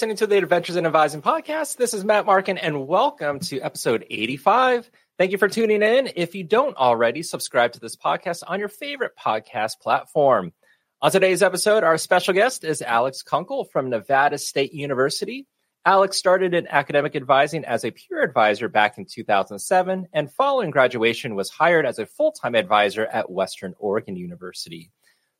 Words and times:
listening 0.00 0.16
to 0.16 0.26
the 0.26 0.38
Adventures 0.38 0.76
in 0.76 0.86
Advising 0.86 1.20
podcast. 1.20 1.76
This 1.76 1.92
is 1.92 2.06
Matt 2.06 2.24
Markin, 2.24 2.56
and 2.56 2.88
welcome 2.88 3.38
to 3.40 3.60
episode 3.60 4.06
85. 4.08 4.90
Thank 5.18 5.30
you 5.30 5.36
for 5.36 5.46
tuning 5.46 5.82
in. 5.82 6.08
If 6.16 6.34
you 6.34 6.42
don't 6.42 6.74
already, 6.74 7.22
subscribe 7.22 7.72
to 7.72 7.80
this 7.80 7.96
podcast 7.96 8.42
on 8.46 8.60
your 8.60 8.70
favorite 8.70 9.12
podcast 9.14 9.78
platform. 9.78 10.54
On 11.02 11.10
today's 11.10 11.42
episode, 11.42 11.84
our 11.84 11.98
special 11.98 12.32
guest 12.32 12.64
is 12.64 12.80
Alex 12.80 13.22
Kunkle 13.22 13.70
from 13.70 13.90
Nevada 13.90 14.38
State 14.38 14.72
University. 14.72 15.46
Alex 15.84 16.16
started 16.16 16.54
in 16.54 16.66
academic 16.68 17.14
advising 17.14 17.66
as 17.66 17.84
a 17.84 17.90
peer 17.90 18.22
advisor 18.22 18.70
back 18.70 18.96
in 18.96 19.04
2007, 19.04 20.08
and 20.14 20.32
following 20.32 20.70
graduation 20.70 21.34
was 21.34 21.50
hired 21.50 21.84
as 21.84 21.98
a 21.98 22.06
full-time 22.06 22.54
advisor 22.54 23.04
at 23.04 23.30
Western 23.30 23.74
Oregon 23.78 24.16
University. 24.16 24.92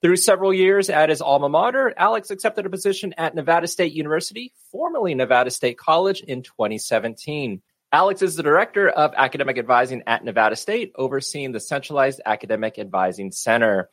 Through 0.03 0.17
several 0.17 0.55
years 0.55 0.89
at 0.89 1.11
his 1.11 1.21
alma 1.21 1.51
mater, 1.51 1.93
Alex 1.95 2.31
accepted 2.31 2.65
a 2.65 2.71
position 2.71 3.13
at 3.19 3.35
Nevada 3.35 3.67
State 3.67 3.93
University, 3.93 4.55
formerly 4.73 5.15
Nevada 5.15 5.51
State 5.51 5.77
College, 5.77 6.23
in 6.23 6.43
2017. 6.43 7.61
Alex 7.93 8.23
is 8.23 8.35
the 8.35 8.43
director 8.43 8.89
of 8.89 9.13
academic 9.15 9.59
advising 9.59 10.03
at 10.07 10.25
Nevada 10.25 10.57
State, 10.57 10.93
overseeing 10.95 11.53
the 11.53 11.61
Centralized 11.61 12.23
Academic 12.25 12.79
Advising 12.79 13.31
Center. 13.31 13.91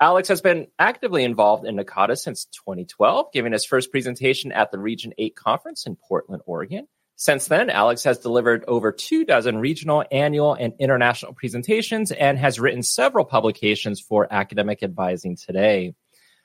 Alex 0.00 0.28
has 0.28 0.40
been 0.40 0.68
actively 0.78 1.24
involved 1.24 1.66
in 1.66 1.76
NACADA 1.76 2.16
since 2.16 2.46
2012, 2.46 3.26
giving 3.30 3.52
his 3.52 3.66
first 3.66 3.90
presentation 3.90 4.52
at 4.52 4.70
the 4.70 4.78
Region 4.78 5.12
8 5.18 5.36
conference 5.36 5.84
in 5.84 5.94
Portland, 5.94 6.42
Oregon. 6.46 6.88
Since 7.20 7.48
then, 7.48 7.68
Alex 7.68 8.04
has 8.04 8.16
delivered 8.16 8.64
over 8.66 8.92
two 8.92 9.26
dozen 9.26 9.58
regional, 9.58 10.02
annual, 10.10 10.54
and 10.54 10.72
international 10.78 11.34
presentations 11.34 12.12
and 12.12 12.38
has 12.38 12.58
written 12.58 12.82
several 12.82 13.26
publications 13.26 14.00
for 14.00 14.26
academic 14.32 14.82
advising 14.82 15.36
today. 15.36 15.94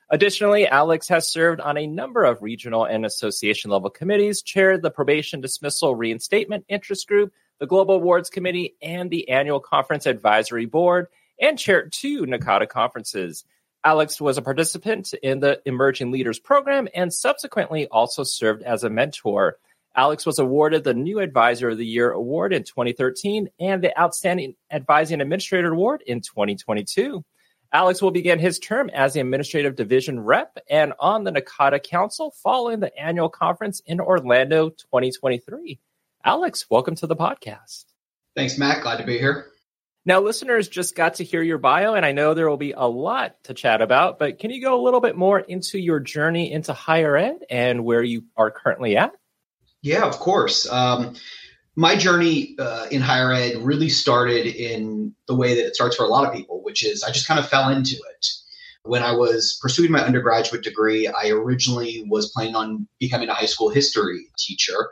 Additionally, 0.10 0.68
Alex 0.68 1.08
has 1.08 1.32
served 1.32 1.62
on 1.62 1.78
a 1.78 1.88
number 1.88 2.26
of 2.26 2.42
regional 2.42 2.84
and 2.84 3.06
association 3.06 3.72
level 3.72 3.90
committees, 3.90 4.42
chaired 4.42 4.82
the 4.82 4.92
Probation 4.92 5.40
Dismissal 5.40 5.96
Reinstatement 5.96 6.66
Interest 6.68 7.08
Group, 7.08 7.32
the 7.62 7.68
Global 7.68 7.96
Awards 7.96 8.30
Committee, 8.30 8.76
and 8.82 9.10
the 9.10 9.30
Annual 9.30 9.62
Conference 9.62 10.06
Advisory 10.06 10.66
Board, 10.66 11.08
and 11.40 11.58
chaired 11.58 11.94
two 11.94 12.24
NACADA 12.24 12.68
conferences. 12.68 13.46
Alex 13.86 14.20
was 14.20 14.38
a 14.38 14.42
participant 14.42 15.14
in 15.24 15.40
the 15.40 15.62
Emerging 15.66 16.12
Leaders 16.12 16.38
Program 16.38 16.90
and 16.94 17.14
subsequently 17.14 17.88
also 17.88 18.24
served 18.24 18.62
as 18.62 18.84
a 18.84 18.90
mentor. 18.90 19.58
Alex 19.98 20.26
was 20.26 20.40
awarded 20.40 20.84
the 20.84 20.94
New 20.94 21.20
Advisor 21.20 21.70
of 21.70 21.78
the 21.78 21.86
Year 21.86 22.12
award 22.12 22.52
in 22.52 22.64
2013 22.64 23.48
and 23.62 23.82
the 23.82 23.98
Outstanding 23.98 24.56
Advising 24.70 25.22
Administrator 25.22 25.72
award 25.72 26.04
in 26.06 26.20
2022. 26.20 27.24
Alex 27.72 28.02
will 28.02 28.12
begin 28.12 28.38
his 28.38 28.60
term 28.60 28.90
as 28.90 29.14
the 29.14 29.22
Administrative 29.22 29.76
Division 29.76 30.20
Rep 30.20 30.58
and 30.70 30.94
on 31.00 31.24
the 31.24 31.32
NACADA 31.32 31.82
Council 31.84 32.34
following 32.44 32.82
the 32.82 32.98
annual 32.98 33.30
conference 33.30 33.82
in 33.86 34.02
Orlando 34.02 34.70
2023. 34.70 35.80
Alex, 36.26 36.66
welcome 36.70 36.96
to 36.96 37.08
the 37.08 37.16
podcast. 37.16 37.86
Thanks, 38.36 38.58
Matt. 38.58 38.84
Glad 38.84 38.98
to 38.98 39.06
be 39.06 39.18
here. 39.18 39.48
Now, 40.06 40.20
listeners 40.20 40.68
just 40.68 40.96
got 40.96 41.16
to 41.16 41.24
hear 41.24 41.42
your 41.42 41.58
bio, 41.58 41.96
and 41.96 42.06
I 42.06 42.12
know 42.12 42.34
there 42.34 42.50
will 42.50 42.58
be 42.58 42.74
a 42.74 42.86
lot 42.86 43.36
to 43.46 43.54
chat 43.54 43.82
about, 43.82 44.20
but 44.20 44.40
can 44.40 44.52
you 44.52 44.62
go 44.62 44.80
a 44.80 44.84
little 44.84 45.02
bit 45.02 45.16
more 45.16 45.40
into 45.40 45.80
your 45.80 46.00
journey 46.00 46.52
into 46.52 46.74
higher 46.74 47.16
ed 47.16 47.38
and 47.50 47.86
where 47.86 48.04
you 48.04 48.26
are 48.36 48.52
currently 48.52 48.98
at? 48.98 49.14
Yeah, 49.86 50.04
of 50.04 50.18
course. 50.18 50.68
Um, 50.68 51.14
my 51.76 51.96
journey 51.96 52.56
uh, 52.58 52.88
in 52.90 53.02
higher 53.02 53.32
ed 53.32 53.58
really 53.58 53.90
started 53.90 54.48
in 54.48 55.14
the 55.28 55.36
way 55.36 55.54
that 55.54 55.64
it 55.64 55.76
starts 55.76 55.96
for 55.96 56.04
a 56.04 56.08
lot 56.08 56.28
of 56.28 56.34
people, 56.34 56.64
which 56.64 56.84
is 56.84 57.04
I 57.04 57.12
just 57.12 57.28
kind 57.28 57.40
of 57.40 57.48
fell 57.48 57.70
into 57.70 57.94
it. 57.94 58.28
When 58.82 59.04
I 59.04 59.12
was 59.12 59.60
pursuing 59.62 59.92
my 59.92 60.04
undergraduate 60.04 60.64
degree, 60.64 61.08
I 61.08 61.30
originally 61.30 62.04
was 62.10 62.32
planning 62.32 62.56
on 62.56 62.88
becoming 63.00 63.30
a 63.30 63.36
high 63.36 63.46
school 63.46 63.70
history 63.70 64.26
teacher. 64.40 64.90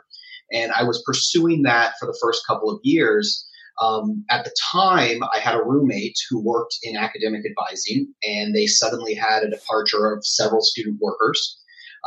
And 0.52 0.70
I 0.70 0.84
was 0.84 1.02
pursuing 1.04 1.62
that 1.62 1.94
for 1.98 2.06
the 2.06 2.16
first 2.22 2.46
couple 2.46 2.70
of 2.70 2.78
years. 2.84 3.48
Um, 3.82 4.24
at 4.30 4.44
the 4.44 4.54
time, 4.72 5.24
I 5.34 5.40
had 5.40 5.56
a 5.56 5.64
roommate 5.64 6.18
who 6.30 6.40
worked 6.40 6.78
in 6.84 6.96
academic 6.96 7.42
advising, 7.44 8.14
and 8.22 8.54
they 8.54 8.66
suddenly 8.66 9.14
had 9.14 9.42
a 9.42 9.50
departure 9.50 10.12
of 10.12 10.24
several 10.24 10.60
student 10.62 11.00
workers. 11.00 11.58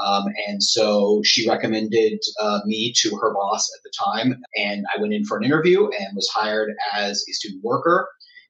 Um, 0.03 0.25
and 0.47 0.61
so 0.61 1.21
she 1.23 1.49
recommended 1.49 2.19
uh, 2.39 2.59
me 2.65 2.93
to 2.97 3.17
her 3.17 3.33
boss 3.33 3.69
at 3.75 3.83
the 3.83 3.91
time. 3.97 4.41
And 4.55 4.85
I 4.95 5.01
went 5.01 5.13
in 5.13 5.25
for 5.25 5.37
an 5.37 5.43
interview 5.43 5.85
and 5.85 6.15
was 6.15 6.29
hired 6.33 6.73
as 6.93 7.23
a 7.27 7.33
student 7.33 7.63
worker. 7.63 8.07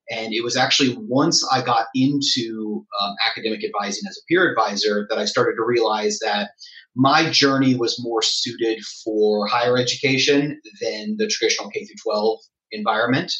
And 0.09 0.33
it 0.33 0.43
was 0.43 0.55
actually 0.55 0.97
once 0.99 1.45
I 1.51 1.61
got 1.61 1.87
into 1.93 2.85
um, 3.01 3.15
academic 3.29 3.63
advising 3.63 4.07
as 4.09 4.17
a 4.17 4.25
peer 4.29 4.49
advisor 4.49 5.05
that 5.09 5.17
I 5.17 5.25
started 5.25 5.55
to 5.57 5.65
realize 5.65 6.19
that 6.19 6.51
my 6.95 7.29
journey 7.29 7.75
was 7.75 8.01
more 8.01 8.21
suited 8.21 8.79
for 9.03 9.45
higher 9.47 9.77
education 9.77 10.59
than 10.81 11.17
the 11.17 11.27
traditional 11.27 11.69
K 11.69 11.85
through 11.85 11.95
12 12.03 12.39
environment. 12.71 13.33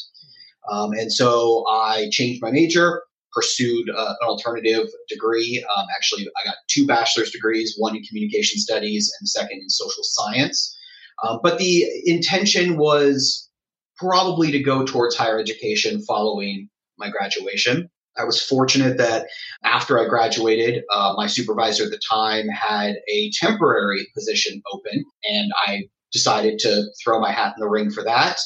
Um, 0.70 0.92
and 0.92 1.12
so 1.12 1.64
I 1.68 2.08
changed 2.12 2.42
my 2.42 2.50
major, 2.50 3.02
pursued 3.38 3.88
uh, 3.90 4.14
an 4.20 4.28
alternative 4.28 4.88
degree. 5.08 5.64
Um, 5.76 5.86
actually, 5.96 6.28
I 6.42 6.44
got 6.44 6.56
two 6.68 6.86
bachelor's 6.86 7.30
degrees, 7.30 7.74
one 7.78 7.96
in 7.96 8.02
communication 8.02 8.58
studies 8.58 9.12
and 9.18 9.26
the 9.26 9.28
second 9.28 9.60
in 9.62 9.70
social 9.70 10.02
science. 10.02 10.76
Um, 11.24 11.38
but 11.42 11.58
the 11.58 11.84
intention 12.04 12.76
was 12.76 13.48
probably 13.96 14.50
to 14.50 14.60
go 14.60 14.84
towards 14.84 15.16
higher 15.16 15.38
education 15.38 16.02
following 16.02 16.68
my 16.98 17.10
graduation. 17.10 17.88
I 18.16 18.24
was 18.24 18.42
fortunate 18.42 18.98
that 18.98 19.28
after 19.62 20.00
I 20.00 20.08
graduated, 20.08 20.82
uh, 20.92 21.14
my 21.16 21.28
supervisor 21.28 21.84
at 21.84 21.90
the 21.90 22.00
time 22.10 22.48
had 22.48 22.96
a 23.08 23.30
temporary 23.40 24.08
position 24.14 24.60
open, 24.72 25.04
and 25.24 25.52
I 25.66 25.84
decided 26.12 26.58
to 26.60 26.84
throw 27.02 27.20
my 27.20 27.30
hat 27.30 27.54
in 27.56 27.60
the 27.60 27.68
ring 27.68 27.90
for 27.90 28.02
that 28.02 28.38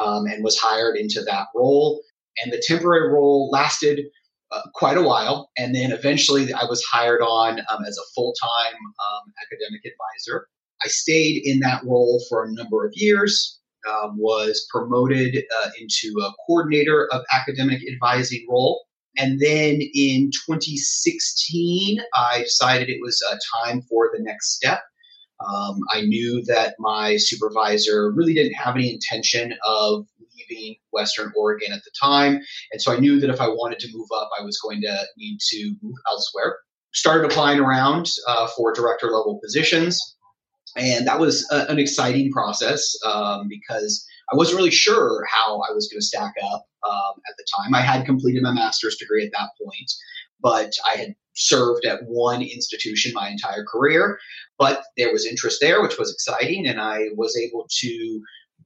um, 0.00 0.26
and 0.26 0.42
was 0.42 0.58
hired 0.58 0.96
into 0.96 1.22
that 1.22 1.46
role. 1.54 2.00
And 2.42 2.52
the 2.52 2.62
temporary 2.66 3.12
role 3.12 3.50
lasted 3.52 4.06
uh, 4.52 4.62
quite 4.74 4.96
a 4.96 5.02
while. 5.02 5.50
And 5.56 5.74
then 5.74 5.92
eventually 5.92 6.52
I 6.52 6.64
was 6.64 6.82
hired 6.84 7.22
on 7.22 7.60
um, 7.60 7.84
as 7.86 7.96
a 7.98 8.10
full 8.14 8.34
time 8.40 8.74
um, 8.74 9.32
academic 9.42 9.82
advisor. 9.84 10.46
I 10.84 10.88
stayed 10.88 11.42
in 11.44 11.60
that 11.60 11.82
role 11.84 12.24
for 12.28 12.44
a 12.44 12.52
number 12.52 12.86
of 12.86 12.92
years, 12.94 13.60
um, 13.88 14.16
was 14.18 14.66
promoted 14.70 15.44
uh, 15.62 15.70
into 15.80 16.18
a 16.22 16.32
coordinator 16.46 17.08
of 17.12 17.22
academic 17.32 17.80
advising 17.90 18.46
role. 18.48 18.82
And 19.18 19.40
then 19.40 19.80
in 19.94 20.30
2016, 20.46 22.00
I 22.14 22.42
decided 22.42 22.88
it 22.88 23.00
was 23.02 23.22
uh, 23.30 23.36
time 23.64 23.82
for 23.82 24.10
the 24.12 24.22
next 24.22 24.54
step. 24.54 24.80
Um, 25.46 25.80
I 25.90 26.02
knew 26.02 26.42
that 26.46 26.74
my 26.78 27.16
supervisor 27.16 28.10
really 28.12 28.34
didn't 28.34 28.54
have 28.54 28.76
any 28.76 28.92
intention 28.92 29.54
of 29.66 30.06
leaving 30.50 30.76
Western 30.92 31.32
Oregon 31.36 31.72
at 31.72 31.82
the 31.84 31.90
time. 32.00 32.40
And 32.72 32.80
so 32.80 32.92
I 32.92 32.98
knew 32.98 33.20
that 33.20 33.30
if 33.30 33.40
I 33.40 33.48
wanted 33.48 33.78
to 33.80 33.88
move 33.92 34.08
up, 34.16 34.30
I 34.38 34.44
was 34.44 34.58
going 34.58 34.80
to 34.82 35.06
need 35.16 35.38
to 35.50 35.74
move 35.82 35.96
elsewhere. 36.08 36.58
Started 36.92 37.30
applying 37.30 37.60
around 37.60 38.10
uh, 38.26 38.48
for 38.56 38.72
director 38.72 39.06
level 39.06 39.38
positions. 39.42 40.16
And 40.76 41.06
that 41.06 41.18
was 41.18 41.48
a, 41.50 41.66
an 41.68 41.78
exciting 41.78 42.30
process 42.30 42.96
um, 43.04 43.48
because 43.48 44.06
I 44.32 44.36
wasn't 44.36 44.58
really 44.58 44.70
sure 44.70 45.24
how 45.28 45.56
I 45.68 45.72
was 45.72 45.88
going 45.88 46.00
to 46.00 46.06
stack 46.06 46.34
up 46.52 46.64
um, 46.88 47.20
at 47.28 47.34
the 47.36 47.44
time. 47.56 47.74
I 47.74 47.80
had 47.80 48.06
completed 48.06 48.42
my 48.42 48.52
master's 48.52 48.96
degree 48.96 49.24
at 49.24 49.32
that 49.32 49.50
point, 49.62 49.92
but 50.40 50.72
I 50.86 50.96
had 50.96 51.14
served 51.34 51.84
at 51.84 52.00
one 52.06 52.42
institution 52.42 53.12
my 53.14 53.28
entire 53.28 53.64
career. 53.64 54.18
But 54.58 54.84
there 54.96 55.12
was 55.12 55.26
interest 55.26 55.58
there, 55.60 55.82
which 55.82 55.98
was 55.98 56.12
exciting, 56.12 56.66
and 56.66 56.80
I 56.80 57.06
was 57.16 57.36
able 57.36 57.66
to 57.80 58.22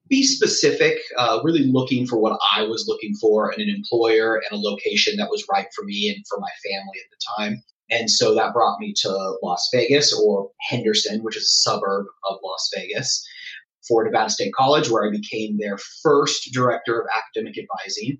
be 0.08 0.22
specific, 0.22 0.98
uh, 1.16 1.40
really 1.42 1.64
looking 1.64 2.06
for 2.06 2.18
what 2.18 2.38
I 2.54 2.62
was 2.62 2.86
looking 2.86 3.14
for 3.14 3.52
in 3.52 3.60
an 3.60 3.68
employer 3.74 4.36
and 4.36 4.58
a 4.58 4.62
location 4.62 5.16
that 5.16 5.30
was 5.30 5.44
right 5.50 5.66
for 5.74 5.84
me 5.84 6.12
and 6.14 6.24
for 6.28 6.38
my 6.38 6.50
family 6.62 6.98
at 7.02 7.10
the 7.10 7.42
time. 7.42 7.62
And 7.90 8.10
so 8.10 8.34
that 8.34 8.52
brought 8.52 8.80
me 8.80 8.94
to 8.98 9.38
Las 9.42 9.68
Vegas 9.72 10.12
or 10.12 10.50
Henderson, 10.60 11.22
which 11.22 11.36
is 11.36 11.44
a 11.44 11.70
suburb 11.70 12.06
of 12.28 12.38
Las 12.42 12.70
Vegas, 12.74 13.26
for 13.86 14.04
Nevada 14.04 14.30
State 14.30 14.54
College, 14.54 14.88
where 14.88 15.06
I 15.06 15.10
became 15.10 15.58
their 15.58 15.78
first 16.02 16.50
director 16.52 17.00
of 17.00 17.06
academic 17.14 17.56
advising. 17.58 18.18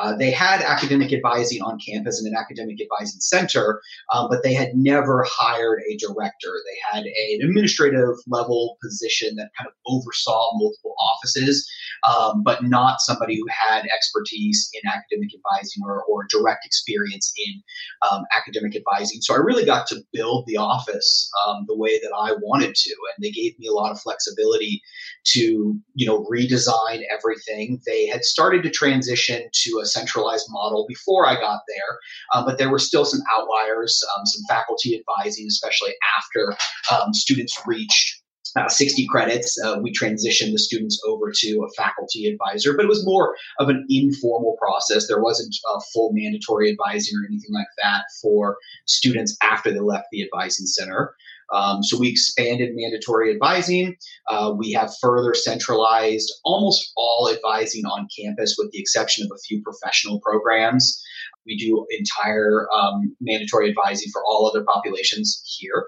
Uh, 0.00 0.16
they 0.16 0.30
had 0.30 0.60
academic 0.60 1.12
advising 1.12 1.62
on 1.62 1.78
campus 1.78 2.20
in 2.20 2.26
an 2.26 2.36
academic 2.36 2.78
advising 2.80 3.20
center, 3.20 3.80
um, 4.12 4.26
but 4.28 4.42
they 4.42 4.54
had 4.54 4.74
never 4.74 5.24
hired 5.28 5.80
a 5.88 5.96
director. 5.96 6.50
They 6.66 6.98
had 6.98 7.06
a, 7.06 7.34
an 7.34 7.48
administrative 7.48 8.16
level 8.26 8.76
position 8.82 9.36
that 9.36 9.50
kind 9.56 9.68
of 9.68 9.74
oversaw 9.86 10.50
multiple 10.54 10.93
offices, 11.00 11.68
um, 12.08 12.42
but 12.42 12.64
not 12.64 13.00
somebody 13.00 13.36
who 13.36 13.46
had 13.48 13.84
expertise 13.94 14.70
in 14.74 14.88
academic 14.88 15.30
advising 15.34 15.82
or, 15.84 16.04
or 16.04 16.26
direct 16.28 16.64
experience 16.64 17.32
in 17.36 17.62
um, 18.10 18.22
academic 18.36 18.76
advising. 18.76 19.20
So 19.20 19.34
I 19.34 19.38
really 19.38 19.64
got 19.64 19.86
to 19.88 20.02
build 20.12 20.44
the 20.46 20.56
office 20.56 21.30
um, 21.46 21.64
the 21.66 21.76
way 21.76 21.98
that 22.00 22.12
I 22.16 22.32
wanted 22.42 22.74
to, 22.74 22.90
and 22.90 23.24
they 23.24 23.30
gave 23.30 23.58
me 23.58 23.66
a 23.66 23.72
lot 23.72 23.90
of 23.90 24.00
flexibility 24.00 24.82
to 25.26 25.74
you 25.94 26.06
know 26.06 26.24
redesign 26.30 27.02
everything. 27.12 27.80
They 27.86 28.06
had 28.06 28.24
started 28.24 28.62
to 28.64 28.70
transition 28.70 29.48
to 29.52 29.80
a 29.82 29.86
centralized 29.86 30.46
model 30.50 30.86
before 30.88 31.26
I 31.26 31.34
got 31.34 31.60
there, 31.68 31.98
um, 32.34 32.44
but 32.44 32.58
there 32.58 32.70
were 32.70 32.78
still 32.78 33.04
some 33.04 33.20
outliers, 33.36 34.02
um, 34.16 34.26
some 34.26 34.42
faculty 34.48 34.98
advising, 34.98 35.46
especially 35.46 35.94
after 36.18 36.56
um, 36.92 37.12
students 37.12 37.58
reached 37.66 38.13
uh, 38.56 38.68
60 38.68 39.06
credits. 39.06 39.58
Uh, 39.64 39.78
we 39.82 39.92
transitioned 39.92 40.52
the 40.52 40.58
students 40.58 41.00
over 41.06 41.32
to 41.34 41.66
a 41.66 41.72
faculty 41.76 42.26
advisor, 42.26 42.74
but 42.76 42.84
it 42.84 42.88
was 42.88 43.04
more 43.04 43.36
of 43.58 43.68
an 43.68 43.84
informal 43.88 44.56
process. 44.60 45.06
There 45.06 45.22
wasn't 45.22 45.54
a 45.74 45.80
full 45.92 46.12
mandatory 46.12 46.70
advising 46.70 47.18
or 47.18 47.26
anything 47.26 47.52
like 47.52 47.66
that 47.82 48.04
for 48.22 48.58
students 48.86 49.36
after 49.42 49.72
they 49.72 49.80
left 49.80 50.06
the 50.12 50.22
advising 50.22 50.66
center. 50.66 51.14
Um, 51.52 51.82
so 51.82 51.98
we 51.98 52.08
expanded 52.08 52.70
mandatory 52.74 53.32
advising. 53.32 53.96
Uh, 54.28 54.52
we 54.56 54.72
have 54.72 54.94
further 55.00 55.34
centralized 55.34 56.32
almost 56.44 56.92
all 56.96 57.30
advising 57.30 57.84
on 57.84 58.08
campus, 58.16 58.56
with 58.58 58.70
the 58.72 58.80
exception 58.80 59.24
of 59.24 59.30
a 59.34 59.38
few 59.38 59.62
professional 59.62 60.20
programs. 60.20 61.02
We 61.46 61.56
do 61.56 61.86
entire 61.90 62.66
um, 62.74 63.16
mandatory 63.20 63.68
advising 63.68 64.10
for 64.12 64.22
all 64.24 64.46
other 64.48 64.64
populations 64.64 65.42
here. 65.58 65.86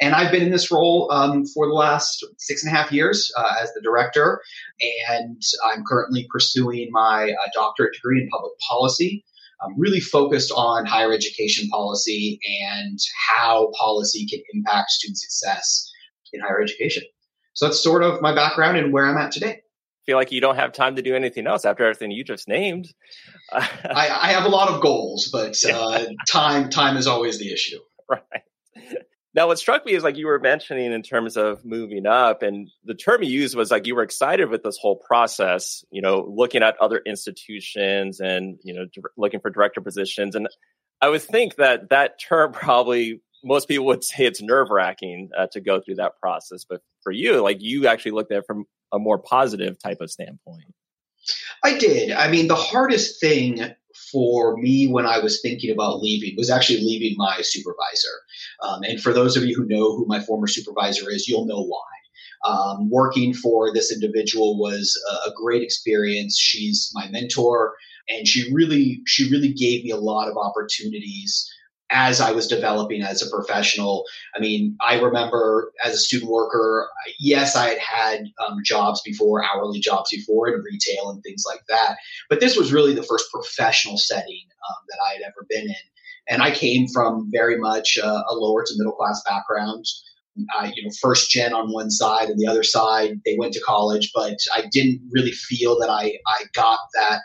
And 0.00 0.14
I've 0.14 0.32
been 0.32 0.42
in 0.42 0.50
this 0.50 0.70
role 0.70 1.10
um, 1.12 1.44
for 1.46 1.66
the 1.66 1.72
last 1.72 2.24
six 2.38 2.64
and 2.64 2.72
a 2.72 2.76
half 2.76 2.90
years 2.92 3.32
uh, 3.36 3.54
as 3.60 3.72
the 3.74 3.80
director. 3.82 4.40
And 5.08 5.40
I'm 5.64 5.84
currently 5.84 6.26
pursuing 6.30 6.88
my 6.90 7.30
uh, 7.30 7.48
doctorate 7.54 7.94
degree 7.94 8.22
in 8.22 8.28
public 8.28 8.52
policy. 8.68 9.24
I'm 9.62 9.78
really 9.78 10.00
focused 10.00 10.52
on 10.54 10.84
higher 10.84 11.12
education 11.12 11.68
policy 11.68 12.38
and 12.70 12.98
how 13.28 13.70
policy 13.78 14.26
can 14.26 14.40
impact 14.52 14.90
student 14.90 15.18
success 15.18 15.90
in 16.32 16.40
higher 16.40 16.60
education. 16.60 17.04
So 17.54 17.66
that's 17.66 17.82
sort 17.82 18.02
of 18.02 18.20
my 18.20 18.34
background 18.34 18.76
and 18.76 18.92
where 18.92 19.06
I'm 19.06 19.16
at 19.16 19.30
today 19.30 19.60
feel 20.06 20.16
like 20.16 20.32
you 20.32 20.40
don't 20.40 20.56
have 20.56 20.72
time 20.72 20.96
to 20.96 21.02
do 21.02 21.14
anything 21.14 21.46
else 21.46 21.64
after 21.64 21.84
everything 21.84 22.10
you 22.10 22.24
just 22.24 22.48
named. 22.48 22.92
I, 23.52 23.68
I, 23.84 24.32
have 24.32 24.44
a 24.44 24.48
lot 24.48 24.68
of 24.68 24.80
goals, 24.80 25.28
but 25.32 25.56
uh, 25.70 26.06
time 26.28 26.70
time 26.70 26.96
is 26.96 27.06
always 27.06 27.38
the 27.38 27.52
issue. 27.52 27.78
Right. 28.06 28.42
Now, 29.34 29.46
what 29.46 29.58
struck 29.58 29.86
me 29.86 29.94
is 29.94 30.04
like 30.04 30.18
you 30.18 30.26
were 30.26 30.38
mentioning 30.38 30.92
in 30.92 31.02
terms 31.02 31.38
of 31.38 31.64
moving 31.64 32.06
up, 32.06 32.42
and 32.42 32.68
the 32.84 32.94
term 32.94 33.22
you 33.22 33.30
used 33.30 33.56
was 33.56 33.70
like 33.70 33.86
you 33.86 33.94
were 33.94 34.02
excited 34.02 34.50
with 34.50 34.62
this 34.62 34.76
whole 34.76 34.96
process. 34.96 35.82
You 35.90 36.02
know, 36.02 36.30
looking 36.30 36.62
at 36.62 36.76
other 36.80 37.00
institutions 37.06 38.20
and 38.20 38.58
you 38.62 38.74
know 38.74 38.84
looking 39.16 39.40
for 39.40 39.48
director 39.48 39.80
positions, 39.80 40.36
and 40.36 40.48
I 41.00 41.08
would 41.08 41.22
think 41.22 41.56
that 41.56 41.88
that 41.88 42.20
term 42.20 42.52
probably 42.52 43.22
most 43.42 43.68
people 43.68 43.86
would 43.86 44.04
say 44.04 44.26
it's 44.26 44.42
nerve 44.42 44.68
wracking 44.70 45.30
uh, 45.36 45.46
to 45.52 45.60
go 45.60 45.80
through 45.80 45.96
that 45.96 46.18
process, 46.20 46.64
but 46.68 46.80
for 47.02 47.12
you, 47.12 47.42
like 47.42 47.58
you 47.60 47.86
actually 47.86 48.12
looked 48.12 48.32
at 48.32 48.38
it 48.38 48.46
from 48.46 48.66
a 48.94 48.98
more 48.98 49.18
positive 49.18 49.78
type 49.78 50.00
of 50.00 50.10
standpoint. 50.10 50.64
I 51.62 51.78
did. 51.78 52.12
I 52.12 52.30
mean, 52.30 52.48
the 52.48 52.54
hardest 52.54 53.20
thing 53.20 53.74
for 54.12 54.56
me 54.58 54.86
when 54.86 55.06
I 55.06 55.18
was 55.18 55.40
thinking 55.40 55.70
about 55.70 56.00
leaving 56.00 56.34
was 56.36 56.50
actually 56.50 56.80
leaving 56.80 57.16
my 57.16 57.40
supervisor. 57.42 58.20
Um, 58.62 58.82
and 58.82 59.00
for 59.00 59.12
those 59.12 59.36
of 59.36 59.44
you 59.44 59.54
who 59.56 59.66
know 59.66 59.96
who 59.96 60.04
my 60.06 60.20
former 60.20 60.46
supervisor 60.46 61.10
is, 61.10 61.28
you'll 61.28 61.46
know 61.46 61.62
why. 61.62 61.80
Um, 62.44 62.90
working 62.90 63.32
for 63.32 63.72
this 63.72 63.90
individual 63.90 64.58
was 64.58 65.00
a, 65.10 65.30
a 65.30 65.32
great 65.34 65.62
experience. 65.62 66.38
She's 66.38 66.90
my 66.94 67.08
mentor, 67.08 67.74
and 68.10 68.28
she 68.28 68.52
really 68.52 69.00
she 69.06 69.30
really 69.30 69.52
gave 69.52 69.82
me 69.84 69.90
a 69.90 69.96
lot 69.96 70.28
of 70.28 70.36
opportunities 70.36 71.50
as 71.90 72.20
I 72.20 72.32
was 72.32 72.46
developing 72.46 73.02
as 73.02 73.22
a 73.22 73.30
professional. 73.30 74.04
I 74.34 74.40
mean, 74.40 74.76
I 74.80 74.98
remember 74.98 75.72
as 75.84 75.94
a 75.94 75.98
student 75.98 76.30
worker, 76.30 76.88
yes, 77.18 77.56
I 77.56 77.70
had 77.70 77.78
had 77.78 78.24
um, 78.46 78.58
jobs 78.64 79.00
before, 79.02 79.44
hourly 79.44 79.80
jobs 79.80 80.10
before 80.10 80.48
in 80.48 80.60
retail 80.62 81.10
and 81.10 81.22
things 81.22 81.44
like 81.46 81.60
that. 81.68 81.96
But 82.28 82.40
this 82.40 82.56
was 82.56 82.72
really 82.72 82.94
the 82.94 83.02
first 83.02 83.30
professional 83.32 83.98
setting 83.98 84.46
um, 84.68 84.76
that 84.88 84.98
I 85.06 85.12
had 85.14 85.22
ever 85.22 85.46
been 85.48 85.64
in. 85.64 85.74
And 86.26 86.42
I 86.42 86.50
came 86.52 86.88
from 86.88 87.28
very 87.30 87.58
much 87.58 87.98
uh, 88.02 88.22
a 88.28 88.34
lower 88.34 88.64
to 88.64 88.74
middle 88.76 88.94
class 88.94 89.22
background. 89.26 89.84
You 90.36 90.82
know, 90.82 90.90
first 91.00 91.30
gen 91.30 91.52
on 91.52 91.72
one 91.72 91.90
side 91.90 92.28
and 92.28 92.40
the 92.40 92.48
other 92.48 92.64
side, 92.64 93.20
they 93.24 93.36
went 93.38 93.52
to 93.52 93.60
college, 93.60 94.10
but 94.12 94.36
I 94.52 94.64
didn't 94.72 95.02
really 95.12 95.30
feel 95.30 95.78
that 95.78 95.90
I, 95.90 96.18
I 96.26 96.44
got 96.54 96.80
that 96.94 97.20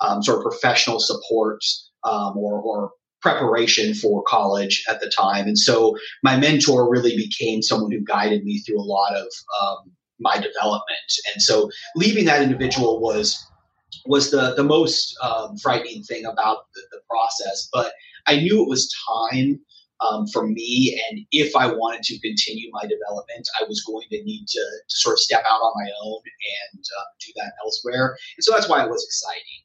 um, 0.00 0.22
sort 0.22 0.38
of 0.38 0.42
professional 0.42 1.00
support 1.00 1.62
um, 2.04 2.36
or, 2.36 2.60
or 2.60 2.90
preparation 3.20 3.94
for 3.94 4.22
college 4.22 4.84
at 4.88 5.00
the 5.00 5.10
time. 5.14 5.46
And 5.46 5.58
so 5.58 5.96
my 6.22 6.36
mentor 6.36 6.90
really 6.90 7.16
became 7.16 7.62
someone 7.62 7.92
who 7.92 8.00
guided 8.00 8.44
me 8.44 8.58
through 8.60 8.80
a 8.80 8.82
lot 8.82 9.14
of 9.14 9.26
um, 9.60 9.92
my 10.18 10.36
development. 10.36 11.10
And 11.32 11.42
so 11.42 11.70
leaving 11.96 12.26
that 12.26 12.42
individual 12.42 13.00
was 13.00 13.44
was 14.06 14.30
the 14.30 14.54
the 14.54 14.64
most 14.64 15.16
um, 15.22 15.56
frightening 15.58 16.02
thing 16.04 16.24
about 16.24 16.58
the, 16.74 16.82
the, 16.92 17.00
process. 17.10 17.68
But 17.72 17.92
I 18.26 18.36
knew 18.36 18.62
it 18.62 18.68
was 18.68 18.94
time 19.08 19.60
um, 20.00 20.26
for 20.28 20.46
me, 20.46 20.98
and 21.10 21.26
if 21.32 21.56
I 21.56 21.66
wanted 21.66 22.02
to 22.04 22.18
continue 22.20 22.70
my 22.72 22.82
development, 22.82 23.48
I 23.60 23.64
was 23.68 23.82
going 23.82 24.06
to 24.10 24.22
need 24.22 24.46
to, 24.46 24.60
to 24.60 24.96
sort 24.96 25.14
of 25.14 25.18
step 25.18 25.42
out 25.50 25.60
on 25.60 25.72
my 25.74 25.90
own 26.04 26.20
and 26.72 26.84
uh, 26.98 27.04
do 27.20 27.32
that 27.36 27.52
elsewhere. 27.64 28.16
And 28.36 28.44
so 28.44 28.52
that's 28.52 28.68
why 28.68 28.84
it 28.84 28.90
was 28.90 29.04
exciting. 29.04 29.60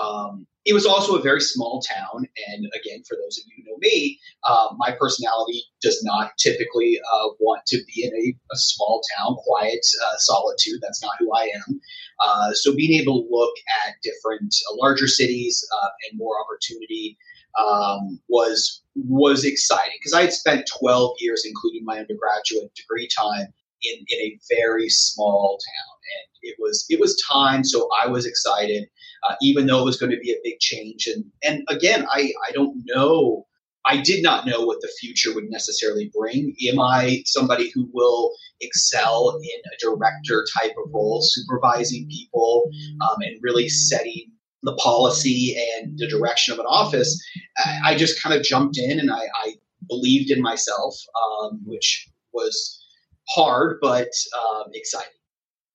Um, 0.00 0.46
it 0.64 0.74
was 0.74 0.84
also 0.84 1.16
a 1.16 1.22
very 1.22 1.40
small 1.40 1.80
town, 1.80 2.26
and 2.48 2.66
again, 2.78 3.02
for 3.08 3.16
those 3.16 3.38
of 3.38 3.44
you 3.46 3.64
who 3.64 3.70
know 3.70 3.78
me, 3.80 4.18
uh, 4.46 4.68
my 4.76 4.92
personality 4.92 5.64
does 5.80 6.02
not 6.04 6.32
typically 6.38 6.98
uh, 7.00 7.28
want 7.40 7.64
to 7.68 7.78
be 7.86 8.04
in 8.04 8.12
a, 8.14 8.36
a 8.52 8.56
small 8.56 9.00
town, 9.16 9.36
quiet 9.46 9.80
uh, 10.04 10.16
solitude. 10.18 10.80
That's 10.82 11.02
not 11.02 11.12
who 11.18 11.32
I 11.34 11.44
am. 11.44 11.80
Uh, 12.22 12.52
so, 12.52 12.74
being 12.76 13.00
able 13.00 13.22
to 13.22 13.28
look 13.30 13.54
at 13.86 13.94
different 14.02 14.54
uh, 14.70 14.76
larger 14.76 15.08
cities 15.08 15.66
and 16.10 16.18
more 16.18 16.34
opportunity 16.38 17.16
um, 17.58 18.20
was 18.28 18.82
was 18.94 19.44
exciting 19.44 19.96
because 19.98 20.12
I 20.12 20.22
had 20.22 20.32
spent 20.32 20.68
12 20.80 21.16
years, 21.20 21.44
including 21.46 21.84
my 21.84 21.98
undergraduate 21.98 22.74
degree 22.74 23.08
time, 23.16 23.54
in, 23.82 24.04
in 24.08 24.18
a 24.20 24.38
very 24.50 24.88
small 24.88 25.58
town, 25.58 25.97
and 26.16 26.28
it 26.42 26.56
was 26.58 26.84
it 26.88 27.00
was 27.00 27.20
time. 27.30 27.64
So 27.64 27.88
I 28.02 28.08
was 28.08 28.26
excited 28.26 28.88
uh, 29.28 29.34
even 29.42 29.66
though 29.66 29.80
it 29.80 29.84
was 29.84 29.98
going 29.98 30.12
to 30.12 30.18
be 30.18 30.32
a 30.32 30.40
big 30.42 30.58
change. 30.60 31.06
And 31.06 31.24
and 31.42 31.64
again, 31.68 32.06
I 32.10 32.32
I 32.48 32.52
don't 32.52 32.82
know. 32.86 33.46
I 33.86 34.02
did 34.02 34.22
not 34.22 34.46
know 34.46 34.66
what 34.66 34.80
the 34.82 34.92
future 35.00 35.34
would 35.34 35.48
necessarily 35.48 36.10
bring. 36.14 36.54
Am 36.68 36.78
I 36.78 37.22
somebody 37.24 37.70
who 37.74 37.88
will 37.92 38.32
excel 38.60 39.38
in 39.42 39.60
a 39.72 39.78
director 39.80 40.46
type 40.58 40.72
of 40.72 40.92
role, 40.92 41.22
supervising 41.22 42.06
people 42.10 42.68
um, 43.00 43.16
and 43.20 43.38
really 43.40 43.68
setting 43.68 44.30
the 44.62 44.74
policy 44.74 45.56
and 45.56 45.98
the 45.98 46.08
direction 46.08 46.52
of 46.52 46.60
an 46.60 46.66
office? 46.66 47.18
I, 47.58 47.80
I 47.92 47.96
just 47.96 48.22
kind 48.22 48.38
of 48.38 48.44
jumped 48.44 48.76
in 48.78 49.00
and 49.00 49.10
I, 49.10 49.26
I 49.44 49.54
believed 49.88 50.30
in 50.30 50.42
myself, 50.42 50.94
um, 51.42 51.60
which 51.64 52.10
was 52.34 52.84
hard 53.30 53.78
but 53.80 54.10
um, 54.38 54.64
exciting. 54.74 55.17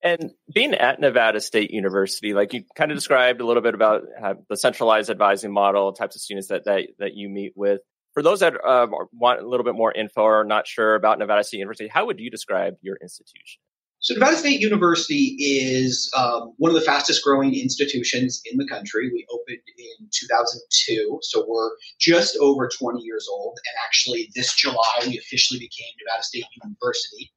And 0.04 0.32
being 0.54 0.74
at 0.74 1.00
Nevada 1.00 1.40
State 1.40 1.70
University, 1.70 2.34
like 2.34 2.52
you 2.52 2.64
kind 2.76 2.92
of 2.92 2.96
described 2.98 3.40
a 3.40 3.46
little 3.46 3.62
bit 3.62 3.74
about 3.74 4.02
the 4.50 4.56
centralized 4.56 5.08
advising 5.08 5.50
model, 5.50 5.94
types 5.94 6.14
of 6.14 6.20
students 6.20 6.48
that 6.48 6.66
that, 6.66 6.88
that 6.98 7.14
you 7.14 7.30
meet 7.30 7.54
with. 7.56 7.80
For 8.12 8.22
those 8.22 8.40
that 8.40 8.52
uh, 8.62 8.86
want 9.12 9.40
a 9.40 9.48
little 9.48 9.64
bit 9.64 9.74
more 9.74 9.90
info 9.90 10.20
or 10.20 10.40
are 10.42 10.44
not 10.44 10.68
sure 10.68 10.94
about 10.94 11.18
Nevada 11.18 11.42
State 11.42 11.56
University, 11.56 11.88
how 11.88 12.04
would 12.06 12.20
you 12.20 12.30
describe 12.30 12.74
your 12.82 12.96
institution? 13.02 13.60
So, 14.04 14.12
Nevada 14.12 14.36
State 14.36 14.60
University 14.60 15.34
is 15.40 16.12
um, 16.14 16.52
one 16.58 16.70
of 16.70 16.74
the 16.74 16.82
fastest 16.82 17.24
growing 17.24 17.54
institutions 17.54 18.42
in 18.44 18.58
the 18.58 18.68
country. 18.68 19.10
We 19.10 19.24
opened 19.32 19.62
in 19.78 20.08
2002, 20.12 21.20
so 21.22 21.46
we're 21.48 21.70
just 21.98 22.36
over 22.36 22.68
20 22.68 23.00
years 23.00 23.26
old. 23.32 23.58
And 23.64 23.74
actually, 23.86 24.30
this 24.36 24.54
July, 24.54 25.06
we 25.06 25.16
officially 25.16 25.58
became 25.58 25.88
Nevada 25.98 26.22
State 26.22 26.44
University. 26.62 27.32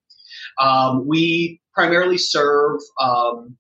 Um, 0.60 1.08
we 1.08 1.62
primarily 1.74 2.18
serve 2.18 2.80
um, 3.02 3.58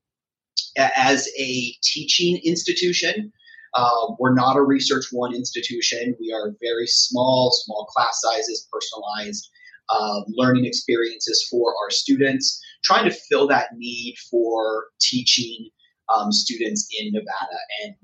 as 0.77 1.27
a 1.39 1.73
teaching 1.83 2.39
institution. 2.43 3.31
Uh, 3.75 4.13
we're 4.19 4.33
not 4.33 4.57
a 4.57 4.61
research 4.61 5.05
one 5.11 5.35
institution. 5.35 6.15
We 6.19 6.33
are 6.33 6.55
very 6.61 6.87
small, 6.87 7.51
small 7.51 7.85
class 7.85 8.21
sizes, 8.21 8.67
personalized 8.71 9.49
uh, 9.89 10.21
learning 10.27 10.65
experiences 10.65 11.47
for 11.49 11.73
our 11.83 11.89
students, 11.89 12.61
trying 12.83 13.09
to 13.09 13.15
fill 13.29 13.47
that 13.47 13.69
need 13.75 14.15
for 14.29 14.87
teaching 14.99 15.69
um, 16.13 16.31
students 16.31 16.87
in 16.97 17.11
Nevada 17.11 17.59
and 17.83 17.95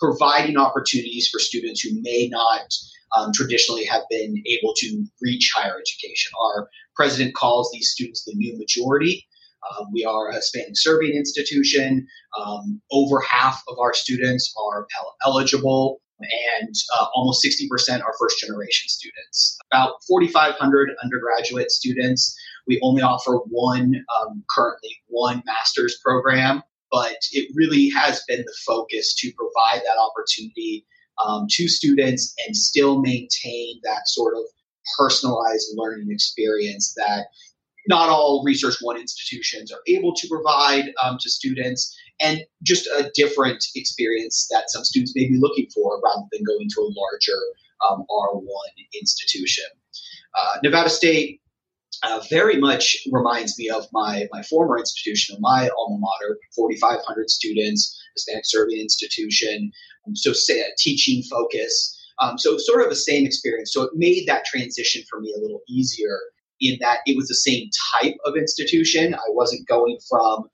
providing 0.00 0.56
opportunities 0.56 1.28
for 1.28 1.38
students 1.38 1.80
who 1.80 1.90
may 2.02 2.28
not 2.28 2.66
um, 3.16 3.32
traditionally 3.34 3.84
have 3.84 4.02
been 4.10 4.42
able 4.46 4.74
to 4.76 5.04
reach 5.20 5.52
higher 5.54 5.78
education. 5.78 6.32
Our 6.40 6.68
president 6.94 7.34
calls 7.34 7.70
these 7.72 7.90
students 7.90 8.24
the 8.24 8.34
new 8.34 8.56
majority. 8.58 9.26
Uh, 9.70 9.84
we 9.92 10.04
are 10.04 10.28
a 10.28 10.34
Hispanic 10.34 10.72
serving 10.74 11.12
institution. 11.12 12.06
Um, 12.38 12.80
over 12.90 13.20
half 13.20 13.62
of 13.68 13.78
our 13.78 13.94
students 13.94 14.52
are 14.60 14.86
eligible, 15.24 16.00
and 16.20 16.74
uh, 16.98 17.06
almost 17.14 17.44
60% 17.44 18.02
are 18.02 18.14
first 18.18 18.38
generation 18.38 18.88
students. 18.88 19.58
About 19.72 19.94
4,500 20.08 20.90
undergraduate 21.02 21.70
students. 21.70 22.36
We 22.66 22.80
only 22.82 23.02
offer 23.02 23.38
one, 23.48 24.04
um, 24.20 24.44
currently, 24.50 24.96
one 25.08 25.42
master's 25.46 25.98
program, 26.04 26.62
but 26.90 27.16
it 27.32 27.48
really 27.54 27.88
has 27.90 28.22
been 28.28 28.40
the 28.40 28.54
focus 28.66 29.14
to 29.16 29.32
provide 29.36 29.82
that 29.84 29.98
opportunity 29.98 30.86
um, 31.24 31.46
to 31.50 31.68
students 31.68 32.34
and 32.46 32.56
still 32.56 33.00
maintain 33.00 33.80
that 33.84 34.08
sort 34.08 34.34
of 34.36 34.44
personalized 34.98 35.68
learning 35.76 36.08
experience 36.10 36.94
that 36.96 37.26
not 37.88 38.08
all 38.08 38.42
Research 38.44 38.76
One 38.80 38.96
institutions 38.96 39.72
are 39.72 39.80
able 39.88 40.14
to 40.14 40.28
provide 40.28 40.92
um, 41.02 41.18
to 41.20 41.28
students, 41.28 41.96
and 42.20 42.40
just 42.62 42.86
a 42.86 43.10
different 43.14 43.64
experience 43.74 44.48
that 44.50 44.70
some 44.70 44.84
students 44.84 45.14
may 45.16 45.28
be 45.28 45.38
looking 45.38 45.66
for 45.74 46.00
rather 46.04 46.22
than 46.30 46.44
going 46.44 46.68
to 46.68 46.80
a 46.80 46.92
larger 46.94 47.40
um, 47.88 48.04
R1 48.08 49.00
institution. 49.00 49.64
Uh, 50.34 50.58
Nevada 50.62 50.88
State 50.88 51.40
uh, 52.02 52.20
very 52.30 52.58
much 52.58 52.96
reminds 53.10 53.58
me 53.58 53.68
of 53.68 53.86
my, 53.92 54.26
my 54.32 54.42
former 54.42 54.78
institution, 54.78 55.36
my 55.40 55.68
alma 55.78 55.98
mater, 55.98 56.38
4,500 56.54 57.30
students, 57.30 58.00
Hispanic 58.14 58.44
serving 58.44 58.78
institution, 58.78 59.72
so 60.14 60.32
say 60.32 60.62
teaching 60.78 61.22
focus. 61.24 61.98
Um, 62.20 62.38
so 62.38 62.56
sort 62.58 62.82
of 62.82 62.90
the 62.90 62.96
same 62.96 63.26
experience. 63.26 63.72
So 63.72 63.82
it 63.82 63.90
made 63.94 64.26
that 64.26 64.44
transition 64.44 65.02
for 65.08 65.20
me 65.20 65.34
a 65.36 65.40
little 65.40 65.62
easier 65.68 66.20
in 66.60 66.78
that 66.80 66.98
it 67.06 67.16
was 67.16 67.28
the 67.28 67.34
same 67.34 67.68
type 68.00 68.16
of 68.24 68.36
institution. 68.36 69.14
I 69.14 69.28
wasn't 69.28 69.66
going 69.66 69.98
from 70.08 70.48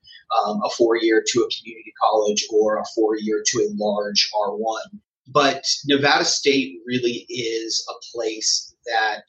um, 0.45 0.61
a 0.63 0.69
four 0.71 0.97
year 0.97 1.23
to 1.25 1.39
a 1.39 1.49
community 1.49 1.93
college 2.01 2.45
or 2.51 2.77
a 2.77 2.85
four 2.95 3.17
year 3.17 3.43
to 3.45 3.57
a 3.59 3.69
large 3.75 4.29
R1. 4.35 4.99
But 5.27 5.63
Nevada 5.85 6.25
State 6.25 6.79
really 6.87 7.25
is 7.29 7.85
a 7.87 7.93
place 8.11 8.75
that, 8.87 9.23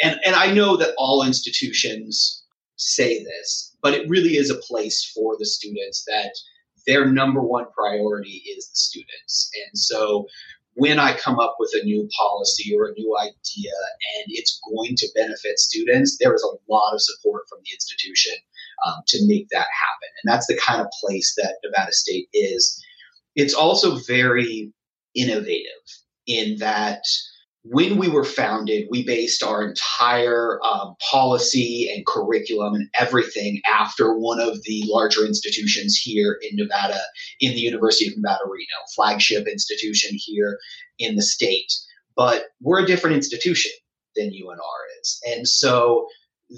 and, 0.00 0.20
and 0.24 0.36
I 0.36 0.52
know 0.52 0.76
that 0.76 0.94
all 0.98 1.26
institutions 1.26 2.44
say 2.76 3.24
this, 3.24 3.74
but 3.82 3.94
it 3.94 4.08
really 4.08 4.36
is 4.36 4.50
a 4.50 4.56
place 4.56 5.04
for 5.14 5.36
the 5.38 5.46
students 5.46 6.04
that 6.06 6.32
their 6.86 7.06
number 7.10 7.40
one 7.40 7.66
priority 7.76 8.42
is 8.56 8.68
the 8.68 8.76
students. 8.76 9.50
And 9.66 9.78
so 9.78 10.26
when 10.74 10.98
I 10.98 11.16
come 11.16 11.38
up 11.38 11.56
with 11.58 11.72
a 11.74 11.84
new 11.84 12.08
policy 12.18 12.74
or 12.76 12.88
a 12.88 12.92
new 12.92 13.16
idea 13.18 13.72
and 14.16 14.26
it's 14.28 14.60
going 14.70 14.94
to 14.96 15.08
benefit 15.14 15.58
students, 15.58 16.18
there 16.20 16.34
is 16.34 16.42
a 16.42 16.72
lot 16.72 16.92
of 16.92 17.00
support 17.00 17.44
from 17.48 17.58
the 17.64 17.72
institution 17.72 18.34
um, 18.86 19.02
to 19.08 19.26
make 19.26 19.48
that 19.48 19.66
happen. 19.72 20.08
And 20.22 20.32
that's 20.32 20.46
the 20.46 20.58
kind 20.58 20.80
of 20.80 20.86
place 21.02 21.34
that 21.36 21.56
Nevada 21.64 21.92
State 21.92 22.28
is. 22.34 22.82
It's 23.36 23.54
also 23.54 23.96
very 24.06 24.70
innovative 25.14 25.82
in 26.26 26.58
that 26.58 27.02
when 27.68 27.96
we 27.96 28.08
were 28.08 28.24
founded, 28.24 28.86
we 28.90 29.04
based 29.04 29.42
our 29.42 29.66
entire 29.66 30.60
um, 30.64 30.94
policy 31.10 31.90
and 31.92 32.06
curriculum 32.06 32.74
and 32.74 32.88
everything 32.98 33.60
after 33.66 34.16
one 34.16 34.40
of 34.40 34.62
the 34.64 34.84
larger 34.86 35.26
institutions 35.26 35.96
here 35.96 36.38
in 36.42 36.56
Nevada, 36.56 37.00
in 37.40 37.52
the 37.52 37.60
University 37.60 38.08
of 38.08 38.16
Nevada, 38.16 38.44
Reno, 38.44 38.66
flagship 38.94 39.48
institution 39.48 40.10
here 40.14 40.58
in 40.98 41.16
the 41.16 41.22
state. 41.22 41.72
But 42.14 42.46
we're 42.60 42.84
a 42.84 42.86
different 42.86 43.16
institution 43.16 43.72
than 44.14 44.30
UNR 44.30 45.00
is. 45.00 45.20
And 45.26 45.48
so 45.48 46.06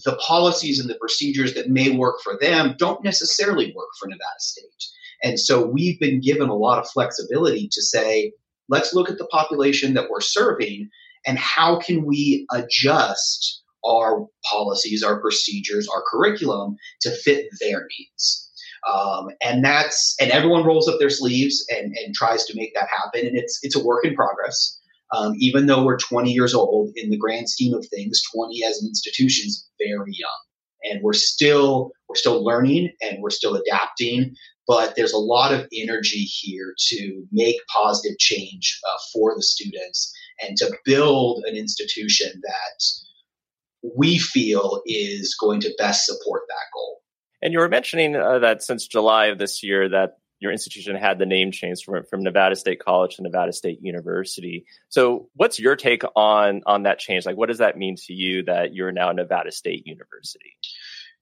the 0.05 0.17
policies 0.17 0.79
and 0.79 0.91
the 0.91 0.99
procedures 0.99 1.55
that 1.55 1.71
may 1.71 1.91
work 1.91 2.21
for 2.23 2.37
them 2.39 2.75
don't 2.79 3.03
necessarily 3.03 3.73
work 3.75 3.89
for 3.99 4.09
Nevada 4.09 4.41
State. 4.41 4.85
And 5.23 5.41
so 5.41 5.67
we've 5.67 5.99
been 5.99 6.21
given 6.21 6.49
a 6.49 6.55
lot 6.55 6.79
of 6.79 6.89
flexibility 6.91 7.69
to 7.73 7.83
say, 7.83 8.33
let's 8.69 8.95
look 8.95 9.11
at 9.11 9.19
the 9.19 9.27
population 9.27 9.95
that 9.95 10.11
we're 10.11 10.21
serving 10.21 10.89
and 11.27 11.39
how 11.39 11.79
can 11.79 12.05
we 12.05 12.47
adjust 12.53 13.63
our 13.85 14.27
policies, 14.51 15.03
our 15.03 15.21
procedures, 15.21 15.89
our 15.89 16.03
curriculum 16.11 16.77
to 17.01 17.11
fit 17.11 17.47
their 17.61 17.87
needs. 17.99 18.51
Um, 18.89 19.29
and 19.43 19.65
that's 19.65 20.15
and 20.21 20.31
everyone 20.31 20.65
rolls 20.65 20.89
up 20.89 20.99
their 20.99 21.11
sleeves 21.11 21.65
and, 21.71 21.95
and 21.97 22.15
tries 22.15 22.45
to 22.47 22.57
make 22.57 22.75
that 22.75 22.89
happen. 22.89 23.27
And 23.27 23.37
it's 23.37 23.59
it's 23.63 23.77
a 23.77 23.85
work 23.85 24.05
in 24.05 24.15
progress. 24.15 24.79
Um, 25.17 25.33
even 25.39 25.67
though 25.67 25.85
we're 25.85 25.97
20 25.97 26.31
years 26.31 26.55
old, 26.55 26.91
in 26.95 27.09
the 27.09 27.17
grand 27.17 27.49
scheme 27.49 27.73
of 27.73 27.87
things, 27.89 28.21
20 28.35 28.63
as 28.65 28.83
an 28.83 28.89
institution 28.89 29.47
is 29.47 29.67
very 29.79 30.13
young, 30.13 30.39
and 30.85 31.03
we're 31.03 31.15
still 31.15 31.93
we're 32.09 32.15
still 32.15 32.45
learning 32.45 32.91
and 33.01 33.19
we're 33.21 33.31
still 33.31 33.57
adapting 33.57 34.35
but 34.69 34.95
there's 34.95 35.15
a 35.15 35.19
lot 35.19 35.53
of 35.53 35.67
energy 35.75 36.21
here 36.21 36.75
to 36.77 37.25
make 37.33 37.57
positive 37.75 38.19
change 38.19 38.79
uh, 38.87 38.99
for 39.13 39.35
the 39.35 39.43
students 39.43 40.15
and 40.41 40.57
to 40.59 40.71
build 40.85 41.43
an 41.47 41.57
institution 41.57 42.31
that 42.43 43.93
we 43.97 44.19
feel 44.19 44.83
is 44.85 45.35
going 45.41 45.61
to 45.61 45.75
best 45.79 46.05
support 46.05 46.43
that 46.49 46.55
goal. 46.75 46.99
And 47.41 47.53
you 47.53 47.61
were 47.61 47.69
mentioning 47.69 48.15
uh, 48.15 48.41
that 48.41 48.63
since 48.63 48.87
July 48.87 49.27
of 49.27 49.39
this 49.39 49.63
year 49.63 49.89
that 49.89 50.19
your 50.41 50.53
institution 50.53 50.95
had 50.95 51.19
the 51.19 51.27
name 51.27 51.51
change 51.51 51.83
from, 51.85 52.05
from 52.05 52.23
Nevada 52.23 52.55
State 52.55 52.79
College 52.79 53.17
to 53.17 53.23
Nevada 53.23 53.53
State 53.53 53.79
University. 53.83 54.67
So 54.89 55.29
what's 55.35 55.59
your 55.59 55.77
take 55.77 56.03
on 56.15 56.63
on 56.67 56.83
that 56.85 56.99
change? 56.99 57.27
Like 57.27 57.37
what 57.37 57.49
does 57.49 57.59
that 57.59 57.77
mean 57.77 57.97
to 58.07 58.13
you 58.13 58.45
that 58.45 58.75
you're 58.75 58.93
now 58.93 59.11
Nevada 59.13 59.51
State 59.51 59.87
University? 59.87 60.57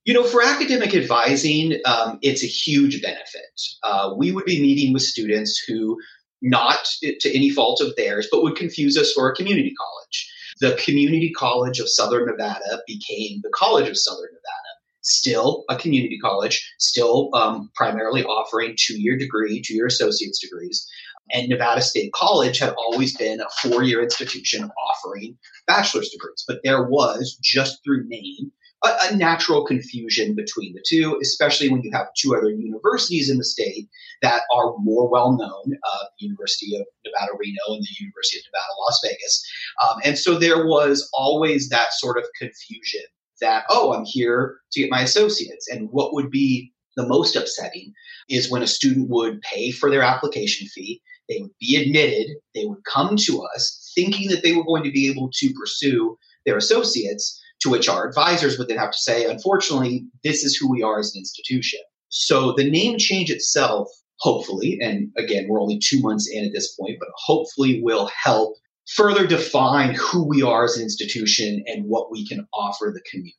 You 0.06 0.14
know, 0.14 0.22
for 0.22 0.40
academic 0.40 0.94
advising, 0.94 1.80
um, 1.84 2.20
it's 2.22 2.44
a 2.44 2.46
huge 2.46 3.02
benefit. 3.02 3.60
Uh, 3.82 4.14
we 4.16 4.30
would 4.30 4.44
be 4.44 4.62
meeting 4.62 4.92
with 4.92 5.02
students 5.02 5.58
who, 5.66 5.98
not 6.40 6.78
to 7.02 7.36
any 7.36 7.50
fault 7.50 7.80
of 7.80 7.96
theirs, 7.96 8.28
but 8.30 8.44
would 8.44 8.54
confuse 8.54 8.96
us 8.96 9.12
for 9.12 9.28
a 9.28 9.34
community 9.34 9.74
college. 9.76 10.32
The 10.60 10.80
Community 10.82 11.32
College 11.36 11.80
of 11.80 11.88
Southern 11.88 12.26
Nevada 12.26 12.80
became 12.86 13.40
the 13.42 13.50
College 13.52 13.88
of 13.88 13.98
Southern 13.98 14.30
Nevada. 14.30 14.70
Still 15.02 15.64
a 15.68 15.76
community 15.76 16.18
college, 16.18 16.72
still 16.78 17.30
um, 17.34 17.70
primarily 17.74 18.24
offering 18.24 18.76
two 18.78 19.00
year 19.00 19.18
degree, 19.18 19.60
two 19.60 19.74
year 19.74 19.86
associate's 19.86 20.38
degrees. 20.38 20.86
And 21.32 21.48
Nevada 21.48 21.82
State 21.82 22.12
College 22.12 22.58
had 22.60 22.74
always 22.78 23.16
been 23.16 23.40
a 23.40 23.50
four 23.60 23.82
year 23.82 24.02
institution 24.02 24.70
offering 24.88 25.36
bachelor's 25.66 26.10
degrees. 26.10 26.44
But 26.46 26.60
there 26.62 26.84
was, 26.84 27.36
just 27.42 27.82
through 27.84 28.06
name, 28.06 28.52
a, 28.84 28.88
a, 29.10 29.16
natural 29.16 29.64
confusion 29.64 30.34
between 30.34 30.74
the 30.74 30.84
two, 30.86 31.18
especially 31.22 31.68
when 31.68 31.82
you 31.82 31.90
have 31.92 32.06
two 32.16 32.34
other 32.34 32.50
universities 32.50 33.30
in 33.30 33.38
the 33.38 33.44
state 33.44 33.88
that 34.22 34.42
are 34.52 34.74
more 34.78 35.08
well 35.08 35.36
known 35.36 35.78
uh, 35.92 36.04
University 36.18 36.76
of 36.76 36.86
Nevada, 37.04 37.32
Reno, 37.38 37.74
and 37.74 37.82
the 37.82 37.96
University 37.98 38.38
of 38.38 38.44
Nevada, 38.52 38.72
Las 38.80 39.00
Vegas. 39.02 39.50
Um, 39.84 39.96
and 40.04 40.18
so 40.18 40.38
there 40.38 40.66
was 40.66 41.08
always 41.14 41.68
that 41.68 41.92
sort 41.92 42.18
of 42.18 42.24
confusion 42.38 43.02
that, 43.40 43.64
oh, 43.70 43.92
I'm 43.92 44.04
here 44.04 44.58
to 44.72 44.80
get 44.80 44.90
my 44.90 45.02
associates. 45.02 45.68
And 45.68 45.88
what 45.90 46.14
would 46.14 46.30
be 46.30 46.72
the 46.96 47.06
most 47.06 47.36
upsetting 47.36 47.92
is 48.28 48.50
when 48.50 48.62
a 48.62 48.66
student 48.66 49.10
would 49.10 49.40
pay 49.42 49.70
for 49.70 49.90
their 49.90 50.02
application 50.02 50.66
fee, 50.68 51.02
they 51.28 51.40
would 51.40 51.50
be 51.60 51.76
admitted, 51.76 52.36
they 52.54 52.64
would 52.64 52.84
come 52.84 53.16
to 53.16 53.42
us 53.54 53.92
thinking 53.94 54.28
that 54.28 54.42
they 54.42 54.52
were 54.52 54.64
going 54.64 54.84
to 54.84 54.92
be 54.92 55.10
able 55.10 55.30
to 55.34 55.52
pursue 55.54 56.16
their 56.44 56.56
associates 56.56 57.40
to 57.60 57.70
which 57.70 57.88
our 57.88 58.06
advisors 58.06 58.58
would 58.58 58.68
then 58.68 58.78
have 58.78 58.90
to 58.90 58.98
say, 58.98 59.24
unfortunately, 59.24 60.06
this 60.22 60.44
is 60.44 60.56
who 60.56 60.70
we 60.70 60.82
are 60.82 60.98
as 60.98 61.14
an 61.14 61.20
institution. 61.20 61.80
So 62.08 62.52
the 62.56 62.68
name 62.68 62.98
change 62.98 63.30
itself, 63.30 63.88
hopefully, 64.20 64.78
and 64.80 65.10
again, 65.16 65.46
we're 65.48 65.60
only 65.60 65.78
two 65.78 66.00
months 66.00 66.28
in 66.30 66.44
at 66.44 66.52
this 66.52 66.74
point, 66.74 66.96
but 67.00 67.08
hopefully 67.14 67.80
will 67.82 68.10
help 68.22 68.56
further 68.94 69.26
define 69.26 69.94
who 69.94 70.26
we 70.26 70.42
are 70.42 70.64
as 70.64 70.76
an 70.76 70.82
institution 70.82 71.64
and 71.66 71.84
what 71.86 72.10
we 72.10 72.26
can 72.26 72.46
offer 72.54 72.92
the 72.94 73.02
community. 73.10 73.36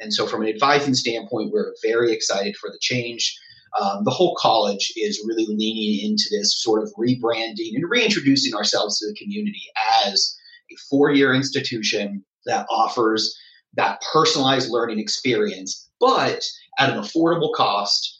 And 0.00 0.12
so, 0.12 0.26
from 0.26 0.42
an 0.42 0.48
advising 0.48 0.94
standpoint, 0.94 1.52
we're 1.52 1.74
very 1.82 2.12
excited 2.12 2.56
for 2.56 2.70
the 2.70 2.78
change. 2.80 3.38
Um, 3.80 4.04
the 4.04 4.10
whole 4.10 4.34
college 4.38 4.92
is 4.96 5.22
really 5.26 5.46
leaning 5.48 6.10
into 6.10 6.24
this 6.30 6.60
sort 6.62 6.82
of 6.82 6.92
rebranding 6.98 7.74
and 7.74 7.88
reintroducing 7.88 8.54
ourselves 8.54 8.98
to 8.98 9.06
the 9.06 9.14
community 9.14 9.64
as 10.04 10.34
a 10.70 10.76
four 10.88 11.12
year 11.12 11.34
institution 11.34 12.24
that 12.46 12.66
offers 12.70 13.36
that 13.76 14.02
personalized 14.12 14.70
learning 14.70 14.98
experience, 14.98 15.88
but 16.00 16.44
at 16.78 16.90
an 16.90 16.98
affordable 16.98 17.52
cost 17.54 18.18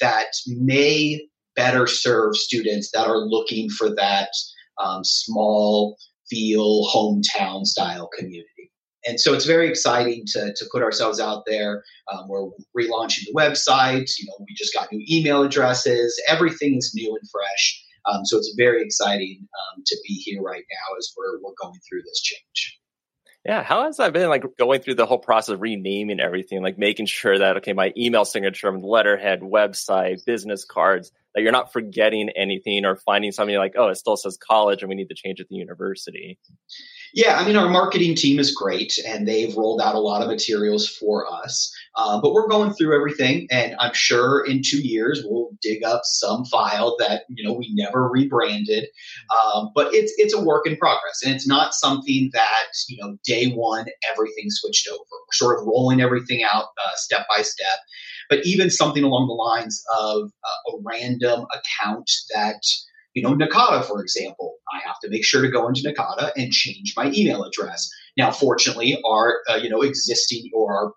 that 0.00 0.34
may 0.46 1.20
better 1.56 1.86
serve 1.86 2.36
students 2.36 2.90
that 2.92 3.06
are 3.08 3.18
looking 3.18 3.68
for 3.68 3.94
that 3.94 4.30
um, 4.82 5.02
small 5.04 5.96
feel 6.30 6.86
hometown 6.94 7.64
style 7.64 8.08
community. 8.16 8.70
And 9.06 9.18
so 9.18 9.32
it's 9.32 9.46
very 9.46 9.68
exciting 9.68 10.24
to, 10.32 10.52
to 10.54 10.66
put 10.70 10.82
ourselves 10.82 11.18
out 11.20 11.44
there. 11.46 11.82
Um, 12.12 12.28
we're 12.28 12.50
relaunching 12.78 13.24
the 13.26 13.32
website. 13.34 14.10
You 14.18 14.26
know, 14.26 14.34
we 14.40 14.54
just 14.54 14.74
got 14.74 14.92
new 14.92 15.04
email 15.10 15.42
addresses. 15.42 16.20
Everything 16.28 16.76
is 16.76 16.92
new 16.94 17.16
and 17.18 17.30
fresh. 17.30 17.84
Um, 18.06 18.24
so 18.24 18.36
it's 18.36 18.54
very 18.56 18.82
exciting 18.82 19.40
um, 19.40 19.82
to 19.86 19.96
be 20.06 20.14
here 20.14 20.42
right 20.42 20.64
now 20.70 20.96
as 20.98 21.12
we're, 21.16 21.38
we're 21.42 21.54
going 21.60 21.78
through 21.88 22.02
this 22.02 22.20
change. 22.20 22.77
Yeah, 23.48 23.62
how 23.62 23.84
has 23.84 23.96
that 23.96 24.12
been 24.12 24.28
like 24.28 24.44
going 24.58 24.82
through 24.82 24.96
the 24.96 25.06
whole 25.06 25.18
process 25.18 25.54
of 25.54 25.62
renaming 25.62 26.20
everything, 26.20 26.62
like 26.62 26.76
making 26.76 27.06
sure 27.06 27.38
that 27.38 27.56
okay, 27.56 27.72
my 27.72 27.94
email 27.96 28.26
signature, 28.26 28.70
letterhead, 28.78 29.40
website, 29.40 30.22
business 30.26 30.66
cards, 30.66 31.12
that 31.34 31.40
you're 31.40 31.50
not 31.50 31.72
forgetting 31.72 32.28
anything 32.36 32.84
or 32.84 32.96
finding 32.96 33.32
something 33.32 33.56
like, 33.56 33.72
oh, 33.78 33.88
it 33.88 33.94
still 33.94 34.18
says 34.18 34.36
college 34.36 34.82
and 34.82 34.90
we 34.90 34.96
need 34.96 35.08
to 35.08 35.14
change 35.14 35.40
it 35.40 35.48
to 35.48 35.54
university. 35.54 36.38
Yeah, 37.14 37.38
I 37.38 37.46
mean, 37.46 37.56
our 37.56 37.68
marketing 37.68 38.14
team 38.14 38.38
is 38.38 38.54
great 38.54 38.98
and 39.06 39.26
they've 39.26 39.56
rolled 39.56 39.80
out 39.80 39.94
a 39.94 40.00
lot 40.00 40.22
of 40.22 40.28
materials 40.28 40.86
for 40.86 41.26
us. 41.32 41.72
Uh, 41.96 42.20
but 42.20 42.32
we're 42.32 42.46
going 42.46 42.72
through 42.72 42.94
everything, 42.94 43.48
and 43.50 43.74
I'm 43.80 43.92
sure 43.92 44.44
in 44.46 44.62
two 44.64 44.80
years 44.80 45.22
we'll 45.24 45.50
dig 45.60 45.82
up 45.82 46.02
some 46.04 46.44
file 46.44 46.96
that 47.00 47.22
you 47.28 47.42
know 47.42 47.52
we 47.52 47.70
never 47.74 48.08
rebranded. 48.08 48.86
Um, 49.34 49.70
but 49.74 49.92
it's 49.92 50.12
it's 50.16 50.32
a 50.32 50.40
work 50.40 50.66
in 50.66 50.76
progress, 50.76 51.22
and 51.24 51.34
it's 51.34 51.46
not 51.46 51.74
something 51.74 52.30
that 52.34 52.68
you 52.88 52.98
know 53.02 53.16
day 53.24 53.50
one 53.50 53.86
everything 54.08 54.46
switched 54.48 54.86
over. 54.88 55.00
We're 55.00 55.32
sort 55.32 55.58
of 55.58 55.66
rolling 55.66 56.00
everything 56.00 56.44
out 56.44 56.66
uh, 56.86 56.94
step 56.94 57.26
by 57.28 57.42
step. 57.42 57.78
But 58.30 58.44
even 58.44 58.70
something 58.70 59.02
along 59.02 59.26
the 59.26 59.34
lines 59.34 59.82
of 59.98 60.30
uh, 60.44 60.76
a 60.76 60.80
random 60.84 61.46
account 61.52 62.10
that 62.34 62.60
you 63.14 63.22
know, 63.22 63.34
NACADA, 63.34 63.84
for 63.84 64.00
example, 64.00 64.54
I 64.72 64.80
have 64.86 64.98
to 65.02 65.10
make 65.10 65.24
sure 65.24 65.42
to 65.42 65.50
go 65.50 65.66
into 65.68 65.82
NACADA 65.82 66.32
and 66.36 66.52
change 66.52 66.94
my 66.96 67.10
email 67.14 67.42
address. 67.42 67.88
Now, 68.16 68.30
fortunately, 68.30 69.00
our 69.04 69.40
uh, 69.48 69.56
you 69.56 69.68
know 69.68 69.82
existing 69.82 70.50
or 70.54 70.72
our 70.72 70.92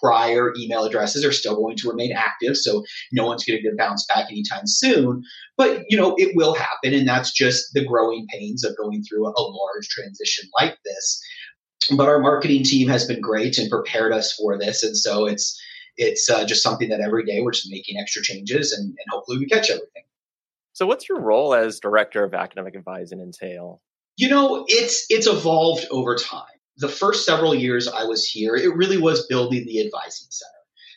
prior 0.00 0.52
email 0.58 0.84
addresses 0.84 1.24
are 1.24 1.32
still 1.32 1.56
going 1.56 1.76
to 1.76 1.88
remain 1.88 2.12
active, 2.12 2.56
so 2.56 2.84
no 3.12 3.26
one's 3.26 3.44
going 3.44 3.62
to 3.62 3.76
bounce 3.76 4.04
back 4.06 4.30
anytime 4.30 4.66
soon. 4.66 5.22
But 5.56 5.84
you 5.88 5.96
know, 5.96 6.14
it 6.18 6.36
will 6.36 6.54
happen, 6.54 6.94
and 6.94 7.08
that's 7.08 7.32
just 7.32 7.72
the 7.74 7.84
growing 7.84 8.26
pains 8.30 8.64
of 8.64 8.76
going 8.76 9.02
through 9.02 9.26
a, 9.26 9.30
a 9.30 9.42
large 9.42 9.88
transition 9.88 10.48
like 10.58 10.76
this. 10.84 11.20
But 11.96 12.08
our 12.08 12.18
marketing 12.18 12.64
team 12.64 12.88
has 12.88 13.06
been 13.06 13.20
great 13.20 13.58
and 13.58 13.70
prepared 13.70 14.12
us 14.12 14.32
for 14.32 14.58
this, 14.58 14.82
and 14.82 14.96
so 14.96 15.26
it's 15.26 15.60
it's 15.96 16.28
uh, 16.28 16.44
just 16.44 16.62
something 16.62 16.90
that 16.90 17.00
every 17.00 17.24
day 17.24 17.40
we're 17.40 17.52
just 17.52 17.70
making 17.70 17.98
extra 17.98 18.22
changes, 18.22 18.72
and, 18.72 18.86
and 18.86 19.06
hopefully 19.10 19.38
we 19.38 19.46
catch 19.46 19.70
everything. 19.70 20.02
So, 20.76 20.84
what's 20.84 21.08
your 21.08 21.22
role 21.22 21.54
as 21.54 21.80
director 21.80 22.22
of 22.22 22.34
academic 22.34 22.76
advising 22.76 23.18
entail? 23.18 23.80
You 24.18 24.28
know, 24.28 24.66
it's 24.68 25.06
it's 25.08 25.26
evolved 25.26 25.86
over 25.90 26.16
time. 26.16 26.44
The 26.76 26.90
first 26.90 27.24
several 27.24 27.54
years 27.54 27.88
I 27.88 28.04
was 28.04 28.28
here, 28.28 28.54
it 28.54 28.76
really 28.76 28.98
was 28.98 29.26
building 29.26 29.64
the 29.64 29.80
advising 29.80 30.26
center. 30.28 30.50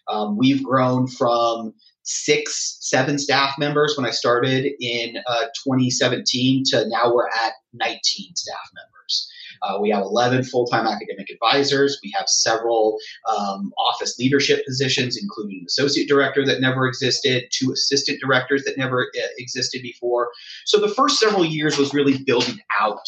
Um, 0.09 0.37
we've 0.37 0.61
grown 0.61 1.07
from 1.07 1.75
six, 2.03 2.77
seven 2.81 3.17
staff 3.17 3.55
members 3.57 3.95
when 3.95 4.05
I 4.05 4.09
started 4.09 4.69
in 4.81 5.15
uh, 5.25 5.45
2017 5.63 6.65
to 6.71 6.85
now 6.89 7.13
we're 7.15 7.29
at 7.29 7.53
19 7.71 8.35
staff 8.35 8.69
members. 8.75 9.31
Uh, 9.61 9.77
we 9.79 9.89
have 9.89 10.01
11 10.03 10.43
full 10.43 10.65
time 10.65 10.85
academic 10.85 11.29
advisors. 11.29 11.99
We 12.03 12.13
have 12.17 12.27
several 12.27 12.97
um, 13.29 13.73
office 13.77 14.17
leadership 14.17 14.65
positions, 14.65 15.17
including 15.21 15.59
an 15.59 15.65
associate 15.67 16.07
director 16.07 16.45
that 16.45 16.61
never 16.61 16.87
existed, 16.87 17.45
two 17.51 17.71
assistant 17.71 18.19
directors 18.19 18.63
that 18.63 18.77
never 18.77 19.11
uh, 19.17 19.27
existed 19.37 19.81
before. 19.81 20.29
So 20.65 20.79
the 20.79 20.89
first 20.89 21.19
several 21.19 21.45
years 21.45 21.77
was 21.77 21.93
really 21.93 22.17
building 22.23 22.59
out 22.79 22.99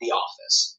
the 0.00 0.12
office 0.12 0.76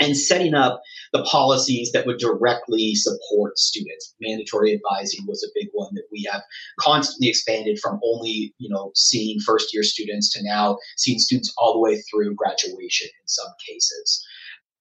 and 0.00 0.16
setting 0.16 0.54
up 0.54 0.82
the 1.12 1.22
policies 1.24 1.92
that 1.92 2.06
would 2.06 2.18
directly 2.18 2.94
support 2.94 3.58
students. 3.58 4.14
Mandatory 4.20 4.72
advising 4.72 5.26
was 5.26 5.42
a 5.44 5.52
big 5.54 5.68
one 5.72 5.94
that 5.94 6.06
we 6.10 6.26
have 6.32 6.42
constantly 6.80 7.28
expanded 7.28 7.78
from 7.78 8.00
only, 8.02 8.54
you 8.58 8.68
know, 8.68 8.92
seeing 8.94 9.40
first 9.40 9.74
year 9.74 9.82
students 9.82 10.30
to 10.32 10.42
now 10.42 10.78
seeing 10.96 11.18
students 11.18 11.52
all 11.58 11.74
the 11.74 11.80
way 11.80 12.00
through 12.02 12.34
graduation 12.34 13.08
in 13.08 13.28
some 13.28 13.52
cases 13.68 14.24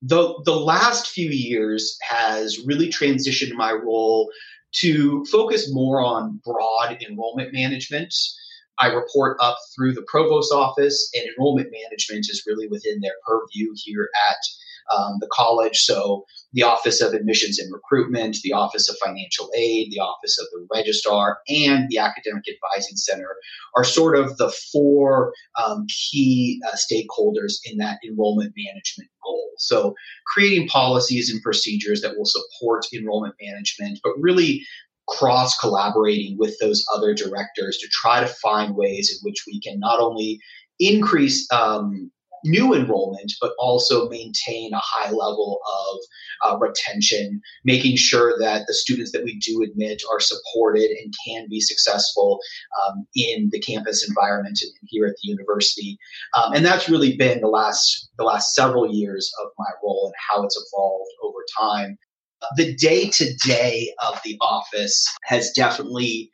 the 0.01 0.41
the 0.45 0.55
last 0.55 1.07
few 1.07 1.29
years 1.29 1.97
has 2.01 2.59
really 2.65 2.89
transitioned 2.89 3.53
my 3.53 3.71
role 3.71 4.31
to 4.73 5.23
focus 5.25 5.71
more 5.71 6.01
on 6.01 6.39
broad 6.43 6.97
enrollment 7.07 7.53
management. 7.53 8.13
I 8.79 8.87
report 8.87 9.37
up 9.41 9.57
through 9.75 9.93
the 9.93 10.05
provost 10.07 10.51
office, 10.51 11.11
and 11.13 11.25
enrollment 11.25 11.69
management 11.71 12.27
is 12.29 12.43
really 12.47 12.67
within 12.67 12.99
their 13.01 13.13
purview 13.27 13.73
here 13.75 14.09
at 14.29 14.37
um, 14.95 15.17
the 15.19 15.29
college. 15.31 15.79
So 15.79 16.25
the 16.53 16.63
Office 16.63 17.01
of 17.01 17.13
Admissions 17.13 17.59
and 17.59 17.71
Recruitment, 17.71 18.37
the 18.43 18.53
Office 18.53 18.89
of 18.89 18.97
Financial 19.03 19.49
Aid, 19.55 19.91
the 19.91 19.99
Office 19.99 20.37
of 20.39 20.47
the 20.51 20.67
Registrar, 20.73 21.39
and 21.47 21.87
the 21.89 21.97
Academic 21.97 22.43
Advising 22.47 22.97
Center 22.97 23.35
are 23.75 23.83
sort 23.83 24.17
of 24.17 24.37
the 24.37 24.53
four 24.71 25.33
um, 25.63 25.85
key 25.87 26.61
uh, 26.67 26.75
stakeholders 26.75 27.53
in 27.65 27.77
that 27.77 27.99
enrollment 28.05 28.53
management 28.57 29.09
goal. 29.23 29.49
So 29.57 29.95
creating 30.27 30.67
policies 30.67 31.31
and 31.31 31.41
procedures 31.41 32.01
that 32.01 32.17
will 32.17 32.25
support 32.25 32.85
enrollment 32.93 33.35
management, 33.41 33.99
but 34.03 34.13
really 34.19 34.65
cross 35.07 35.57
collaborating 35.57 36.37
with 36.37 36.57
those 36.59 36.85
other 36.95 37.13
directors 37.13 37.77
to 37.77 37.87
try 37.91 38.19
to 38.19 38.27
find 38.27 38.75
ways 38.75 39.11
in 39.11 39.27
which 39.27 39.43
we 39.47 39.59
can 39.59 39.79
not 39.79 39.99
only 39.99 40.39
increase 40.79 41.47
um, 41.51 42.11
new 42.43 42.73
enrollment, 42.73 43.33
but 43.39 43.53
also 43.59 44.09
maintain 44.09 44.73
a 44.73 44.81
high 44.81 45.11
level 45.11 45.59
of 45.67 45.99
uh, 46.43 46.57
retention, 46.57 47.41
making 47.63 47.97
sure 47.97 48.37
that 48.39 48.63
the 48.67 48.73
students 48.73 49.11
that 49.11 49.23
we 49.23 49.37
do 49.39 49.61
admit 49.63 50.01
are 50.11 50.19
supported 50.19 50.89
and 50.89 51.13
can 51.25 51.47
be 51.49 51.59
successful 51.59 52.39
um, 52.83 53.05
in 53.15 53.49
the 53.51 53.59
campus 53.59 54.07
environment 54.07 54.59
here 54.87 55.05
at 55.05 55.15
the 55.21 55.29
university. 55.29 55.97
Um, 56.35 56.53
and 56.53 56.65
that's 56.65 56.89
really 56.89 57.15
been 57.15 57.41
the 57.41 57.47
last 57.47 58.09
the 58.17 58.23
last 58.23 58.53
several 58.53 58.91
years 58.93 59.31
of 59.43 59.51
my 59.57 59.69
role 59.83 60.05
and 60.05 60.15
how 60.29 60.43
it's 60.43 60.57
evolved 60.57 61.11
over 61.23 61.39
time. 61.59 61.97
The 62.55 62.75
day 62.75 63.07
to 63.09 63.33
day 63.45 63.93
of 64.03 64.19
the 64.23 64.37
office 64.41 65.05
has 65.25 65.51
definitely 65.51 66.31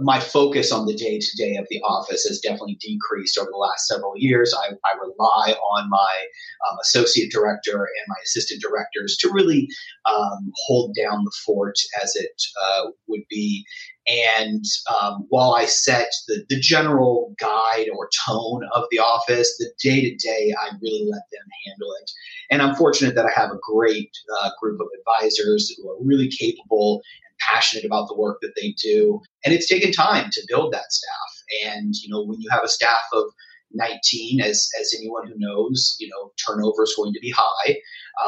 my 0.00 0.18
focus 0.18 0.72
on 0.72 0.86
the 0.86 0.94
day 0.94 1.18
to 1.18 1.36
day 1.36 1.56
of 1.56 1.66
the 1.68 1.80
office 1.82 2.24
has 2.24 2.40
definitely 2.40 2.78
decreased 2.80 3.38
over 3.38 3.50
the 3.50 3.56
last 3.56 3.86
several 3.86 4.14
years. 4.16 4.54
I, 4.54 4.72
I 4.72 4.96
rely 5.00 5.52
on 5.52 5.90
my 5.90 6.26
um, 6.68 6.78
associate 6.80 7.30
director 7.30 7.76
and 7.76 8.04
my 8.08 8.16
assistant 8.24 8.62
directors 8.62 9.16
to 9.18 9.30
really 9.30 9.68
um, 10.10 10.50
hold 10.66 10.94
down 10.94 11.24
the 11.24 11.32
fort 11.44 11.76
as 12.02 12.16
it 12.16 12.42
uh, 12.64 12.90
would 13.08 13.22
be. 13.28 13.64
And 14.06 14.64
um, 15.00 15.26
while 15.28 15.54
I 15.54 15.64
set 15.64 16.08
the, 16.28 16.44
the 16.48 16.60
general 16.60 17.34
guide 17.38 17.86
or 17.94 18.10
tone 18.26 18.62
of 18.74 18.84
the 18.90 18.98
office, 18.98 19.56
the 19.58 19.70
day 19.82 20.02
to 20.02 20.14
day, 20.16 20.52
I 20.60 20.70
really 20.82 21.06
let 21.10 21.22
them 21.32 21.46
handle 21.66 21.88
it. 22.02 22.10
And 22.50 22.62
I'm 22.62 22.74
fortunate 22.74 23.14
that 23.14 23.26
I 23.26 23.40
have 23.40 23.50
a 23.50 23.58
great 23.62 24.10
uh, 24.42 24.50
group 24.60 24.80
of 24.80 24.88
advisors 24.98 25.74
who 25.76 25.90
are 25.90 25.96
really 26.00 26.28
capable 26.28 27.02
passionate 27.48 27.84
about 27.84 28.08
the 28.08 28.16
work 28.16 28.38
that 28.42 28.54
they 28.56 28.74
do. 28.82 29.20
And 29.44 29.54
it's 29.54 29.68
taken 29.68 29.92
time 29.92 30.30
to 30.32 30.46
build 30.48 30.72
that 30.72 30.92
staff. 30.92 31.74
And, 31.74 31.94
you 31.96 32.08
know, 32.08 32.24
when 32.24 32.40
you 32.40 32.48
have 32.50 32.64
a 32.64 32.68
staff 32.68 33.02
of 33.12 33.24
19, 33.72 34.40
as, 34.40 34.68
as 34.80 34.94
anyone 34.96 35.26
who 35.26 35.34
knows, 35.36 35.96
you 35.98 36.08
know, 36.08 36.32
turnover 36.46 36.84
is 36.84 36.94
going 36.96 37.12
to 37.12 37.20
be 37.20 37.34
high 37.36 37.76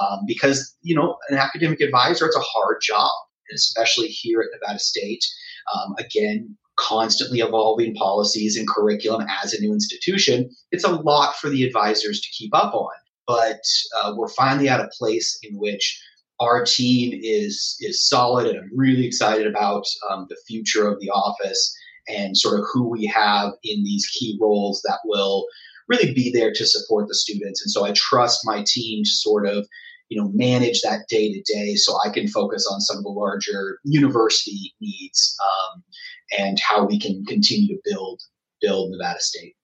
um, 0.00 0.20
because, 0.26 0.76
you 0.82 0.94
know, 0.94 1.16
an 1.28 1.38
academic 1.38 1.80
advisor, 1.80 2.26
it's 2.26 2.36
a 2.36 2.40
hard 2.40 2.78
job, 2.82 3.10
especially 3.54 4.08
here 4.08 4.40
at 4.40 4.48
Nevada 4.52 4.78
State. 4.78 5.24
Um, 5.74 5.94
again, 5.98 6.56
constantly 6.76 7.40
evolving 7.40 7.94
policies 7.94 8.56
and 8.56 8.68
curriculum 8.68 9.26
as 9.42 9.54
a 9.54 9.60
new 9.60 9.72
institution. 9.72 10.50
It's 10.70 10.84
a 10.84 10.92
lot 10.92 11.34
for 11.36 11.48
the 11.48 11.64
advisors 11.64 12.20
to 12.20 12.28
keep 12.36 12.54
up 12.54 12.74
on. 12.74 12.92
But 13.26 13.60
uh, 13.98 14.12
we're 14.16 14.28
finally 14.28 14.68
at 14.68 14.80
a 14.80 14.90
place 14.98 15.38
in 15.42 15.58
which 15.58 16.00
our 16.40 16.64
team 16.64 17.18
is 17.22 17.76
is 17.80 18.06
solid, 18.06 18.46
and 18.46 18.58
I'm 18.58 18.70
really 18.74 19.06
excited 19.06 19.46
about 19.46 19.84
um, 20.10 20.26
the 20.28 20.36
future 20.46 20.86
of 20.88 21.00
the 21.00 21.10
office 21.10 21.76
and 22.08 22.36
sort 22.36 22.60
of 22.60 22.66
who 22.72 22.88
we 22.88 23.04
have 23.06 23.52
in 23.64 23.82
these 23.82 24.06
key 24.06 24.38
roles 24.40 24.82
that 24.86 25.00
will 25.04 25.46
really 25.88 26.12
be 26.12 26.30
there 26.30 26.52
to 26.52 26.66
support 26.66 27.08
the 27.08 27.14
students. 27.14 27.62
And 27.62 27.70
so 27.70 27.84
I 27.84 27.92
trust 27.92 28.40
my 28.44 28.62
team 28.66 29.04
to 29.04 29.10
sort 29.10 29.46
of 29.46 29.66
you 30.08 30.20
know 30.20 30.30
manage 30.34 30.82
that 30.82 31.08
day 31.08 31.32
to 31.32 31.42
day 31.52 31.74
so 31.74 31.98
i 32.04 32.10
can 32.10 32.28
focus 32.28 32.66
on 32.70 32.80
some 32.80 32.98
of 32.98 33.02
the 33.02 33.08
larger 33.08 33.78
university 33.84 34.74
needs 34.80 35.36
um, 35.44 35.82
and 36.38 36.60
how 36.60 36.84
we 36.84 36.98
can 36.98 37.24
continue 37.26 37.74
to 37.74 37.80
build 37.84 38.20
build 38.60 38.90
nevada 38.90 39.20
state 39.20 39.56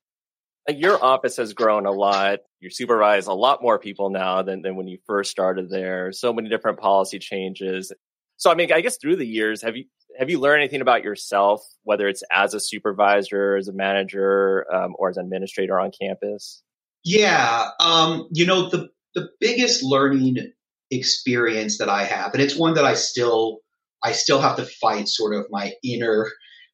your 0.68 1.02
office 1.02 1.36
has 1.36 1.52
grown 1.52 1.86
a 1.86 1.90
lot. 1.90 2.40
You 2.60 2.70
supervise 2.70 3.26
a 3.26 3.32
lot 3.32 3.62
more 3.62 3.78
people 3.78 4.10
now 4.10 4.42
than, 4.42 4.62
than 4.62 4.76
when 4.76 4.86
you 4.86 4.98
first 5.06 5.30
started 5.30 5.70
there. 5.70 6.12
So 6.12 6.32
many 6.32 6.48
different 6.48 6.78
policy 6.78 7.18
changes. 7.18 7.92
So 8.36 8.50
I 8.50 8.54
mean, 8.54 8.72
I 8.72 8.80
guess 8.80 8.96
through 8.96 9.16
the 9.16 9.26
years, 9.26 9.62
have 9.62 9.76
you 9.76 9.84
have 10.18 10.28
you 10.28 10.38
learned 10.38 10.62
anything 10.62 10.80
about 10.80 11.04
yourself, 11.04 11.62
whether 11.84 12.06
it's 12.08 12.22
as 12.30 12.54
a 12.54 12.60
supervisor, 12.60 13.56
as 13.56 13.68
a 13.68 13.72
manager, 13.72 14.66
um, 14.72 14.94
or 14.98 15.08
as 15.08 15.16
an 15.16 15.24
administrator 15.24 15.80
on 15.80 15.90
campus? 15.98 16.62
Yeah, 17.04 17.68
um, 17.80 18.28
you 18.32 18.46
know 18.46 18.68
the 18.68 18.88
the 19.14 19.28
biggest 19.40 19.82
learning 19.82 20.52
experience 20.90 21.78
that 21.78 21.88
I 21.88 22.04
have, 22.04 22.32
and 22.34 22.42
it's 22.42 22.56
one 22.56 22.74
that 22.74 22.84
I 22.84 22.94
still 22.94 23.60
I 24.02 24.12
still 24.12 24.40
have 24.40 24.56
to 24.56 24.64
fight 24.64 25.08
sort 25.08 25.34
of 25.34 25.46
my 25.50 25.72
inner 25.82 26.28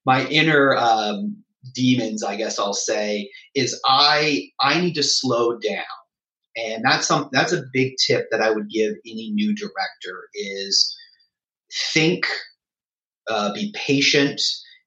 my 0.05 0.27
inner 0.27 0.74
um, 0.74 1.42
demons, 1.75 2.23
I 2.23 2.37
guess 2.37 2.59
I'll 2.59 2.75
say, 2.75 3.31
is 3.55 3.81
I 3.87 4.49
I 4.61 4.81
need 4.81 4.94
to 4.94 5.03
slow 5.03 5.59
down. 5.59 5.85
And 6.57 6.85
that's 6.85 7.07
some 7.07 7.29
that's 7.33 7.53
a 7.53 7.64
big 7.73 7.94
tip 8.05 8.27
that 8.31 8.40
I 8.40 8.51
would 8.51 8.68
give 8.68 8.92
any 9.07 9.31
new 9.31 9.55
director 9.55 10.29
is 10.35 10.97
think, 11.92 12.27
uh, 13.29 13.53
be 13.53 13.73
patient, 13.77 14.40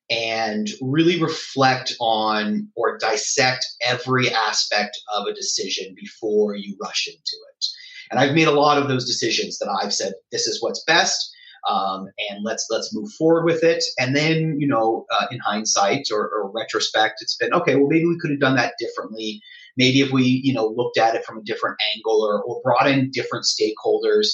and 0.10 0.70
really 0.82 1.22
reflect 1.22 1.96
on 2.02 2.68
or 2.76 2.98
dissect 2.98 3.66
every 3.82 4.30
aspect 4.30 5.00
of 5.16 5.28
a 5.28 5.34
decision 5.34 5.96
before 5.96 6.56
you 6.56 6.76
rush 6.82 7.08
into 7.08 7.18
it. 7.22 7.66
And 8.10 8.20
I've 8.20 8.36
made 8.36 8.50
a 8.50 8.52
lot 8.52 8.78
of 8.78 8.90
those 8.90 9.08
decisions 9.08 9.58
that 9.60 9.70
I've 9.70 9.94
said, 9.94 10.14
this 10.34 10.48
is 10.48 10.62
what's 10.62 10.84
best. 10.84 11.32
Um, 11.70 12.08
and 12.30 12.44
let's 12.44 12.68
let's 12.70 12.94
move 12.94 13.12
forward 13.14 13.46
with 13.46 13.64
it. 13.64 13.84
And 14.00 14.16
then, 14.16 14.60
you 14.60 14.68
know, 14.68 15.06
uh, 15.12 15.28
in 15.32 15.40
hindsight 15.40 16.08
or, 16.12 16.30
or 16.30 16.52
retrospect, 16.52 17.22
it's 17.22 17.36
been 17.36 17.54
okay. 17.54 17.76
Well, 17.76 17.88
maybe 17.88 18.06
we 18.06 18.18
could 18.20 18.32
have 18.32 18.40
done 18.40 18.56
that 18.56 18.74
differently. 18.80 19.42
Maybe 19.78 20.02
if 20.02 20.12
we, 20.12 20.24
you 20.44 20.54
know, 20.54 20.68
looked 20.68 20.98
at 20.98 21.16
it 21.16 21.24
from 21.24 21.38
a 21.38 21.44
different 21.44 21.78
angle 21.96 22.22
or, 22.22 22.42
or 22.44 22.62
brought 22.64 22.90
in 22.90 23.12
different 23.12 23.46
stakeholders, 23.46 24.28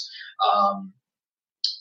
um, 0.51 0.93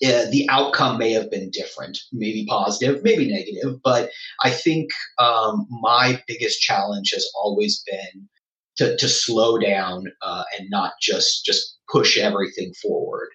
uh, 0.05 0.27
the 0.31 0.47
outcome 0.51 0.99
may 0.99 1.13
have 1.13 1.31
been 1.31 1.51
different, 1.51 1.99
maybe 2.13 2.45
positive, 2.47 3.03
maybe 3.03 3.31
negative. 3.31 3.81
But 3.83 4.11
I 4.43 4.51
think 4.51 4.91
um, 5.19 5.67
my 5.71 6.23
biggest 6.27 6.61
challenge 6.61 7.13
has 7.15 7.27
always 7.35 7.83
been 7.91 8.29
to, 8.77 8.97
to 8.97 9.09
slow 9.09 9.59
down 9.59 10.05
uh, 10.23 10.45
and 10.59 10.69
not 10.71 10.93
just 11.01 11.45
just 11.47 11.79
push 11.91 12.19
everything 12.19 12.75
forward. 12.83 13.29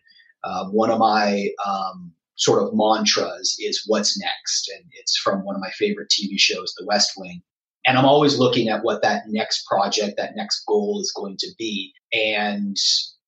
Um, 0.43 0.71
one 0.73 0.91
of 0.91 0.99
my 0.99 1.47
um, 1.65 2.11
sort 2.35 2.63
of 2.63 2.73
mantras 2.73 3.55
is 3.59 3.83
"What's 3.87 4.19
next," 4.19 4.69
and 4.75 4.85
it's 4.93 5.17
from 5.17 5.43
one 5.43 5.55
of 5.55 5.61
my 5.61 5.71
favorite 5.71 6.09
TV 6.09 6.39
shows, 6.39 6.73
The 6.77 6.85
West 6.85 7.11
Wing. 7.17 7.41
And 7.85 7.97
I'm 7.97 8.05
always 8.05 8.37
looking 8.37 8.69
at 8.69 8.83
what 8.83 9.01
that 9.01 9.23
next 9.27 9.65
project, 9.65 10.17
that 10.17 10.35
next 10.35 10.63
goal 10.67 10.99
is 11.01 11.11
going 11.15 11.37
to 11.37 11.47
be. 11.57 11.93
And 12.13 12.77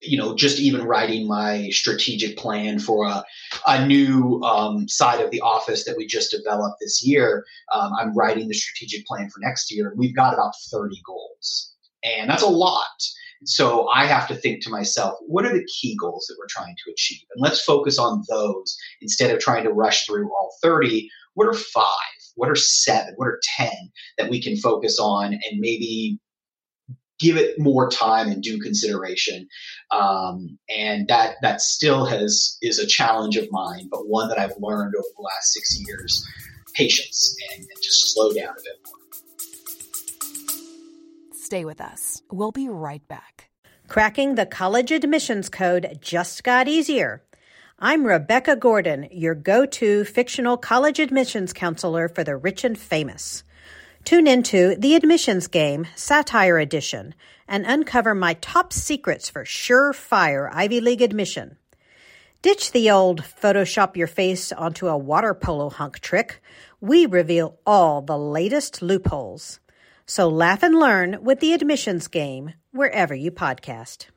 you 0.03 0.17
know, 0.17 0.35
just 0.35 0.59
even 0.59 0.85
writing 0.85 1.27
my 1.27 1.69
strategic 1.69 2.37
plan 2.37 2.79
for 2.79 3.05
a, 3.05 3.23
a 3.67 3.85
new 3.85 4.41
um, 4.43 4.87
side 4.87 5.21
of 5.21 5.31
the 5.31 5.41
office 5.41 5.85
that 5.85 5.97
we 5.97 6.05
just 6.05 6.31
developed 6.31 6.77
this 6.81 7.05
year. 7.05 7.45
Um, 7.73 7.91
I'm 7.99 8.15
writing 8.15 8.47
the 8.47 8.53
strategic 8.53 9.05
plan 9.05 9.29
for 9.29 9.39
next 9.39 9.71
year. 9.71 9.93
We've 9.95 10.15
got 10.15 10.33
about 10.33 10.53
30 10.71 11.01
goals, 11.05 11.73
and 12.03 12.29
that's 12.29 12.43
a 12.43 12.47
lot. 12.47 12.83
So 13.45 13.87
I 13.89 14.05
have 14.05 14.27
to 14.27 14.35
think 14.35 14.63
to 14.63 14.69
myself, 14.69 15.15
what 15.27 15.45
are 15.45 15.53
the 15.53 15.65
key 15.65 15.97
goals 15.99 16.25
that 16.27 16.35
we're 16.39 16.47
trying 16.49 16.75
to 16.85 16.91
achieve? 16.91 17.25
And 17.33 17.41
let's 17.41 17.63
focus 17.63 17.97
on 17.97 18.23
those 18.29 18.77
instead 19.01 19.31
of 19.31 19.39
trying 19.39 19.63
to 19.63 19.71
rush 19.71 20.05
through 20.05 20.29
all 20.29 20.55
30. 20.61 21.09
What 21.33 21.47
are 21.47 21.53
five? 21.53 21.85
What 22.35 22.49
are 22.49 22.55
seven? 22.55 23.13
What 23.17 23.27
are 23.27 23.39
10 23.57 23.69
that 24.17 24.29
we 24.29 24.41
can 24.41 24.57
focus 24.57 24.97
on 24.99 25.33
and 25.33 25.59
maybe 25.59 26.19
give 27.19 27.37
it 27.37 27.57
more 27.57 27.89
time 27.89 28.29
and 28.29 28.43
due 28.43 28.59
consideration. 28.59 29.47
Um, 29.91 30.57
and 30.75 31.07
that 31.07 31.35
that 31.41 31.61
still 31.61 32.05
has 32.05 32.57
is 32.61 32.79
a 32.79 32.87
challenge 32.87 33.37
of 33.37 33.47
mine, 33.51 33.87
but 33.89 34.07
one 34.07 34.29
that 34.29 34.37
I've 34.37 34.57
learned 34.59 34.95
over 34.95 35.07
the 35.15 35.21
last 35.21 35.53
six 35.53 35.79
years: 35.87 36.27
patience 36.73 37.35
and, 37.51 37.61
and 37.61 37.81
just 37.81 38.13
slow 38.13 38.33
down 38.33 38.49
a 38.49 38.63
bit 38.63 38.79
more. 38.85 39.02
Stay 41.53 41.65
with 41.65 41.81
us. 41.81 42.23
We'll 42.31 42.51
be 42.51 42.67
right 42.67 43.07
back. 43.07 43.51
Cracking 43.87 44.33
the 44.33 44.47
college 44.47 44.91
admissions 44.91 45.49
code 45.49 45.99
just 46.01 46.43
got 46.43 46.67
easier. 46.67 47.21
I'm 47.77 48.07
Rebecca 48.07 48.55
Gordon, 48.55 49.07
your 49.11 49.35
go 49.35 49.67
to 49.67 50.03
fictional 50.03 50.57
college 50.57 50.97
admissions 50.97 51.53
counselor 51.53 52.09
for 52.09 52.23
the 52.23 52.35
rich 52.35 52.63
and 52.63 52.75
famous. 52.75 53.43
Tune 54.03 54.25
into 54.25 54.75
The 54.79 54.95
Admissions 54.95 55.45
Game, 55.45 55.85
Satire 55.95 56.57
Edition, 56.57 57.13
and 57.47 57.67
uncover 57.67 58.15
my 58.15 58.33
top 58.33 58.73
secrets 58.73 59.29
for 59.29 59.45
surefire 59.45 60.49
Ivy 60.51 60.81
League 60.81 61.03
admission. 61.03 61.57
Ditch 62.41 62.71
the 62.71 62.89
old 62.89 63.21
Photoshop 63.21 63.95
your 63.95 64.07
face 64.07 64.51
onto 64.51 64.87
a 64.87 64.97
water 64.97 65.35
polo 65.35 65.69
hunk 65.69 65.99
trick. 65.99 66.41
We 66.81 67.05
reveal 67.05 67.59
all 67.63 68.01
the 68.01 68.17
latest 68.17 68.81
loopholes. 68.81 69.59
So 70.05 70.27
laugh 70.27 70.63
and 70.63 70.79
learn 70.79 71.23
with 71.23 71.39
The 71.39 71.53
Admissions 71.53 72.07
Game, 72.07 72.53
wherever 72.71 73.15
you 73.15 73.31
podcast. 73.31 74.07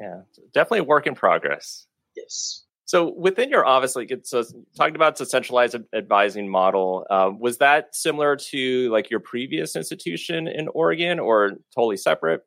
Yeah, 0.00 0.22
definitely 0.52 0.80
a 0.80 0.84
work 0.84 1.06
in 1.06 1.14
progress. 1.14 1.86
Yes. 2.16 2.64
So 2.84 3.12
within 3.12 3.50
your 3.50 3.66
office, 3.66 3.94
like 3.94 4.10
it's 4.10 4.32
a, 4.32 4.44
talking 4.76 4.96
about 4.96 5.16
the 5.16 5.26
centralized 5.26 5.76
advising 5.92 6.48
model, 6.48 7.06
uh, 7.10 7.30
was 7.38 7.58
that 7.58 7.94
similar 7.94 8.36
to 8.36 8.90
like 8.90 9.10
your 9.10 9.20
previous 9.20 9.76
institution 9.76 10.48
in 10.48 10.68
Oregon, 10.68 11.18
or 11.18 11.58
totally 11.74 11.98
separate? 11.98 12.46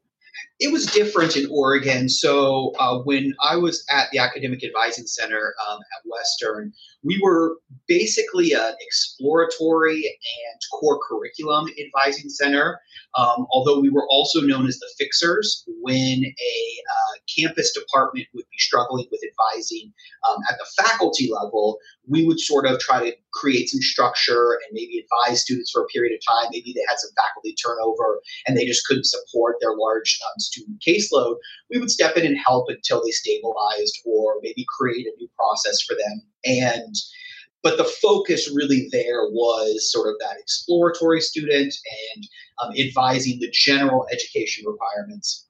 It 0.61 0.71
was 0.71 0.85
different 0.85 1.35
in 1.35 1.47
Oregon. 1.49 2.07
So 2.07 2.73
uh, 2.79 2.99
when 2.99 3.33
I 3.43 3.55
was 3.55 3.83
at 3.89 4.09
the 4.11 4.19
Academic 4.19 4.63
Advising 4.63 5.07
Center 5.07 5.55
um, 5.67 5.79
at 5.79 6.05
Western, 6.05 6.71
we 7.03 7.19
were 7.23 7.57
basically 7.87 8.53
an 8.53 8.73
exploratory 8.79 10.05
and 10.05 10.61
core 10.71 10.99
curriculum 11.09 11.67
advising 11.83 12.29
center. 12.29 12.79
Um, 13.17 13.47
although 13.51 13.79
we 13.79 13.89
were 13.89 14.07
also 14.09 14.41
known 14.41 14.67
as 14.67 14.77
the 14.77 14.89
fixers 14.99 15.63
when 15.81 16.23
a 16.23 16.55
uh, 16.93 17.13
campus 17.35 17.73
department 17.73 18.27
would 18.35 18.45
be 18.51 18.57
struggling 18.59 19.07
with 19.11 19.21
advising 19.23 19.91
um, 20.29 20.37
at 20.47 20.57
the 20.59 20.83
faculty 20.83 21.29
level, 21.31 21.79
we 22.07 22.25
would 22.25 22.39
sort 22.39 22.65
of 22.65 22.79
try 22.79 23.09
to 23.09 23.15
create 23.33 23.69
some 23.69 23.81
structure 23.81 24.59
and 24.63 24.73
maybe 24.73 25.03
advise 25.03 25.41
students 25.41 25.71
for 25.71 25.81
a 25.81 25.87
period 25.87 26.13
of 26.13 26.21
time. 26.25 26.49
Maybe 26.51 26.73
they 26.73 26.83
had 26.87 26.99
some 26.99 27.11
faculty 27.17 27.55
turnover 27.55 28.21
and 28.45 28.55
they 28.55 28.65
just 28.65 28.85
couldn't 28.85 29.05
support 29.05 29.55
their 29.59 29.75
large 29.75 30.19
um, 30.25 30.39
student 30.51 30.81
caseload. 30.85 31.35
We 31.69 31.79
would 31.79 31.91
step 31.91 32.17
in 32.17 32.25
and 32.25 32.37
help 32.37 32.67
until 32.69 33.03
they 33.03 33.11
stabilized 33.11 33.97
or 34.05 34.35
maybe 34.41 34.65
create 34.77 35.07
a 35.07 35.15
new 35.17 35.29
process 35.37 35.81
for 35.81 35.95
them. 35.95 36.21
And 36.45 36.95
but 37.63 37.77
the 37.77 37.83
focus 37.83 38.51
really 38.53 38.89
there 38.91 39.29
was 39.29 39.91
sort 39.91 40.07
of 40.07 40.15
that 40.19 40.39
exploratory 40.39 41.21
student 41.21 41.75
and 42.15 42.27
um, 42.61 42.71
advising 42.79 43.39
the 43.39 43.51
general 43.51 44.07
education 44.11 44.65
requirements 44.65 45.47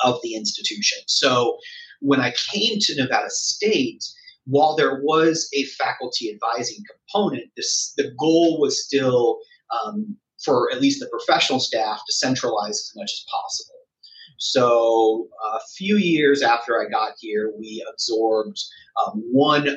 of 0.00 0.18
the 0.22 0.34
institution. 0.34 0.98
So 1.06 1.58
when 2.00 2.20
I 2.20 2.32
came 2.52 2.78
to 2.80 2.96
Nevada 2.96 3.30
State, 3.30 4.04
while 4.46 4.76
there 4.76 5.00
was 5.02 5.48
a 5.54 5.64
faculty 5.64 6.30
advising 6.30 6.82
component, 6.90 7.50
this, 7.56 7.92
the 7.96 8.10
goal 8.18 8.60
was 8.60 8.84
still 8.84 9.38
um, 9.70 10.16
for 10.44 10.70
at 10.72 10.80
least 10.80 11.00
the 11.00 11.08
professional 11.08 11.60
staff 11.60 12.00
to 12.06 12.12
centralize 12.12 12.78
as 12.78 12.92
much 12.94 13.10
as 13.12 13.24
possible. 13.30 13.73
So 14.36 15.28
a 15.54 15.60
few 15.76 15.96
years 15.96 16.42
after 16.42 16.80
I 16.80 16.88
got 16.88 17.12
here, 17.18 17.52
we 17.58 17.84
absorbed 17.90 18.60
um, 19.04 19.22
one 19.32 19.68
of 19.68 19.76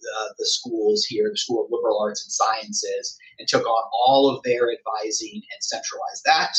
the, 0.00 0.34
the, 0.38 0.46
schools 0.46 1.04
here, 1.04 1.30
the 1.30 1.38
School 1.38 1.64
of 1.64 1.70
Liberal 1.70 2.00
Arts 2.00 2.24
and 2.24 2.32
Sciences, 2.32 3.18
and 3.38 3.48
took 3.48 3.66
on 3.66 3.90
all 4.06 4.28
of 4.28 4.42
their 4.42 4.68
advising 4.72 5.34
and 5.34 5.62
centralized 5.62 6.22
that. 6.26 6.54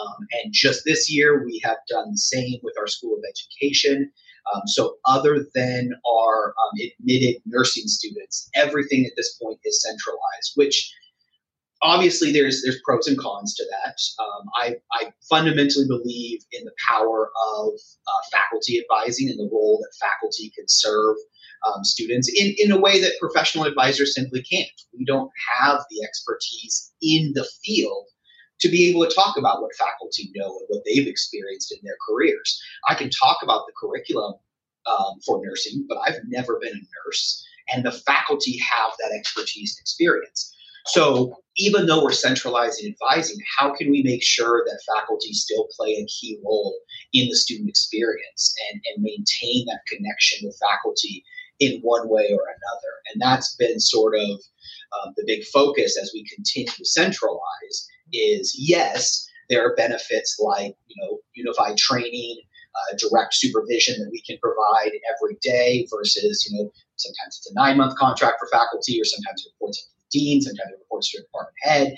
Um, 0.00 0.26
and 0.42 0.52
just 0.52 0.82
this 0.84 1.10
year, 1.10 1.44
we 1.44 1.60
have 1.64 1.76
done 1.88 2.12
the 2.12 2.18
same 2.18 2.58
with 2.62 2.74
our 2.78 2.86
School 2.86 3.14
of 3.14 3.24
Education. 3.28 4.10
Um, 4.52 4.62
so, 4.66 4.96
other 5.06 5.46
than 5.54 5.92
our 6.04 6.48
um, 6.48 6.90
admitted 6.98 7.42
nursing 7.46 7.86
students, 7.86 8.50
everything 8.54 9.06
at 9.06 9.12
this 9.16 9.38
point 9.40 9.60
is 9.64 9.82
centralized, 9.82 10.52
which 10.56 10.92
obviously 11.82 12.32
there's 12.32 12.62
there's 12.62 12.80
pros 12.84 13.06
and 13.06 13.18
cons 13.18 13.54
to 13.54 13.64
that. 13.70 13.96
Um, 14.22 14.48
I, 14.54 14.76
I 14.92 15.12
fundamentally 15.28 15.86
believe 15.86 16.40
in 16.52 16.64
the 16.64 16.72
power 16.88 17.30
of 17.54 17.74
uh, 17.74 18.22
faculty 18.30 18.80
advising 18.80 19.28
and 19.28 19.38
the 19.38 19.50
role 19.52 19.78
that 19.82 20.06
faculty 20.06 20.50
can 20.54 20.64
serve 20.68 21.16
um, 21.66 21.84
students 21.84 22.28
in, 22.28 22.54
in 22.58 22.72
a 22.72 22.80
way 22.80 23.00
that 23.00 23.18
professional 23.20 23.64
advisors 23.64 24.14
simply 24.14 24.42
can't. 24.42 24.68
We 24.96 25.04
don't 25.04 25.30
have 25.60 25.84
the 25.90 26.04
expertise 26.04 26.92
in 27.02 27.32
the 27.34 27.48
field 27.64 28.06
to 28.60 28.68
be 28.68 28.88
able 28.88 29.06
to 29.06 29.14
talk 29.14 29.36
about 29.36 29.60
what 29.60 29.74
faculty 29.74 30.30
know 30.34 30.46
and 30.46 30.66
what 30.68 30.82
they've 30.86 31.06
experienced 31.06 31.72
in 31.72 31.78
their 31.82 31.96
careers. 32.08 32.60
I 32.88 32.94
can 32.94 33.10
talk 33.10 33.38
about 33.42 33.66
the 33.66 33.72
curriculum 33.80 34.34
um, 34.86 35.20
for 35.26 35.44
nursing, 35.44 35.84
but 35.88 35.98
I've 35.98 36.20
never 36.28 36.58
been 36.60 36.72
a 36.72 37.08
nurse, 37.08 37.44
and 37.72 37.84
the 37.84 37.92
faculty 37.92 38.58
have 38.58 38.92
that 39.00 39.12
expertise 39.16 39.76
and 39.76 39.82
experience. 39.82 40.54
So 40.86 41.36
even 41.56 41.86
though 41.86 42.02
we're 42.02 42.12
centralizing 42.12 42.92
advising, 42.92 43.38
how 43.58 43.74
can 43.74 43.90
we 43.90 44.02
make 44.02 44.22
sure 44.22 44.64
that 44.66 44.96
faculty 44.96 45.32
still 45.32 45.68
play 45.76 45.92
a 45.92 46.06
key 46.06 46.38
role 46.44 46.74
in 47.12 47.28
the 47.28 47.36
student 47.36 47.68
experience 47.68 48.54
and, 48.70 48.80
and 48.86 49.02
maintain 49.02 49.66
that 49.66 49.80
connection 49.86 50.46
with 50.46 50.58
faculty 50.70 51.24
in 51.60 51.80
one 51.82 52.08
way 52.08 52.30
or 52.32 52.42
another? 52.42 52.92
And 53.12 53.20
that's 53.20 53.54
been 53.56 53.78
sort 53.80 54.14
of 54.16 54.40
um, 55.00 55.12
the 55.16 55.24
big 55.26 55.44
focus 55.44 55.98
as 56.00 56.10
we 56.14 56.24
continue 56.24 56.70
to 56.70 56.84
centralize 56.84 57.88
is 58.12 58.54
yes, 58.58 59.26
there 59.48 59.64
are 59.66 59.76
benefits 59.76 60.38
like, 60.38 60.74
you 60.86 60.96
know, 61.02 61.18
unified 61.34 61.76
training, 61.76 62.38
uh, 62.74 62.96
direct 62.96 63.34
supervision 63.34 64.00
that 64.00 64.10
we 64.10 64.22
can 64.22 64.38
provide 64.42 64.92
every 65.14 65.36
day 65.42 65.86
versus, 65.94 66.48
you 66.48 66.56
know, 66.56 66.70
sometimes 66.96 67.38
it's 67.38 67.50
a 67.50 67.54
nine 67.54 67.76
month 67.76 67.96
contract 67.96 68.36
for 68.40 68.48
faculty 68.48 68.98
or 69.00 69.04
sometimes 69.04 69.44
it 69.44 69.52
reports 69.54 69.90
dean, 70.12 70.40
sometimes 70.40 70.70
it 70.72 70.78
reports 70.78 71.10
to 71.10 71.18
a 71.18 71.22
department 71.22 71.56
head. 71.62 71.94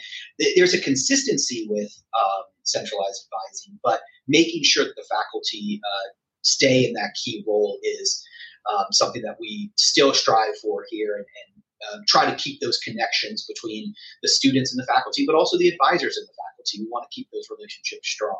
There's 0.56 0.74
a 0.74 0.80
consistency 0.80 1.66
with 1.68 1.90
um, 2.14 2.44
centralized 2.62 3.26
advising, 3.26 3.78
but 3.82 4.00
making 4.28 4.62
sure 4.64 4.84
that 4.84 4.96
the 4.96 5.04
faculty 5.10 5.80
uh, 5.84 6.08
stay 6.42 6.86
in 6.86 6.94
that 6.94 7.14
key 7.22 7.44
role 7.46 7.78
is 7.82 8.24
um, 8.72 8.86
something 8.92 9.22
that 9.22 9.36
we 9.40 9.70
still 9.76 10.14
strive 10.14 10.56
for 10.62 10.84
here 10.90 11.16
and, 11.16 11.26
and 11.26 11.62
uh, 11.92 11.98
try 12.08 12.28
to 12.28 12.36
keep 12.36 12.60
those 12.60 12.78
connections 12.78 13.44
between 13.46 13.92
the 14.22 14.28
students 14.28 14.72
and 14.72 14.80
the 14.80 14.86
faculty, 14.86 15.24
but 15.26 15.34
also 15.34 15.58
the 15.58 15.68
advisors 15.68 16.16
and 16.16 16.26
the 16.26 16.32
faculty. 16.32 16.80
We 16.80 16.88
want 16.90 17.04
to 17.10 17.14
keep 17.14 17.28
those 17.32 17.48
relationships 17.50 18.08
strong. 18.08 18.38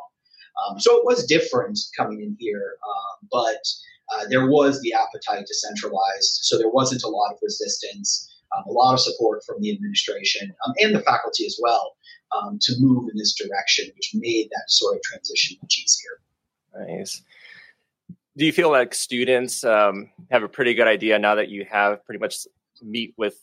Um, 0.65 0.79
so 0.79 0.97
it 0.97 1.05
was 1.05 1.25
different 1.25 1.77
coming 1.97 2.21
in 2.21 2.37
here, 2.39 2.77
um, 2.87 3.27
but 3.31 3.61
uh, 4.13 4.25
there 4.29 4.47
was 4.47 4.81
the 4.81 4.93
appetite 4.93 5.45
to 5.45 5.53
centralize. 5.53 6.39
So 6.41 6.57
there 6.57 6.69
wasn't 6.69 7.03
a 7.03 7.09
lot 7.09 7.33
of 7.33 7.39
resistance, 7.41 8.09
um, 8.21 8.34
a 8.67 8.71
lot 8.71 8.93
of 8.93 8.99
support 8.99 9.43
from 9.45 9.61
the 9.61 9.71
administration 9.71 10.53
um, 10.65 10.73
and 10.79 10.95
the 10.95 11.01
faculty 11.01 11.45
as 11.45 11.59
well 11.61 11.95
um, 12.35 12.57
to 12.61 12.73
move 12.79 13.09
in 13.09 13.17
this 13.17 13.33
direction, 13.35 13.85
which 13.95 14.11
made 14.13 14.49
that 14.51 14.63
sort 14.67 14.95
of 14.95 15.01
transition 15.03 15.57
much 15.61 15.83
easier. 15.83 16.87
Nice. 16.97 17.21
Do 18.37 18.45
you 18.45 18.51
feel 18.51 18.69
like 18.69 18.93
students 18.93 19.63
um, 19.63 20.09
have 20.29 20.43
a 20.43 20.49
pretty 20.49 20.73
good 20.73 20.87
idea 20.87 21.17
now 21.19 21.35
that 21.35 21.49
you 21.49 21.65
have 21.71 22.03
pretty 22.05 22.19
much 22.19 22.45
meet 22.81 23.13
with 23.17 23.39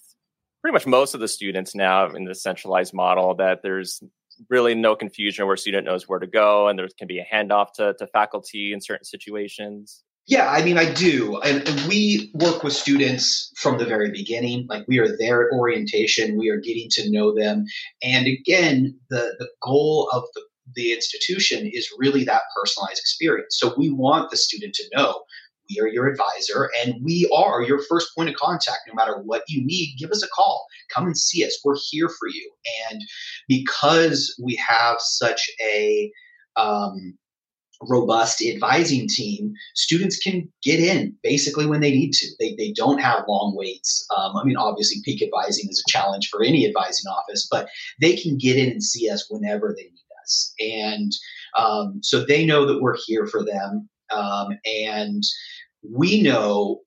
pretty 0.60 0.72
much 0.72 0.86
most 0.86 1.14
of 1.14 1.20
the 1.20 1.28
students 1.28 1.74
now 1.74 2.10
in 2.10 2.24
the 2.24 2.34
centralized 2.34 2.94
model 2.94 3.34
that 3.34 3.62
there's 3.62 4.02
really 4.48 4.74
no 4.74 4.94
confusion 4.94 5.46
where 5.46 5.54
a 5.54 5.58
student 5.58 5.86
knows 5.86 6.08
where 6.08 6.18
to 6.18 6.26
go 6.26 6.68
and 6.68 6.78
there 6.78 6.88
can 6.98 7.08
be 7.08 7.18
a 7.18 7.24
handoff 7.24 7.72
to, 7.72 7.94
to 7.98 8.06
faculty 8.08 8.72
in 8.72 8.80
certain 8.80 9.04
situations? 9.04 10.04
Yeah, 10.28 10.48
I 10.48 10.64
mean, 10.64 10.78
I 10.78 10.92
do. 10.92 11.40
And, 11.40 11.68
we 11.88 12.30
work 12.34 12.62
with 12.62 12.72
students 12.72 13.50
from 13.56 13.78
the 13.78 13.84
very 13.84 14.10
beginning. 14.10 14.66
Like 14.68 14.84
we 14.86 14.98
are 14.98 15.16
there 15.18 15.46
at 15.46 15.52
orientation, 15.52 16.38
we 16.38 16.48
are 16.48 16.60
getting 16.60 16.88
to 16.92 17.10
know 17.10 17.34
them. 17.34 17.64
And 18.02 18.26
again, 18.26 18.98
the, 19.10 19.34
the 19.38 19.48
goal 19.60 20.08
of 20.12 20.22
the, 20.34 20.42
the 20.74 20.92
institution 20.92 21.68
is 21.72 21.92
really 21.98 22.24
that 22.24 22.42
personalized 22.56 23.00
experience. 23.00 23.58
So 23.58 23.74
we 23.76 23.90
want 23.90 24.30
the 24.30 24.36
student 24.36 24.74
to 24.74 24.84
know 24.96 25.24
we 25.68 25.80
are 25.80 25.88
your 25.88 26.06
advisor 26.06 26.70
and 26.82 26.94
we 27.02 27.28
are 27.34 27.62
your 27.62 27.82
first 27.88 28.14
point 28.16 28.28
of 28.28 28.36
contact. 28.36 28.80
No 28.86 28.94
matter 28.94 29.18
what 29.22 29.42
you 29.48 29.64
need, 29.64 29.96
give 29.98 30.10
us 30.10 30.22
a 30.22 30.28
call. 30.28 30.66
Come 30.92 31.06
and 31.06 31.16
see 31.16 31.44
us. 31.44 31.58
We're 31.64 31.76
here 31.90 32.08
for 32.08 32.28
you. 32.28 32.52
And 32.90 33.02
because 33.48 34.34
we 34.42 34.54
have 34.56 34.96
such 35.00 35.50
a 35.60 36.12
um, 36.56 37.16
robust 37.88 38.42
advising 38.42 39.08
team, 39.08 39.52
students 39.74 40.18
can 40.18 40.50
get 40.62 40.80
in 40.80 41.14
basically 41.22 41.66
when 41.66 41.80
they 41.80 41.90
need 41.90 42.12
to. 42.12 42.26
They, 42.38 42.54
they 42.56 42.72
don't 42.72 43.00
have 43.00 43.24
long 43.28 43.54
waits. 43.56 44.06
Um, 44.16 44.36
I 44.36 44.44
mean, 44.44 44.56
obviously, 44.56 45.02
peak 45.04 45.22
advising 45.22 45.68
is 45.70 45.82
a 45.86 45.90
challenge 45.90 46.28
for 46.28 46.42
any 46.42 46.66
advising 46.66 47.10
office, 47.10 47.48
but 47.50 47.68
they 48.00 48.16
can 48.16 48.38
get 48.38 48.56
in 48.56 48.70
and 48.70 48.82
see 48.82 49.08
us 49.10 49.26
whenever 49.28 49.74
they 49.76 49.84
need 49.84 49.92
us. 50.22 50.54
And 50.60 51.12
um, 51.58 52.00
so 52.02 52.24
they 52.24 52.46
know 52.46 52.66
that 52.66 52.80
we're 52.80 52.96
here 53.06 53.26
for 53.26 53.44
them. 53.44 53.88
Um, 54.10 54.58
and 54.64 55.22
we 55.82 56.22
know 56.22 56.80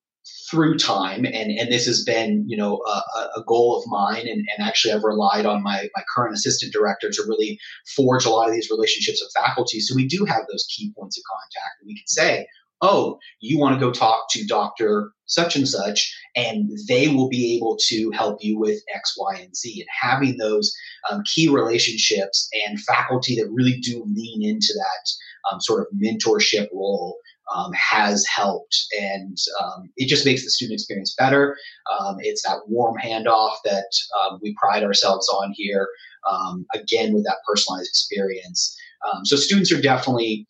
through 0.50 0.78
time. 0.78 1.26
And 1.26 1.52
and 1.52 1.72
this 1.72 1.86
has 1.86 2.04
been 2.04 2.46
you 2.48 2.58
know 2.58 2.82
a, 2.88 3.40
a, 3.40 3.44
goal 3.46 3.78
of 3.78 3.84
mine. 3.88 4.28
And, 4.28 4.46
and 4.58 4.68
actually 4.68 4.94
i've 4.94 5.04
relied 5.04 5.46
on 5.46 5.64
my 5.64 5.88
my 5.96 6.04
current 6.16 6.36
assistant 6.36 6.74
director 6.74 7.10
to 7.10 7.24
really 7.28 7.60
forge 7.96 8.26
a 8.26 8.30
lot 8.30 8.48
of 8.48 8.54
these 8.54 8.70
relationships 8.70 9.22
with 9.22 9.44
faculty. 9.44 9.80
So 9.80 9.96
we 9.96 10.08
do 10.08 10.26
have 10.26 10.44
those 10.52 10.66
key 10.76 10.94
points 10.98 11.18
of 11.18 11.24
contact. 11.32 11.82
And 11.82 11.88
we 11.88 11.96
can 11.96 12.08
say 12.08 12.48
oh 12.82 13.18
you 13.40 13.58
want 13.58 13.74
to 13.74 13.80
go 13.80 13.92
talk 13.92 14.26
to 14.30 14.46
dr 14.46 15.12
such 15.28 15.56
and 15.56 15.68
such 15.68 16.14
and 16.36 16.70
they 16.90 17.08
will 17.08 17.30
be 17.30 17.56
able 17.56 17.78
to 17.88 18.12
help 18.12 18.38
you 18.42 18.60
with 18.60 18.82
x 18.94 19.16
y 19.18 19.36
and 19.40 19.56
z. 19.56 19.82
And 19.82 20.12
having 20.12 20.38
those 20.38 20.74
um, 21.10 21.24
key 21.34 21.48
relationships 21.48 22.50
and 22.68 22.80
faculty 22.82 23.36
that 23.36 23.50
really 23.52 23.80
do 23.80 24.04
lean 24.14 24.44
into 24.44 24.74
that 24.74 25.52
um, 25.52 25.62
sort 25.62 25.82
of 25.82 25.88
mentorship 25.98 26.68
role 26.74 27.18
um, 27.54 27.72
has 27.74 28.26
helped. 28.26 28.86
And 29.00 29.38
um, 29.62 29.90
it 29.98 30.08
just 30.08 30.26
makes 30.26 30.44
the 30.44 30.50
student 30.50 30.80
experience 30.80 31.14
better. 31.18 31.58
Um, 32.00 32.18
it's 32.20 32.44
that 32.44 32.68
warm 32.68 32.96
handoff 33.04 33.56
that 33.66 33.92
um, 34.22 34.40
we 34.42 34.56
pride 34.62 34.84
ourselves 34.84 35.28
on 35.30 35.54
here, 35.54 35.88
um, 36.30 36.66
again, 36.74 37.14
with 37.14 37.24
that 37.26 37.38
personalized 37.48 37.90
experience. 37.90 38.76
Um, 39.08 39.26
so 39.26 39.36
students 39.36 39.72
are 39.72 39.82
definitely 39.82 40.48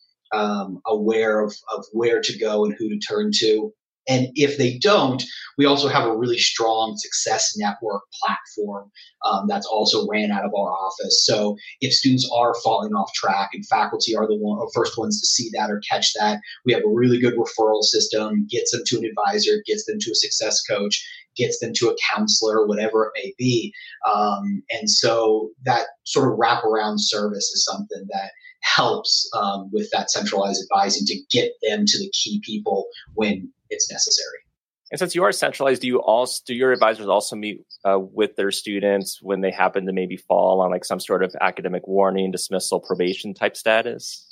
aware 0.86 1.40
of, 1.40 1.54
of 1.74 1.84
where 1.92 2.20
to 2.20 2.38
go 2.38 2.64
and 2.64 2.74
who 2.78 2.88
to 2.88 2.98
turn 2.98 3.30
to. 3.38 3.72
And 4.08 4.28
if 4.34 4.58
they 4.58 4.78
don't, 4.78 5.22
we 5.58 5.64
also 5.64 5.88
have 5.88 6.06
a 6.06 6.16
really 6.16 6.38
strong 6.38 6.96
success 6.96 7.54
network 7.56 8.02
platform 8.22 8.90
um, 9.24 9.46
that's 9.48 9.66
also 9.66 10.06
ran 10.06 10.30
out 10.30 10.44
of 10.44 10.52
our 10.54 10.70
office. 10.70 11.24
So 11.24 11.56
if 11.80 11.92
students 11.92 12.28
are 12.34 12.54
falling 12.62 12.92
off 12.92 13.12
track 13.14 13.50
and 13.52 13.66
faculty 13.66 14.14
are 14.14 14.26
the 14.26 14.36
one, 14.36 14.64
first 14.74 14.98
ones 14.98 15.20
to 15.20 15.26
see 15.26 15.50
that 15.54 15.70
or 15.70 15.80
catch 15.88 16.12
that, 16.14 16.40
we 16.64 16.72
have 16.72 16.82
a 16.84 16.88
really 16.88 17.18
good 17.18 17.34
referral 17.34 17.82
system, 17.82 18.46
gets 18.50 18.72
them 18.72 18.82
to 18.86 18.98
an 18.98 19.04
advisor, 19.04 19.62
gets 19.66 19.86
them 19.86 19.98
to 20.00 20.10
a 20.10 20.14
success 20.14 20.62
coach, 20.62 21.04
gets 21.36 21.58
them 21.60 21.72
to 21.74 21.88
a 21.88 21.96
counselor, 22.14 22.66
whatever 22.66 23.06
it 23.06 23.12
may 23.22 23.34
be. 23.38 23.72
Um, 24.10 24.62
and 24.70 24.90
so 24.90 25.50
that 25.64 25.86
sort 26.04 26.32
of 26.32 26.38
wraparound 26.38 27.00
service 27.00 27.50
is 27.50 27.64
something 27.64 28.06
that 28.10 28.32
helps 28.62 29.28
um, 29.34 29.70
with 29.72 29.88
that 29.92 30.10
centralized 30.10 30.62
advising 30.62 31.06
to 31.06 31.18
get 31.30 31.52
them 31.62 31.84
to 31.86 31.98
the 31.98 32.10
key 32.12 32.40
people 32.44 32.86
when 33.14 33.50
it's 33.70 33.90
necessary. 33.90 34.38
And 34.92 34.98
since 35.00 35.16
you 35.16 35.24
are 35.24 35.32
centralized, 35.32 35.82
do 35.82 35.88
you 35.88 36.00
also 36.00 36.42
do 36.46 36.54
your 36.54 36.72
advisors 36.72 37.08
also 37.08 37.34
meet 37.34 37.64
uh, 37.84 37.98
with 37.98 38.36
their 38.36 38.52
students 38.52 39.20
when 39.20 39.40
they 39.40 39.50
happen 39.50 39.84
to 39.86 39.92
maybe 39.92 40.16
fall 40.16 40.60
on 40.60 40.70
like 40.70 40.84
some 40.84 41.00
sort 41.00 41.24
of 41.24 41.34
academic 41.40 41.88
warning, 41.88 42.30
dismissal, 42.30 42.78
probation 42.78 43.34
type 43.34 43.56
status? 43.56 44.25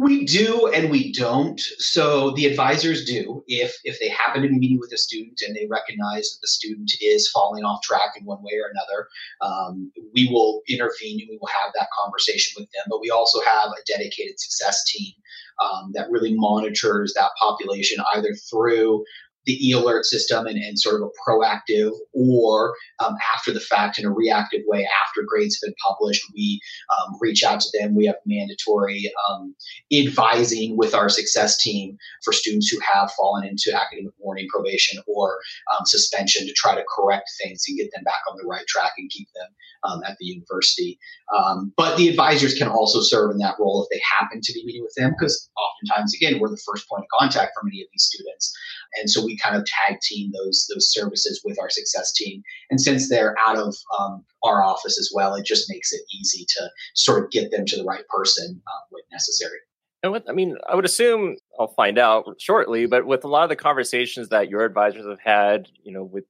We 0.00 0.24
do 0.24 0.68
and 0.68 0.90
we 0.90 1.12
don't. 1.12 1.60
So 1.78 2.30
the 2.30 2.46
advisors 2.46 3.04
do 3.04 3.42
if 3.48 3.76
if 3.82 3.98
they 3.98 4.08
happen 4.08 4.42
to 4.42 4.48
be 4.48 4.56
meeting 4.56 4.78
with 4.78 4.92
a 4.92 4.96
student 4.96 5.40
and 5.44 5.56
they 5.56 5.66
recognize 5.68 6.30
that 6.30 6.38
the 6.40 6.48
student 6.48 6.92
is 7.00 7.28
falling 7.28 7.64
off 7.64 7.82
track 7.82 8.12
in 8.16 8.24
one 8.24 8.38
way 8.42 8.52
or 8.54 8.70
another, 8.70 9.08
um, 9.40 9.90
we 10.14 10.28
will 10.28 10.62
intervene 10.68 11.20
and 11.20 11.28
we 11.28 11.38
will 11.40 11.48
have 11.48 11.72
that 11.74 11.88
conversation 12.00 12.54
with 12.60 12.70
them. 12.70 12.84
But 12.88 13.00
we 13.00 13.10
also 13.10 13.40
have 13.40 13.70
a 13.70 13.82
dedicated 13.88 14.38
success 14.38 14.84
team 14.84 15.14
um, 15.60 15.90
that 15.94 16.10
really 16.10 16.32
monitors 16.32 17.12
that 17.14 17.30
population 17.40 17.98
either 18.14 18.34
through 18.48 19.04
the 19.48 19.66
e-alert 19.66 20.04
system 20.04 20.46
and, 20.46 20.78
sort 20.78 21.00
of 21.00 21.08
a 21.08 21.30
proactive 21.30 21.92
or 22.12 22.74
um, 23.00 23.14
after 23.34 23.50
the 23.50 23.60
fact 23.60 23.98
in 23.98 24.04
a 24.04 24.12
reactive 24.12 24.60
way 24.66 24.86
after 25.02 25.22
grades 25.26 25.56
have 25.56 25.68
been 25.68 25.74
published 25.84 26.22
we 26.34 26.60
um, 26.90 27.14
reach 27.20 27.42
out 27.42 27.60
to 27.60 27.78
them. 27.78 27.94
We 27.94 28.06
have 28.06 28.16
mandatory 28.26 29.10
um, 29.28 29.54
advising 29.92 30.76
with 30.76 30.94
our 30.94 31.08
success 31.08 31.58
team 31.58 31.96
for 32.22 32.32
students 32.32 32.68
who 32.68 32.78
have 32.80 33.10
fallen 33.12 33.46
into 33.46 33.74
academic 33.74 34.12
warning 34.18 34.48
probation 34.48 35.02
or 35.06 35.38
um, 35.72 35.86
suspension 35.86 36.46
to 36.46 36.52
try 36.52 36.74
to 36.74 36.84
correct 36.94 37.30
things 37.42 37.64
and 37.66 37.78
get 37.78 37.90
them 37.94 38.04
back 38.04 38.20
on 38.30 38.36
the 38.36 38.46
right 38.46 38.66
track 38.66 38.92
and 38.98 39.10
keep 39.10 39.28
them 39.34 39.48
um, 39.84 40.02
at 40.06 40.16
the 40.18 40.26
university. 40.26 40.98
Um, 41.36 41.72
but 41.76 41.96
the 41.96 42.08
advisors 42.08 42.54
can 42.54 42.68
also 42.68 43.00
serve 43.00 43.30
in 43.30 43.38
that 43.38 43.56
role 43.58 43.82
if 43.82 43.88
they 43.90 44.02
happen 44.18 44.40
to 44.42 44.52
be 44.52 44.64
meeting 44.64 44.82
with 44.82 44.94
them 44.96 45.14
because 45.18 45.48
oftentimes 45.56 46.14
again 46.14 46.40
we're 46.40 46.50
the 46.50 46.62
first 46.66 46.88
point 46.88 47.04
of 47.04 47.18
contact 47.18 47.52
for 47.54 47.64
many 47.64 47.80
of 47.80 47.88
these 47.92 48.04
students. 48.04 48.52
And 49.00 49.10
so 49.10 49.24
we 49.24 49.36
kind 49.42 49.56
of 49.56 49.64
tag 49.66 50.00
team 50.00 50.32
those 50.32 50.66
those 50.72 50.92
services 50.92 51.40
with 51.44 51.58
our 51.60 51.70
success 51.70 52.12
team. 52.12 52.42
And 52.70 52.80
since 52.80 53.08
they're 53.08 53.34
out 53.46 53.56
of 53.56 53.74
um, 53.98 54.24
our 54.42 54.62
office 54.62 54.98
as 54.98 55.10
well, 55.14 55.34
it 55.34 55.44
just 55.44 55.70
makes 55.70 55.92
it 55.92 56.02
easy 56.12 56.46
to 56.56 56.70
sort 56.94 57.24
of 57.24 57.30
get 57.30 57.50
them 57.50 57.64
to 57.66 57.76
the 57.76 57.84
right 57.84 58.06
person 58.08 58.60
uh, 58.66 58.80
when 58.90 59.02
necessary. 59.12 59.58
And 60.02 60.12
with, 60.12 60.22
I 60.28 60.32
mean, 60.32 60.56
I 60.68 60.76
would 60.76 60.84
assume 60.84 61.36
I'll 61.58 61.74
find 61.74 61.98
out 61.98 62.24
shortly, 62.38 62.86
but 62.86 63.04
with 63.04 63.24
a 63.24 63.28
lot 63.28 63.42
of 63.42 63.48
the 63.48 63.56
conversations 63.56 64.28
that 64.28 64.48
your 64.48 64.64
advisors 64.64 65.04
have 65.06 65.18
had, 65.20 65.68
you 65.82 65.92
know, 65.92 66.04
with 66.04 66.24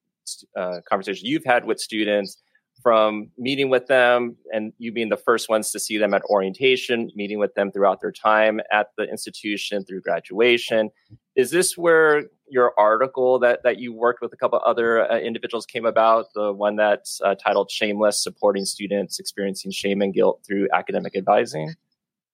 uh, 0.57 0.81
conversations 0.88 1.29
you've 1.29 1.44
had 1.44 1.64
with 1.64 1.79
students, 1.79 2.38
from 2.83 3.31
meeting 3.37 3.71
with 3.71 3.87
them 3.87 4.37
and 4.53 4.73
you 4.79 4.93
being 4.93 5.09
the 5.09 5.17
first 5.17 5.49
ones 5.49 5.71
to 5.73 5.81
see 5.81 5.99
them 5.99 6.14
at 6.14 6.23
orientation, 6.31 7.11
meeting 7.14 7.38
with 7.38 7.55
them 7.55 7.73
throughout 7.73 8.01
their 8.01 8.12
time 8.12 8.61
at 8.73 8.88
the 8.97 9.05
institution 9.05 9.85
through 9.85 10.01
graduation. 10.01 10.91
Is 11.37 11.51
this 11.51 11.77
where 11.77 12.25
your 12.49 12.73
article 12.79 13.38
that, 13.41 13.61
that 13.64 13.79
you 13.79 13.93
worked 13.93 14.21
with 14.23 14.33
a 14.33 14.37
couple 14.37 14.61
other 14.64 15.11
uh, 15.11 15.19
individuals 15.19 15.67
came 15.67 15.85
about, 15.85 16.27
the 16.35 16.53
one 16.53 16.77
that's 16.77 17.21
uh, 17.25 17.35
titled 17.35 17.71
Shameless 17.71 18.23
Supporting 18.23 18.64
Students 18.64 19.19
Experiencing 19.19 19.71
Shame 19.71 20.01
and 20.01 20.14
Guilt 20.14 20.43
Through 20.47 20.69
Academic 20.73 21.17
Advising? 21.17 21.75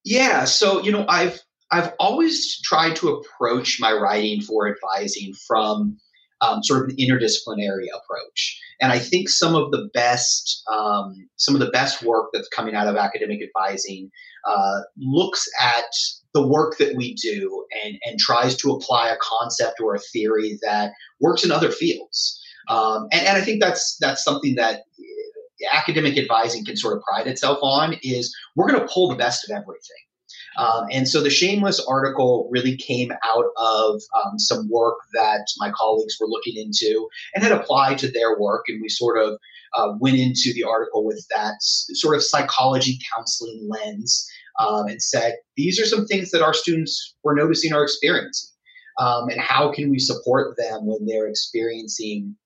Yeah, 0.05 0.45
so, 0.45 0.83
you 0.83 0.93
know, 0.93 1.07
I've 1.09 1.41
I've 1.73 1.93
always 1.99 2.61
tried 2.61 2.95
to 2.97 3.09
approach 3.09 3.81
my 3.81 3.93
writing 3.93 4.43
for 4.43 4.69
advising 4.69 5.33
from 5.47 5.99
um, 6.41 6.63
sort 6.63 6.85
of 6.85 6.91
an 6.91 6.97
interdisciplinary 6.97 7.87
approach. 7.95 8.61
And 8.81 8.93
I 8.93 8.99
think 8.99 9.29
some 9.29 9.55
of 9.55 9.71
the 9.71 9.89
best 9.95 10.63
um, 10.73 11.29
some 11.37 11.55
of 11.55 11.61
the 11.61 11.71
best 11.71 12.03
work 12.03 12.31
that's 12.33 12.49
coming 12.49 12.75
out 12.75 12.89
of 12.89 12.97
academic 12.97 13.41
advising 13.43 14.11
uh, 14.47 14.81
looks 14.97 15.47
at 15.61 15.85
the 16.35 16.47
work 16.47 16.77
that 16.79 16.97
we 16.97 17.15
do 17.15 17.65
and, 17.85 17.97
and 18.05 18.19
tries 18.19 18.57
to 18.57 18.73
apply 18.73 19.09
a 19.09 19.17
concept 19.21 19.81
or 19.81 19.95
a 19.95 20.01
theory 20.13 20.59
that 20.63 20.93
works 21.21 21.45
in 21.45 21.53
other 21.53 21.71
fields. 21.71 22.41
Um, 22.69 23.07
and, 23.13 23.27
and 23.27 23.37
I 23.37 23.41
think 23.41 23.63
that's 23.63 23.97
that's 24.01 24.25
something 24.25 24.57
that 24.57 24.83
academic 25.73 26.19
advising 26.19 26.65
can 26.65 26.77
sort 26.77 26.97
of 26.97 27.03
pride 27.03 27.27
itself 27.27 27.59
on 27.63 27.97
is 28.03 28.35
we're 28.57 28.69
going 28.69 28.81
to 28.81 28.93
pull 28.93 29.09
the 29.09 29.17
best 29.17 29.49
of 29.49 29.55
everything. 29.55 30.05
Um, 30.57 30.87
and 30.91 31.09
so 31.09 31.21
the 31.21 31.31
Shameless 31.31 31.85
article 31.87 32.49
really 32.51 32.77
came 32.77 33.13
out 33.13 33.47
of 33.57 34.01
um, 34.25 34.39
some 34.39 34.69
work 34.71 34.99
that 35.13 35.47
my 35.59 35.71
colleagues 35.71 36.17
were 36.21 36.29
looking 36.29 36.57
into 36.57 37.09
and 37.35 37.43
had 37.43 37.53
applied 37.53 37.99
to 37.99 38.11
their 38.11 38.39
work. 38.39 38.65
And 38.69 38.81
we 38.81 38.89
sort 38.89 39.19
of 39.19 39.39
uh, 39.77 39.95
went 40.01 40.17
into 40.17 40.53
the 40.55 40.65
article 40.65 41.05
with 41.05 41.27
that 41.35 41.55
sort 41.61 42.17
of 42.17 42.23
psychology 42.23 42.99
counseling 43.13 43.69
lens 43.69 44.29
um, 44.61 44.87
and 44.87 45.03
said, 45.03 45.37
these 45.57 45.81
are 45.81 45.87
some 45.87 46.07
things 46.07 46.31
that 46.31 46.43
our 46.43 46.55
students 46.55 47.15
were 47.25 47.35
noticing 47.35 47.73
or 47.73 47.83
experiencing. 47.83 48.51
Um, 49.01 49.29
and 49.29 49.41
how 49.41 49.73
can 49.73 49.91
we 49.91 49.99
support 49.99 50.57
them 50.57 50.87
when 50.87 51.05
they're 51.07 51.27
experiencing 51.27 52.37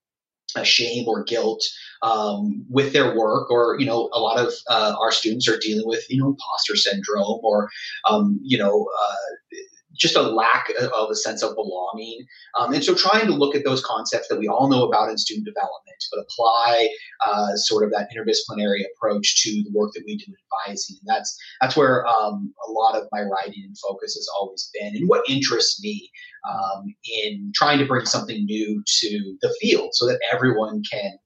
shame 0.63 1.07
or 1.07 1.25
guilt 1.25 1.63
um, 2.03 2.65
with 2.69 2.93
their 2.93 3.17
work 3.17 3.51
or 3.51 3.79
you 3.79 3.87
know 3.87 4.09
a 4.13 4.21
lot 4.21 4.39
of 4.39 4.53
uh, 4.69 4.95
our 5.01 5.13
students 5.13 5.49
are 5.49 5.59
dealing 5.59 5.87
with 5.87 6.05
you 6.09 6.21
know 6.21 6.29
imposter 6.29 6.77
syndrome 6.77 7.41
or 7.43 7.69
um, 8.09 8.39
you 8.43 8.59
know 8.59 8.87
uh, 8.99 9.57
just 9.99 10.17
a 10.17 10.23
lack 10.23 10.71
of 10.81 11.11
a 11.11 11.15
sense 11.15 11.43
of 11.43 11.55
belonging. 11.55 12.25
Um, 12.59 12.73
and 12.73 12.85
so 12.85 12.95
trying 12.95 13.27
to 13.27 13.35
look 13.35 13.55
at 13.55 13.65
those 13.65 13.85
concepts 13.85 14.29
that 14.29 14.39
we 14.39 14.49
all 14.49 14.69
know 14.69 14.85
about 14.85 15.11
in 15.11 15.19
student 15.19 15.47
development, 15.47 16.05
but 16.13 16.21
apply 16.21 16.89
uh, 17.27 17.57
sort 17.57 17.85
of 17.85 17.91
that 17.91 18.09
interdisciplinary 18.11 18.83
approach 18.95 19.43
to 19.43 19.51
the 19.51 19.71
work 19.75 19.91
that 19.95 20.05
we 20.07 20.17
do 20.17 20.25
in 20.29 20.35
advising. 20.47 20.97
And 21.01 21.17
that's, 21.17 21.37
that's 21.61 21.77
where 21.77 22.07
um, 22.07 22.55
a 22.69 22.71
lot 22.71 22.95
of 22.95 23.09
my 23.13 23.23
writing 23.23 23.65
and 23.65 23.77
focus 23.79 24.15
has 24.15 24.29
always 24.41 24.71
been 24.79 24.97
and 24.97 25.09
what 25.09 25.29
interests 25.29 25.83
me 25.83 26.11
um, 26.49 26.95
in 27.05 27.53
trying 27.55 27.79
to 27.79 27.87
bring 27.87 28.07
something 28.07 28.45
new 28.45 28.83
to 28.87 29.37
the 29.43 29.55
field 29.61 29.91
so 29.93 30.07
that 30.07 30.21
everyone 30.33 30.83
can 30.91 31.19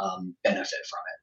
um, 0.00 0.34
benefit 0.44 0.78
from 0.88 1.00
it. 1.12 1.19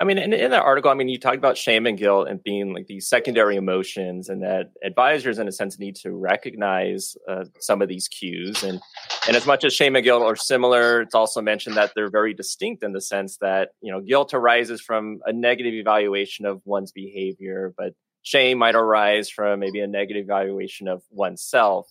I 0.00 0.04
mean, 0.04 0.18
in, 0.18 0.32
in 0.32 0.52
that 0.52 0.62
article, 0.62 0.90
I 0.92 0.94
mean, 0.94 1.08
you 1.08 1.18
talked 1.18 1.38
about 1.38 1.56
shame 1.56 1.84
and 1.84 1.98
guilt 1.98 2.28
and 2.28 2.42
being 2.42 2.72
like 2.72 2.86
these 2.86 3.08
secondary 3.08 3.56
emotions, 3.56 4.28
and 4.28 4.42
that 4.42 4.70
advisors, 4.84 5.40
in 5.40 5.48
a 5.48 5.52
sense, 5.52 5.78
need 5.78 5.96
to 5.96 6.12
recognize 6.12 7.16
uh, 7.28 7.44
some 7.58 7.82
of 7.82 7.88
these 7.88 8.06
cues. 8.06 8.62
And 8.62 8.80
and 9.26 9.36
as 9.36 9.44
much 9.44 9.64
as 9.64 9.74
shame 9.74 9.96
and 9.96 10.04
guilt 10.04 10.22
are 10.22 10.36
similar, 10.36 11.02
it's 11.02 11.16
also 11.16 11.42
mentioned 11.42 11.76
that 11.76 11.92
they're 11.96 12.10
very 12.10 12.32
distinct 12.32 12.84
in 12.84 12.92
the 12.92 13.00
sense 13.00 13.38
that 13.38 13.70
you 13.80 13.90
know 13.90 14.00
guilt 14.00 14.34
arises 14.34 14.80
from 14.80 15.18
a 15.26 15.32
negative 15.32 15.74
evaluation 15.74 16.46
of 16.46 16.62
one's 16.64 16.92
behavior, 16.92 17.74
but 17.76 17.94
shame 18.22 18.58
might 18.58 18.76
arise 18.76 19.28
from 19.28 19.58
maybe 19.58 19.80
a 19.80 19.86
negative 19.88 20.24
evaluation 20.24 20.86
of 20.86 21.02
oneself. 21.10 21.88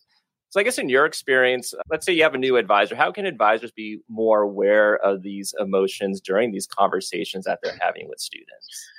So 0.50 0.60
I 0.60 0.64
guess 0.64 0.78
in 0.78 0.88
your 0.88 1.06
experience, 1.06 1.74
let's 1.90 2.06
say 2.06 2.14
you 2.14 2.24
have 2.24 2.34
a 2.34 2.38
new 2.38 2.56
advisor, 2.56 2.96
how 2.96 3.12
can 3.12 3.26
advisors 3.26 3.72
be 3.72 4.00
more 4.10 4.42
aware 4.42 4.96
of 4.98 5.22
these 5.22 5.54
emotions 5.60 6.22
during 6.22 6.52
these 6.52 6.68
conversations 6.68 7.46
that 7.46 7.60
they're 7.62 7.78
having 7.82 8.08
with 8.08 8.20
students? 8.20 8.90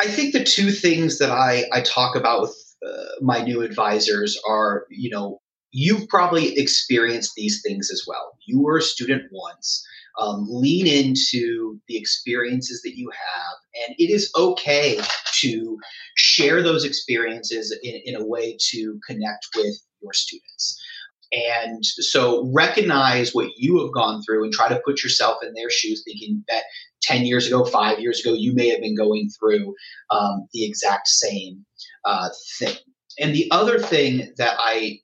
I 0.00 0.08
think 0.08 0.32
the 0.32 0.44
two 0.44 0.72
things 0.72 1.18
that 1.18 1.30
I, 1.30 1.64
I 1.72 1.82
talk 1.82 2.16
about 2.16 2.42
with 2.42 2.74
uh, 2.86 3.04
my 3.20 3.42
new 3.42 3.62
advisors 3.62 4.38
are, 4.46 4.86
you 4.90 5.08
know, 5.08 5.40
you've 5.70 6.08
probably 6.08 6.58
experienced 6.58 7.34
these 7.36 7.62
things 7.62 7.90
as 7.90 8.04
well. 8.06 8.36
You 8.46 8.60
were 8.62 8.78
a 8.78 8.82
student 8.82 9.22
once. 9.32 9.86
Um, 10.18 10.46
lean 10.48 10.86
into 10.86 11.78
the 11.88 11.98
experiences 11.98 12.80
that 12.80 12.96
you 12.96 13.10
have, 13.10 13.86
and 13.86 13.94
it 13.98 14.10
is 14.10 14.32
okay 14.34 14.98
to 15.40 15.78
share 16.14 16.62
those 16.62 16.86
experiences 16.86 17.70
in, 17.82 18.00
in 18.06 18.14
a 18.14 18.24
way 18.24 18.56
to 18.70 18.98
connect 19.06 19.46
with 19.54 19.76
your 20.02 20.12
students. 20.12 20.80
And 21.32 21.84
so 21.84 22.50
recognize 22.54 23.34
what 23.34 23.50
you 23.56 23.80
have 23.82 23.92
gone 23.92 24.22
through 24.22 24.44
and 24.44 24.52
try 24.52 24.68
to 24.68 24.80
put 24.84 25.02
yourself 25.02 25.38
in 25.42 25.52
their 25.54 25.70
shoes, 25.70 26.02
thinking 26.04 26.44
that 26.48 26.62
10 27.02 27.26
years 27.26 27.46
ago, 27.46 27.64
five 27.64 27.98
years 27.98 28.20
ago, 28.20 28.32
you 28.32 28.54
may 28.54 28.68
have 28.68 28.80
been 28.80 28.96
going 28.96 29.28
through 29.38 29.74
um, 30.10 30.46
the 30.52 30.64
exact 30.64 31.08
same 31.08 31.64
uh, 32.04 32.28
thing. 32.58 32.76
And 33.18 33.34
the 33.34 33.48
other 33.50 33.78
thing 33.78 34.32
that 34.36 34.56
I 34.58 35.00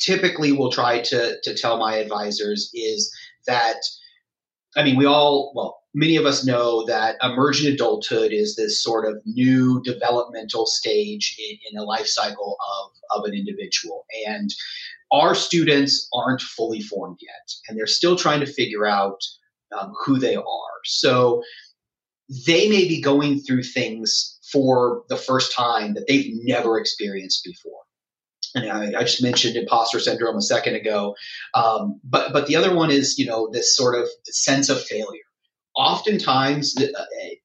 typically 0.00 0.52
will 0.52 0.70
try 0.70 1.00
to, 1.00 1.36
to 1.42 1.54
tell 1.54 1.78
my 1.78 1.96
advisors 1.96 2.70
is 2.74 3.14
that, 3.46 3.76
I 4.76 4.82
mean, 4.82 4.96
we 4.96 5.06
all, 5.06 5.52
well, 5.54 5.78
many 5.94 6.16
of 6.16 6.26
us 6.26 6.44
know 6.44 6.84
that 6.86 7.16
emergent 7.22 7.72
adulthood 7.72 8.32
is 8.32 8.56
this 8.56 8.82
sort 8.82 9.06
of 9.06 9.22
new 9.24 9.80
developmental 9.82 10.66
stage 10.66 11.36
in, 11.38 11.56
in 11.70 11.78
a 11.78 11.84
life 11.84 12.06
cycle 12.06 12.56
of, 12.82 13.18
of 13.18 13.24
an 13.24 13.34
individual. 13.34 14.04
And 14.26 14.50
our 15.12 15.34
students 15.34 16.08
aren't 16.12 16.40
fully 16.40 16.80
formed 16.80 17.18
yet, 17.22 17.52
and 17.68 17.78
they're 17.78 17.86
still 17.86 18.16
trying 18.16 18.40
to 18.40 18.46
figure 18.46 18.86
out 18.86 19.20
um, 19.78 19.92
who 20.04 20.18
they 20.18 20.34
are. 20.34 20.44
So 20.84 21.42
they 22.46 22.68
may 22.68 22.88
be 22.88 23.00
going 23.00 23.40
through 23.40 23.62
things 23.62 24.38
for 24.50 25.04
the 25.08 25.16
first 25.16 25.54
time 25.54 25.94
that 25.94 26.06
they've 26.08 26.32
never 26.42 26.78
experienced 26.78 27.44
before. 27.44 27.80
And 28.56 28.70
I, 28.70 29.00
I 29.00 29.02
just 29.02 29.22
mentioned 29.22 29.56
imposter 29.56 30.00
syndrome 30.00 30.36
a 30.36 30.42
second 30.42 30.74
ago, 30.76 31.16
um, 31.54 32.00
but 32.04 32.32
but 32.32 32.46
the 32.46 32.54
other 32.54 32.74
one 32.74 32.90
is 32.90 33.18
you 33.18 33.26
know 33.26 33.48
this 33.50 33.74
sort 33.74 34.00
of 34.00 34.08
sense 34.26 34.68
of 34.68 34.80
failure 34.80 35.23
oftentimes 35.76 36.74
uh, 36.80 37.04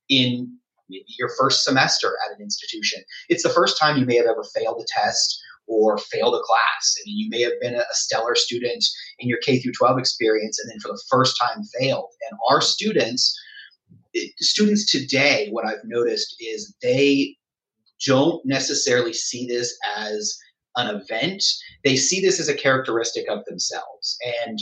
in 0.09 0.55
maybe 0.89 1.05
your 1.17 1.29
first 1.37 1.63
semester 1.63 2.17
at 2.25 2.35
an 2.35 2.41
institution, 2.41 3.01
it's 3.29 3.43
the 3.43 3.49
first 3.49 3.77
time 3.77 3.97
you 3.97 4.05
may 4.05 4.15
have 4.15 4.25
ever 4.25 4.43
failed 4.55 4.81
a 4.81 4.85
test 4.87 5.41
or 5.67 5.97
failed 5.97 6.33
a 6.33 6.41
class. 6.43 6.95
I 6.99 7.01
mean, 7.05 7.17
you 7.17 7.29
may 7.29 7.41
have 7.41 7.59
been 7.61 7.75
a 7.75 7.83
stellar 7.91 8.35
student 8.35 8.83
in 9.19 9.29
your 9.29 9.37
K 9.39 9.59
through 9.59 9.73
12 9.73 9.99
experience 9.99 10.59
and 10.59 10.69
then 10.69 10.79
for 10.79 10.87
the 10.87 11.01
first 11.09 11.39
time 11.39 11.63
failed. 11.79 12.09
And 12.29 12.39
our 12.49 12.59
students, 12.59 13.39
students 14.37 14.91
today, 14.91 15.49
what 15.51 15.65
I've 15.65 15.83
noticed 15.85 16.35
is 16.39 16.75
they 16.81 17.37
don't 18.05 18.43
necessarily 18.45 19.13
see 19.13 19.45
this 19.45 19.77
as 19.95 20.37
an 20.75 20.95
event. 20.95 21.43
They 21.83 21.95
see 21.95 22.19
this 22.19 22.39
as 22.39 22.49
a 22.49 22.55
characteristic 22.55 23.29
of 23.29 23.45
themselves. 23.45 24.17
And 24.43 24.59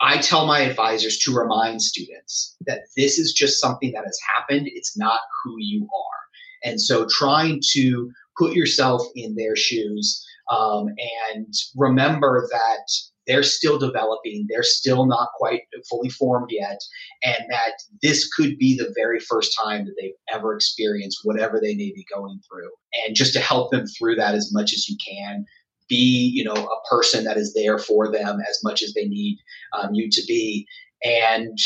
I 0.00 0.18
tell 0.18 0.46
my 0.46 0.60
advisors 0.60 1.18
to 1.20 1.34
remind 1.34 1.80
students 1.80 2.56
that 2.66 2.80
this 2.96 3.18
is 3.18 3.32
just 3.32 3.60
something 3.60 3.92
that 3.92 4.04
has 4.04 4.18
happened. 4.36 4.68
It's 4.72 4.96
not 4.98 5.20
who 5.42 5.54
you 5.58 5.84
are. 5.84 6.70
And 6.70 6.80
so 6.80 7.06
trying 7.10 7.60
to 7.72 8.10
put 8.38 8.54
yourself 8.54 9.02
in 9.14 9.36
their 9.36 9.54
shoes 9.54 10.24
um, 10.50 10.88
and 11.32 11.52
remember 11.76 12.46
that 12.50 12.90
they're 13.26 13.42
still 13.42 13.78
developing, 13.78 14.46
they're 14.48 14.62
still 14.62 15.06
not 15.06 15.28
quite 15.38 15.62
fully 15.88 16.10
formed 16.10 16.48
yet, 16.50 16.78
and 17.22 17.38
that 17.48 17.72
this 18.02 18.28
could 18.34 18.58
be 18.58 18.76
the 18.76 18.92
very 18.94 19.18
first 19.18 19.56
time 19.58 19.86
that 19.86 19.94
they've 19.98 20.12
ever 20.30 20.54
experienced 20.54 21.20
whatever 21.22 21.58
they 21.60 21.74
may 21.74 21.92
be 21.94 22.04
going 22.12 22.40
through. 22.46 22.70
And 23.06 23.16
just 23.16 23.32
to 23.34 23.40
help 23.40 23.70
them 23.70 23.86
through 23.86 24.16
that 24.16 24.34
as 24.34 24.52
much 24.52 24.74
as 24.74 24.88
you 24.88 24.96
can, 25.06 25.46
be 25.88 26.30
you 26.34 26.44
know 26.44 26.54
a 26.54 26.88
person 26.88 27.24
that 27.24 27.36
is 27.36 27.54
there 27.54 27.78
for 27.78 28.10
them 28.10 28.38
as 28.48 28.60
much 28.62 28.82
as 28.82 28.92
they 28.94 29.06
need 29.06 29.38
um, 29.72 29.94
you 29.94 30.08
to 30.10 30.22
be 30.26 30.66
and 31.02 31.58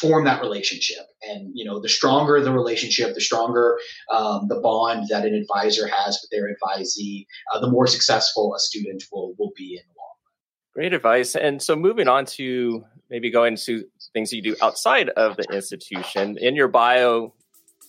form 0.00 0.24
that 0.24 0.40
relationship. 0.40 1.06
And 1.22 1.50
you 1.54 1.64
know 1.64 1.80
the 1.80 1.88
stronger 1.88 2.40
the 2.40 2.52
relationship 2.52 3.14
the 3.14 3.20
stronger 3.20 3.78
um, 4.12 4.46
the 4.48 4.60
bond 4.60 5.08
that 5.10 5.24
an 5.24 5.34
advisor 5.34 5.86
has 5.86 6.18
with 6.22 6.30
their 6.30 6.48
advisee 6.48 7.26
uh, 7.52 7.60
the 7.60 7.70
more 7.70 7.86
successful 7.86 8.54
a 8.54 8.60
student 8.60 9.02
will 9.12 9.34
will 9.38 9.52
be 9.56 9.74
in 9.74 9.82
the 9.88 9.94
long 9.98 10.14
run. 10.24 10.74
Great 10.74 10.94
advice. 10.94 11.34
And 11.34 11.60
so 11.60 11.74
moving 11.74 12.08
on 12.08 12.24
to 12.26 12.84
maybe 13.10 13.30
going 13.30 13.56
to 13.56 13.84
things 14.12 14.32
you 14.32 14.42
do 14.42 14.54
outside 14.62 15.08
of 15.10 15.36
the 15.36 15.44
institution. 15.52 16.36
In 16.38 16.54
your 16.54 16.68
bio 16.68 17.34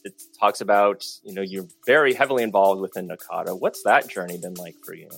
it 0.04 0.22
talks 0.40 0.62
about 0.62 1.06
you 1.24 1.34
know 1.34 1.42
you're 1.42 1.68
very 1.86 2.14
heavily 2.14 2.44
involved 2.44 2.82
within 2.82 3.08
NACADA. 3.08 3.60
What's 3.60 3.84
that 3.84 4.08
journey 4.08 4.38
been 4.38 4.56
like 4.56 4.76
for 4.84 4.94
you? 4.94 5.10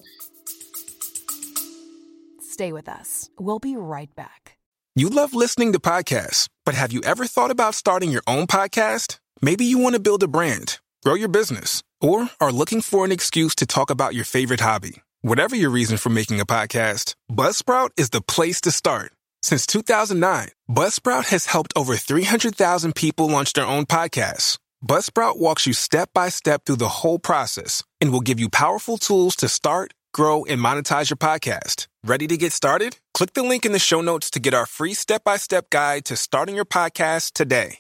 Stay 2.42 2.72
with 2.72 2.90
us. 2.90 3.30
We'll 3.40 3.60
be 3.60 3.76
right 3.76 4.14
back. 4.16 4.58
You 4.96 5.10
love 5.10 5.34
listening 5.34 5.72
to 5.74 5.80
podcasts, 5.80 6.50
but 6.66 6.76
have 6.76 6.92
you 6.92 7.02
ever 7.04 7.26
thought 7.26 7.52
about 7.52 7.76
starting 7.76 8.12
your 8.12 8.24
own 8.28 8.46
podcast? 8.46 9.20
Maybe 9.42 9.66
you 9.66 9.78
want 9.78 9.96
to 9.96 10.02
build 10.02 10.22
a 10.22 10.28
brand, 10.28 10.80
grow 11.04 11.14
your 11.14 11.30
business, 11.30 11.82
or 12.02 12.30
are 12.42 12.52
looking 12.52 12.82
for 12.82 13.06
an 13.06 13.12
excuse 13.12 13.56
to 13.56 13.66
talk 13.66 13.90
about 13.90 14.16
your 14.16 14.26
favorite 14.26 14.60
hobby. 14.60 15.02
Whatever 15.22 15.56
your 15.56 15.70
reason 15.70 15.98
for 15.98 16.10
making 16.10 16.42
a 16.42 16.46
podcast, 16.46 17.16
Buzzsprout 17.32 17.92
is 17.96 18.10
the 18.10 18.22
place 18.22 18.60
to 18.62 18.72
start. 18.72 19.14
Since 19.42 19.66
2009, 19.68 20.50
Buzzsprout 20.70 21.26
has 21.26 21.46
helped 21.46 21.74
over 21.76 21.96
300,000 21.96 22.94
people 22.94 23.28
launch 23.30 23.54
their 23.54 23.66
own 23.66 23.86
podcasts 23.86 24.58
Buzzsprout 24.84 25.38
walks 25.38 25.68
you 25.68 25.74
step 25.74 26.10
by 26.12 26.30
step 26.30 26.66
through 26.66 26.78
the 26.78 26.88
whole 26.88 27.20
process 27.20 27.84
and 28.00 28.12
will 28.12 28.20
give 28.20 28.40
you 28.40 28.50
powerful 28.50 28.98
tools 28.98 29.36
to 29.36 29.48
start, 29.48 29.94
grow, 30.12 30.44
and 30.46 30.60
monetize 30.60 31.12
your 31.12 31.18
podcast. 31.18 31.86
Ready 32.04 32.26
to 32.26 32.36
get 32.36 32.52
started? 32.52 32.98
Click 33.14 33.34
the 33.34 33.44
link 33.44 33.64
in 33.64 33.74
the 33.74 33.80
show 33.80 34.02
notes 34.02 34.32
to 34.32 34.40
get 34.40 34.56
our 34.56 34.66
free 34.66 34.96
step 34.96 35.24
by 35.24 35.38
step 35.38 35.70
guide 35.70 36.04
to 36.06 36.16
starting 36.16 36.56
your 36.56 36.66
podcast 36.66 37.34
today. 37.34 37.78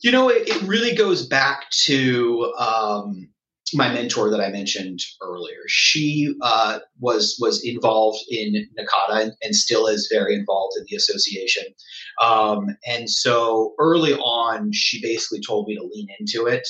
You 0.00 0.10
know, 0.10 0.28
it, 0.28 0.46
it 0.46 0.62
really 0.62 0.94
goes 0.94 1.26
back 1.26 1.70
to 1.84 2.52
um, 2.58 3.31
my 3.74 3.92
mentor 3.92 4.30
that 4.30 4.40
I 4.40 4.50
mentioned 4.50 5.00
earlier. 5.20 5.60
She 5.68 6.34
uh, 6.42 6.80
was 7.00 7.36
was 7.40 7.64
involved 7.64 8.18
in 8.28 8.68
NACADA 8.78 9.22
and, 9.22 9.32
and, 9.42 9.54
still 9.54 9.86
is 9.86 10.08
very 10.12 10.34
involved 10.34 10.76
in 10.78 10.84
the 10.88 10.96
association. 10.96 11.64
Um, 12.22 12.76
and 12.86 13.08
so 13.08 13.74
early 13.78 14.14
on, 14.14 14.70
she 14.72 15.00
basically 15.00 15.40
told 15.40 15.66
me 15.66 15.76
to 15.76 15.82
lean 15.82 16.08
into 16.18 16.46
it 16.46 16.68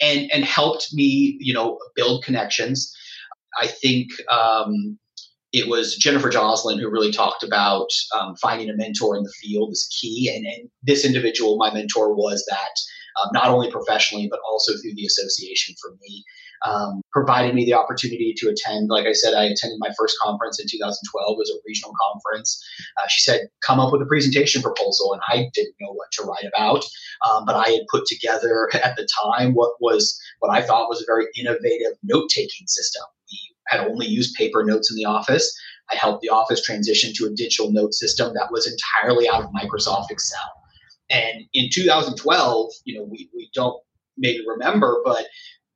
and 0.00 0.30
and 0.32 0.44
helped 0.44 0.88
me, 0.92 1.36
you 1.40 1.54
know, 1.54 1.78
build 1.94 2.24
connections. 2.24 2.94
I 3.60 3.66
think 3.66 4.10
um, 4.30 4.98
it 5.52 5.68
was 5.68 5.96
Jennifer 5.96 6.30
Joslin 6.30 6.78
who 6.78 6.88
really 6.88 7.10
talked 7.12 7.42
about 7.42 7.88
um, 8.18 8.36
finding 8.36 8.70
a 8.70 8.76
mentor 8.76 9.16
in 9.16 9.24
the 9.24 9.32
field 9.42 9.72
is 9.72 9.88
key. 10.00 10.32
And, 10.34 10.46
and 10.46 10.70
this 10.82 11.04
individual, 11.04 11.56
my 11.56 11.72
mentor, 11.72 12.14
was 12.14 12.44
that 12.48 12.70
um, 13.22 13.30
not 13.32 13.48
only 13.48 13.70
professionally, 13.70 14.28
but 14.30 14.40
also 14.48 14.72
through 14.72 14.94
the 14.94 15.06
association 15.06 15.74
for 15.80 15.92
me. 16.00 16.24
Um, 16.66 17.00
provided 17.10 17.54
me 17.54 17.64
the 17.64 17.72
opportunity 17.72 18.34
to 18.36 18.50
attend. 18.50 18.90
Like 18.90 19.06
I 19.06 19.14
said, 19.14 19.32
I 19.32 19.44
attended 19.44 19.78
my 19.78 19.88
first 19.98 20.18
conference 20.20 20.60
in 20.60 20.66
2012. 20.68 21.32
It 21.32 21.38
was 21.38 21.50
a 21.50 21.58
regional 21.66 21.94
conference. 21.98 22.62
Uh, 23.02 23.08
she 23.08 23.22
said, 23.22 23.48
"Come 23.66 23.80
up 23.80 23.92
with 23.92 24.02
a 24.02 24.06
presentation 24.06 24.60
proposal," 24.60 25.14
and 25.14 25.22
I 25.28 25.48
didn't 25.54 25.74
know 25.80 25.92
what 25.92 26.12
to 26.12 26.24
write 26.24 26.44
about. 26.54 26.84
Um, 27.26 27.46
but 27.46 27.56
I 27.56 27.70
had 27.70 27.86
put 27.90 28.04
together 28.06 28.68
at 28.74 28.96
the 28.96 29.08
time 29.24 29.54
what 29.54 29.72
was 29.80 30.18
what 30.40 30.50
I 30.52 30.60
thought 30.60 30.90
was 30.90 31.00
a 31.00 31.06
very 31.06 31.26
innovative 31.38 31.96
note-taking 32.02 32.66
system. 32.66 33.04
We 33.32 33.38
had 33.68 33.86
only 33.88 34.06
used 34.06 34.34
paper 34.34 34.62
notes 34.62 34.90
in 34.90 34.96
the 34.98 35.06
office. 35.06 35.50
I 35.90 35.96
helped 35.96 36.22
the 36.22 36.28
office 36.28 36.62
transition 36.62 37.12
to 37.16 37.26
a 37.26 37.30
digital 37.30 37.72
note 37.72 37.94
system 37.94 38.32
that 38.34 38.52
was 38.52 38.70
entirely 38.70 39.28
out 39.28 39.42
of 39.42 39.50
Microsoft 39.50 40.10
Excel. 40.10 40.59
And 41.10 41.44
in 41.52 41.68
2012, 41.72 42.70
you 42.84 42.98
know, 42.98 43.04
we, 43.04 43.28
we 43.34 43.50
don't 43.54 43.80
maybe 44.16 44.44
remember, 44.46 45.00
but 45.04 45.26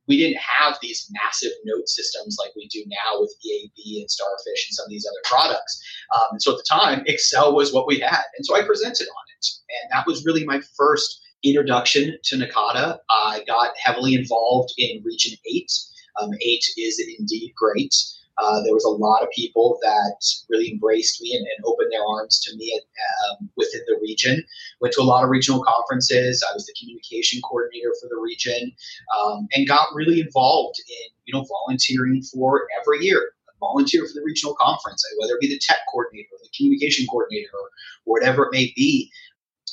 we 0.06 0.18
didn't 0.18 0.38
have 0.38 0.76
these 0.82 1.10
massive 1.10 1.52
note 1.64 1.88
systems 1.88 2.36
like 2.38 2.54
we 2.54 2.68
do 2.68 2.84
now 2.86 3.20
with 3.20 3.34
EAB 3.46 4.00
and 4.00 4.10
Starfish 4.10 4.68
and 4.68 4.74
some 4.74 4.84
of 4.84 4.90
these 4.90 5.06
other 5.06 5.22
products. 5.24 5.82
Um, 6.14 6.28
and 6.32 6.42
so 6.42 6.52
at 6.52 6.58
the 6.58 6.66
time, 6.68 7.02
Excel 7.06 7.54
was 7.54 7.72
what 7.72 7.86
we 7.86 8.00
had. 8.00 8.22
And 8.36 8.44
so 8.44 8.54
I 8.54 8.62
presented 8.62 9.04
on 9.04 9.24
it. 9.38 9.46
And 9.70 9.92
that 9.92 10.06
was 10.06 10.24
really 10.24 10.44
my 10.44 10.60
first 10.76 11.20
introduction 11.42 12.16
to 12.24 12.36
NACADA. 12.36 12.98
I 13.10 13.44
got 13.46 13.72
heavily 13.82 14.14
involved 14.14 14.72
in 14.78 15.02
Region 15.04 15.36
8. 15.50 15.72
Um, 16.20 16.30
8 16.40 16.64
is 16.76 17.02
indeed 17.18 17.52
great. 17.56 17.94
Uh, 18.38 18.62
there 18.62 18.74
was 18.74 18.84
a 18.84 18.88
lot 18.88 19.22
of 19.22 19.30
people 19.30 19.78
that 19.82 20.16
really 20.48 20.70
embraced 20.70 21.22
me 21.22 21.34
and, 21.34 21.46
and 21.46 21.64
opened 21.64 21.92
their 21.92 22.04
arms 22.06 22.40
to 22.40 22.56
me 22.56 22.72
at, 22.76 22.82
um, 23.30 23.48
within 23.56 23.80
the 23.86 23.98
region. 24.00 24.44
Went 24.80 24.94
to 24.94 25.00
a 25.00 25.04
lot 25.04 25.22
of 25.22 25.30
regional 25.30 25.62
conferences. 25.62 26.44
I 26.48 26.54
was 26.54 26.66
the 26.66 26.74
communication 26.78 27.40
coordinator 27.42 27.94
for 28.00 28.08
the 28.08 28.20
region, 28.20 28.72
um, 29.18 29.46
and 29.54 29.68
got 29.68 29.88
really 29.94 30.20
involved 30.20 30.80
in 30.88 31.12
you 31.26 31.34
know 31.34 31.44
volunteering 31.44 32.22
for 32.22 32.66
every 32.80 33.04
year. 33.04 33.32
Volunteer 33.60 34.04
for 34.04 34.12
the 34.12 34.24
regional 34.24 34.54
conference, 34.60 35.02
whether 35.18 35.34
it 35.34 35.40
be 35.40 35.48
the 35.48 35.58
tech 35.58 35.78
coordinator 35.90 36.28
or 36.32 36.38
the 36.42 36.50
communication 36.56 37.06
coordinator 37.06 37.48
or, 37.54 37.70
whatever 38.04 38.44
it 38.44 38.52
may 38.52 38.72
be. 38.76 39.10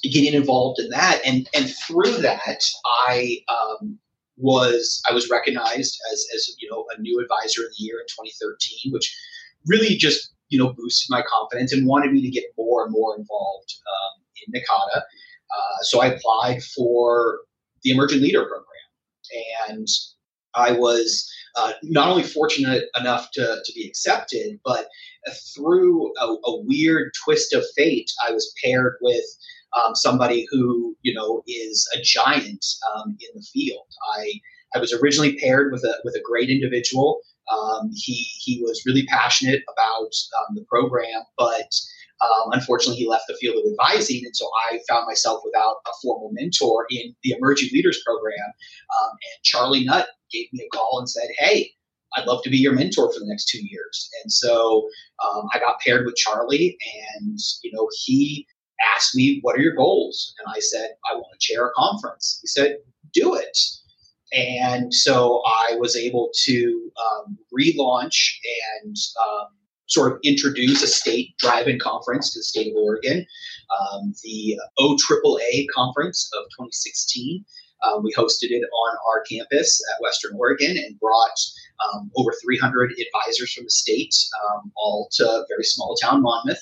Getting 0.04 0.34
involved 0.34 0.80
in 0.80 0.90
that, 0.90 1.22
and 1.26 1.48
and 1.54 1.70
through 1.70 2.18
that, 2.22 2.64
I 3.08 3.38
um, 3.50 4.00
was 4.42 5.02
I 5.10 5.14
was 5.14 5.30
recognized 5.30 6.00
as 6.12 6.26
as 6.36 6.56
you 6.60 6.70
know 6.70 6.86
a 6.96 7.02
new 7.02 7.20
advisor 7.20 7.64
of 7.64 7.70
the 7.78 7.84
year 7.84 8.00
in 8.00 8.06
2013, 8.08 8.92
which 8.92 9.16
really 9.68 9.96
just 9.96 10.34
you 10.50 10.58
know 10.58 10.74
boosted 10.74 11.10
my 11.10 11.22
confidence 11.22 11.72
and 11.72 11.88
wanted 11.88 12.12
me 12.12 12.22
to 12.22 12.30
get 12.30 12.46
more 12.58 12.84
and 12.84 12.92
more 12.92 13.16
involved 13.18 13.74
um, 13.88 14.24
in 14.46 14.60
NACADA. 14.60 14.98
Uh, 14.98 15.78
so 15.82 16.02
I 16.02 16.08
applied 16.08 16.64
for 16.64 17.40
the 17.84 17.92
Emerging 17.92 18.22
Leader 18.22 18.42
Program, 18.42 19.70
and 19.70 19.88
I 20.56 20.72
was 20.72 21.30
uh, 21.56 21.74
not 21.84 22.10
only 22.10 22.24
fortunate 22.24 22.86
enough 23.00 23.30
to, 23.34 23.62
to 23.64 23.74
be 23.74 23.86
accepted, 23.86 24.60
but 24.64 24.88
through 25.56 26.14
a, 26.20 26.26
a 26.26 26.62
weird 26.64 27.12
twist 27.24 27.54
of 27.54 27.64
fate, 27.76 28.10
I 28.28 28.32
was 28.32 28.54
paired 28.64 28.96
with 29.02 29.24
um, 29.76 29.96
somebody 29.96 30.46
who 30.52 30.96
you 31.02 31.14
know 31.14 31.44
is 31.48 31.88
a 31.96 32.02
giant 32.02 32.66
um, 32.96 33.18
in 33.20 33.30
the 33.36 33.46
field. 33.54 33.86
I 34.18 34.32
I 34.76 34.80
was 34.80 34.94
originally 34.94 35.38
paired 35.38 35.72
with 35.72 35.84
a 35.84 35.96
with 36.04 36.16
a 36.16 36.22
great 36.24 36.50
individual. 36.50 37.22
Um, 37.52 37.92
he 37.94 38.14
he 38.14 38.62
was 38.62 38.84
really 38.86 39.06
passionate 39.06 39.62
about 39.72 40.12
um, 40.40 40.56
the 40.56 40.66
program, 40.70 41.24
but 41.38 41.72
um, 42.22 42.52
unfortunately 42.52 42.98
he 42.98 43.08
left 43.08 43.26
the 43.28 43.38
field 43.40 43.58
of 43.58 43.72
advising, 43.72 44.22
and 44.26 44.36
so 44.36 44.50
I 44.70 44.80
found 44.88 45.06
myself 45.08 45.42
without 45.44 45.78
a 45.88 45.92
formal 46.02 46.32
mentor 46.34 46.86
in 46.90 47.16
the 47.24 47.32
Emerging 47.38 47.70
Leaders 47.74 48.02
Program. 48.06 48.36
Um, 49.02 49.12
and 49.12 49.44
Charlie 49.44 49.84
Nutt 49.84 50.08
gave 50.32 50.48
me 50.54 50.66
a 50.66 50.76
call 50.76 51.00
and 51.00 51.10
said, 51.10 51.30
"Hey." 51.38 51.72
I'd 52.18 52.28
love 52.28 52.44
to 52.44 52.50
be 52.50 52.58
your 52.58 52.74
mentor 52.74 53.10
for 53.10 53.22
the 53.22 53.26
next 53.26 53.48
two 53.48 53.66
years. 53.66 54.10
And 54.22 54.30
so 54.30 54.86
um, 55.24 55.48
I 55.54 55.60
got 55.60 55.80
paired 55.80 56.06
with 56.06 56.18
Charlie, 56.18 56.78
and 57.18 57.40
you 57.64 57.72
know 57.72 57.88
he 58.04 58.46
asked 58.96 59.16
me, 59.16 59.40
What 59.42 59.56
are 59.56 59.62
your 59.62 59.76
goals? 59.76 60.34
And 60.40 60.54
I 60.54 60.60
said, 60.60 60.92
I 61.10 61.16
want 61.16 61.28
to 61.34 61.40
chair 61.40 61.68
a 61.68 61.72
conference. 61.76 62.40
He 62.42 62.48
said, 62.48 62.78
Do 63.14 63.36
it. 63.36 63.58
And 64.34 64.94
so 64.94 65.42
I 65.46 65.76
was 65.76 65.96
able 65.96 66.32
to 66.46 66.92
um, 67.04 67.38
relaunch 67.54 68.38
and 68.82 68.96
um, 69.22 69.48
sort 69.92 70.14
of 70.14 70.20
introduce 70.24 70.82
a 70.82 70.88
state 70.88 71.38
drive-in 71.38 71.80
conference 71.80 72.34
to 72.34 72.40
the 72.40 72.44
state 72.44 72.68
of 72.68 72.76
Oregon, 72.76 73.26
um, 73.80 74.14
the 74.24 74.58
OAAA 74.80 75.66
conference 75.76 76.30
of 76.34 76.46
2016. 76.46 77.44
Um, 77.84 78.04
we 78.04 78.14
hosted 78.14 78.52
it 78.52 78.64
on 78.64 78.98
our 79.10 79.24
campus 79.24 79.82
at 79.92 80.02
Western 80.02 80.38
Oregon 80.38 80.78
and 80.78 81.00
brought 81.00 81.38
um, 81.84 82.12
over 82.16 82.32
300 82.42 82.92
advisors 82.92 83.54
from 83.54 83.66
the 83.66 83.72
state, 83.72 84.16
um, 84.46 84.72
all 84.76 85.10
to 85.14 85.46
very 85.50 85.64
small 85.64 85.96
town 85.96 86.22
Monmouth. 86.22 86.62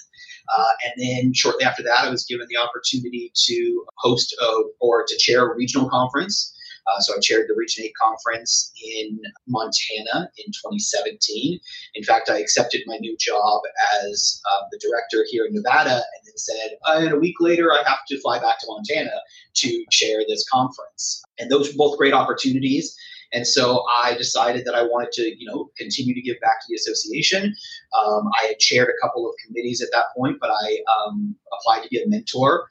Uh, 0.57 0.71
and 0.85 0.93
then 0.97 1.33
shortly 1.33 1.63
after 1.63 1.83
that, 1.83 1.99
I 1.99 2.09
was 2.09 2.25
given 2.25 2.47
the 2.49 2.57
opportunity 2.57 3.31
to 3.45 3.85
host 3.97 4.35
a, 4.41 4.63
or 4.79 5.05
to 5.07 5.17
chair 5.17 5.51
a 5.51 5.55
regional 5.55 5.89
conference. 5.89 6.55
Uh, 6.87 6.99
so 6.99 7.15
I 7.15 7.19
chaired 7.19 7.47
the 7.47 7.55
Region 7.55 7.85
8 7.85 7.93
conference 7.99 8.71
in 8.83 9.19
Montana 9.47 10.29
in 10.37 10.51
2017. 10.51 11.59
In 11.95 12.03
fact, 12.03 12.29
I 12.29 12.39
accepted 12.39 12.81
my 12.85 12.97
new 12.97 13.15
job 13.19 13.61
as 14.03 14.41
uh, 14.51 14.63
the 14.71 14.79
director 14.79 15.25
here 15.29 15.45
in 15.45 15.53
Nevada 15.53 15.95
and 15.95 16.25
then 16.25 16.37
said, 16.37 16.71
uh, 16.87 17.15
a 17.15 17.19
week 17.19 17.35
later, 17.39 17.71
I 17.71 17.83
have 17.87 17.99
to 18.09 18.19
fly 18.21 18.39
back 18.39 18.59
to 18.59 18.67
Montana 18.67 19.17
to 19.55 19.85
chair 19.91 20.21
this 20.27 20.47
conference. 20.49 21.23
And 21.37 21.51
those 21.51 21.69
were 21.69 21.77
both 21.77 21.97
great 21.97 22.13
opportunities. 22.13 22.95
And 23.31 23.45
so 23.45 23.83
I 24.03 24.15
decided 24.15 24.65
that 24.65 24.73
I 24.73 24.83
wanted 24.83 25.11
to, 25.13 25.21
you 25.21 25.45
know, 25.45 25.69
continue 25.77 26.15
to 26.15 26.21
give 26.21 26.39
back 26.41 26.61
to 26.61 26.65
the 26.69 26.75
association. 26.75 27.55
Um, 27.99 28.29
I 28.41 28.47
had 28.47 28.59
chaired 28.59 28.89
a 28.89 29.05
couple 29.05 29.27
of 29.27 29.35
committees 29.45 29.81
at 29.81 29.89
that 29.91 30.05
point, 30.17 30.37
but 30.41 30.49
I 30.49 30.79
um, 30.97 31.35
applied 31.53 31.83
to 31.83 31.89
be 31.89 32.01
a 32.01 32.07
mentor. 32.07 32.67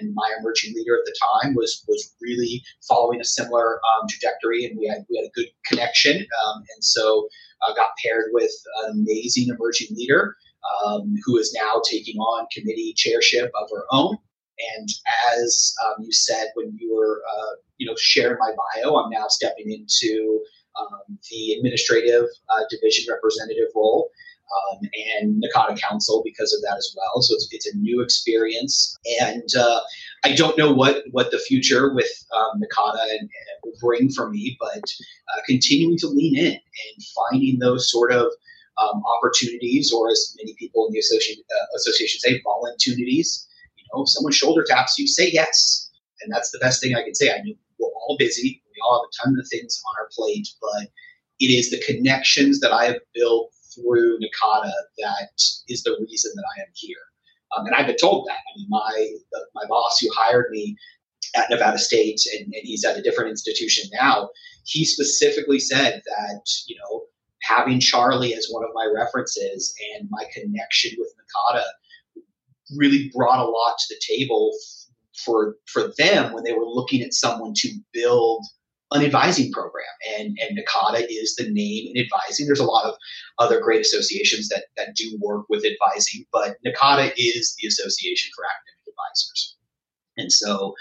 And 0.00 0.14
my 0.14 0.34
emerging 0.38 0.74
leader 0.74 0.96
at 0.96 1.04
the 1.04 1.14
time 1.42 1.54
was 1.54 1.84
was 1.86 2.14
really 2.20 2.62
following 2.86 3.20
a 3.20 3.24
similar 3.24 3.76
um, 3.76 4.08
trajectory, 4.08 4.64
and 4.64 4.78
we 4.78 4.86
had 4.88 5.04
we 5.08 5.16
had 5.16 5.26
a 5.26 5.32
good 5.34 5.48
connection. 5.64 6.16
Um, 6.16 6.64
and 6.74 6.84
so 6.84 7.28
I 7.62 7.74
got 7.74 7.90
paired 8.02 8.30
with 8.32 8.52
an 8.84 8.90
amazing 8.92 9.48
emerging 9.48 9.96
leader 9.96 10.36
um, 10.84 11.14
who 11.24 11.38
is 11.38 11.56
now 11.58 11.80
taking 11.88 12.16
on 12.16 12.46
committee 12.52 12.94
chairship 12.96 13.50
of 13.60 13.68
her 13.72 13.84
own. 13.90 14.16
And 14.76 14.88
as 15.34 15.74
um, 15.86 16.04
you 16.04 16.12
said 16.12 16.48
when 16.54 16.76
you 16.78 16.94
were, 16.94 17.22
uh, 17.32 17.54
you 17.78 17.86
know, 17.86 17.94
sharing 17.98 18.38
my 18.38 18.50
bio, 18.52 18.96
I'm 18.96 19.10
now 19.10 19.28
stepping 19.28 19.70
into 19.70 20.40
um, 20.78 21.18
the 21.30 21.52
administrative 21.52 22.24
uh, 22.50 22.62
division 22.68 23.06
representative 23.10 23.68
role 23.74 24.10
um, 24.56 24.80
and 25.20 25.42
NACADA 25.42 25.80
Council 25.80 26.22
because 26.24 26.52
of 26.52 26.60
that 26.62 26.76
as 26.76 26.94
well. 26.96 27.22
So 27.22 27.34
it's, 27.34 27.48
it's 27.50 27.66
a 27.66 27.76
new 27.76 28.02
experience, 28.02 28.96
and 29.20 29.48
uh, 29.58 29.80
I 30.24 30.34
don't 30.34 30.58
know 30.58 30.72
what 30.72 31.04
what 31.10 31.30
the 31.30 31.38
future 31.38 31.94
with 31.94 32.10
um, 32.34 32.60
NACADA 32.60 33.02
and, 33.02 33.20
and 33.20 33.30
will 33.64 33.72
bring 33.80 34.10
for 34.10 34.30
me, 34.30 34.56
but 34.60 34.92
uh, 35.34 35.40
continuing 35.46 35.98
to 35.98 36.08
lean 36.08 36.36
in 36.36 36.52
and 36.52 37.04
finding 37.30 37.58
those 37.58 37.90
sort 37.90 38.12
of 38.12 38.26
um, 38.78 39.02
opportunities, 39.18 39.92
or 39.92 40.10
as 40.10 40.34
many 40.38 40.54
people 40.58 40.86
in 40.86 40.92
the 40.92 40.98
association 40.98 41.42
uh, 41.50 41.76
association 41.76 42.20
say, 42.20 42.40
volunteers 42.42 42.98
you 43.76 43.84
know, 43.92 44.02
if 44.02 44.08
someone 44.08 44.32
shoulder 44.32 44.64
taps 44.66 44.98
you, 44.98 45.06
say 45.06 45.30
yes. 45.32 45.90
And 46.22 46.32
that's 46.32 46.50
the 46.50 46.58
best 46.58 46.82
thing 46.82 46.94
I 46.94 47.02
can 47.02 47.14
say. 47.14 47.30
I 47.30 47.38
know 47.38 47.54
we're 47.78 47.88
all 47.88 48.16
busy. 48.18 48.62
We 48.66 48.76
all 48.84 49.02
have 49.02 49.08
a 49.08 49.28
ton 49.28 49.38
of 49.40 49.48
things 49.48 49.80
on 49.88 50.02
our 50.02 50.08
plate, 50.12 50.48
but 50.60 50.88
it 51.38 51.46
is 51.46 51.70
the 51.70 51.80
connections 51.80 52.60
that 52.60 52.72
I 52.72 52.84
have 52.84 53.00
built 53.14 53.52
through 53.74 54.18
NACADA 54.18 54.72
that 54.98 55.30
is 55.68 55.82
the 55.82 55.96
reason 56.00 56.32
that 56.34 56.44
I 56.56 56.62
am 56.62 56.68
here. 56.74 56.96
Um, 57.56 57.66
and 57.66 57.74
I've 57.74 57.86
been 57.86 57.96
told 57.96 58.26
that. 58.28 58.38
I 58.38 58.52
mean, 58.56 58.66
my 58.68 59.08
the, 59.32 59.46
my 59.54 59.64
boss 59.68 59.98
who 60.00 60.08
hired 60.14 60.50
me 60.50 60.76
at 61.36 61.50
Nevada 61.50 61.78
State, 61.78 62.20
and, 62.32 62.44
and 62.44 62.62
he's 62.62 62.84
at 62.84 62.96
a 62.96 63.02
different 63.02 63.30
institution 63.30 63.88
now, 64.00 64.30
he 64.64 64.84
specifically 64.84 65.58
said 65.58 66.02
that 66.06 66.42
you 66.68 66.76
know 66.76 67.02
having 67.42 67.80
Charlie 67.80 68.34
as 68.34 68.48
one 68.50 68.64
of 68.64 68.70
my 68.74 68.88
references 68.94 69.74
and 69.94 70.08
my 70.10 70.24
connection 70.32 70.92
with 70.98 71.12
NACADA 71.16 71.64
really 72.76 73.10
brought 73.14 73.40
a 73.40 73.50
lot 73.50 73.76
to 73.78 73.94
the 73.94 74.00
table 74.06 74.52
for 75.24 75.56
for 75.66 75.92
them 75.98 76.32
when 76.32 76.44
they 76.44 76.52
were 76.52 76.66
looking 76.66 77.02
at 77.02 77.14
someone 77.14 77.52
to 77.56 77.68
build 77.92 78.44
an 78.92 79.04
advising 79.04 79.52
program. 79.52 79.84
And, 80.18 80.38
and 80.40 80.58
NACADA 80.58 81.06
is 81.08 81.36
the 81.36 81.48
name 81.50 81.92
in 81.94 82.02
advising. 82.02 82.46
There's 82.46 82.60
a 82.60 82.64
lot 82.64 82.86
of 82.86 82.94
other 83.38 83.60
great 83.60 83.80
associations 83.80 84.48
that, 84.48 84.64
that 84.76 84.96
do 84.96 85.18
work 85.20 85.46
with 85.48 85.64
advising, 85.64 86.24
but 86.32 86.56
NACADA 86.66 87.12
is 87.16 87.54
the 87.60 87.68
Association 87.68 88.30
for 88.34 88.44
Academic 88.44 88.88
Advisors. 88.88 89.56
And 90.16 90.32
so, 90.32 90.74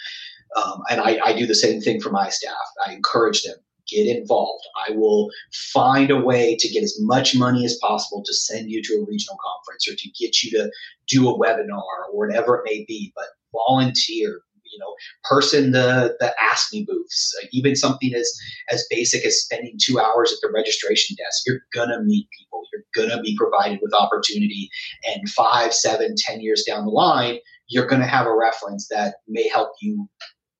um, 0.58 0.82
and 0.90 1.02
I, 1.02 1.20
I 1.24 1.38
do 1.38 1.46
the 1.46 1.56
same 1.56 1.82
thing 1.82 2.02
for 2.02 2.10
my 2.10 2.30
staff. 2.30 2.56
I 2.86 2.94
encourage 2.94 3.44
them 3.44 3.58
get 3.90 4.08
involved. 4.08 4.64
I 4.88 4.92
will 4.92 5.30
find 5.52 6.12
a 6.12 6.20
way 6.20 6.56
to 6.60 6.70
get 6.70 6.84
as 6.84 6.98
much 7.02 7.36
money 7.36 7.66
as 7.66 7.78
possible 7.78 8.24
to 8.24 8.34
send 8.34 8.70
you 8.70 8.82
to 8.84 8.94
a 8.96 9.06
regional 9.06 9.38
conference 9.44 9.88
or 9.88 9.96
to 9.96 10.10
get 10.12 10.44
you 10.44 10.52
to 10.52 10.72
do 11.08 11.30
a 11.30 11.38
webinar 11.38 11.82
or 11.82 12.18
whatever 12.18 12.58
it 12.58 12.64
may 12.66 12.86
be. 12.88 13.12
But 13.16 13.26
volunteer, 13.52 14.42
you 14.72 14.80
know, 14.80 14.94
person 15.24 15.72
the 15.72 16.16
the 16.20 16.34
ask 16.42 16.74
me 16.74 16.86
booths, 16.88 17.34
even 17.52 17.76
something 17.76 18.14
as 18.14 18.32
as 18.70 18.86
basic 18.90 19.26
as 19.26 19.42
spending 19.42 19.78
two 19.82 20.00
hours 20.00 20.32
at 20.32 20.38
the 20.42 20.52
registration 20.54 21.16
desk. 21.18 21.44
You're 21.46 21.62
gonna 21.74 22.02
meet 22.04 22.28
people. 22.38 22.64
You're 22.74 22.84
gonna 22.96 23.22
be 23.22 23.36
provided 23.38 23.80
with 23.82 23.94
opportunity, 23.94 24.70
and 25.06 25.30
five, 25.30 25.74
seven, 25.74 26.16
ten 26.18 26.42
years 26.42 26.64
down 26.64 26.86
the 26.86 26.92
line, 26.92 27.40
you're 27.68 27.88
gonna 27.88 28.08
have 28.08 28.26
a 28.26 28.36
reference 28.36 28.88
that 28.90 29.16
may 29.28 29.48
help 29.48 29.72
you 29.82 30.08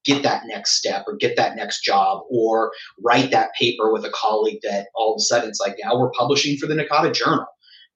get 0.06 0.24
that 0.24 0.44
next 0.48 0.72
step 0.72 1.04
or 1.08 1.16
get 1.16 1.36
that 1.36 1.56
next 1.56 1.84
job 1.84 2.24
or 2.30 2.72
write 3.04 3.32
that 3.32 3.54
paper 3.60 3.92
with 3.92 4.06
a 4.06 4.12
colleague 4.12 4.60
that 4.64 4.88
all 4.96 5.14
of 5.14 5.18
a 5.18 5.22
sudden 5.22 5.50
it's 5.50 5.60
like 5.60 5.76
now 5.84 6.00
we're 6.00 6.12
publishing 6.12 6.58
for 6.58 6.68
the 6.68 6.74
NACADA 6.74 7.14
Journal. 7.14 7.46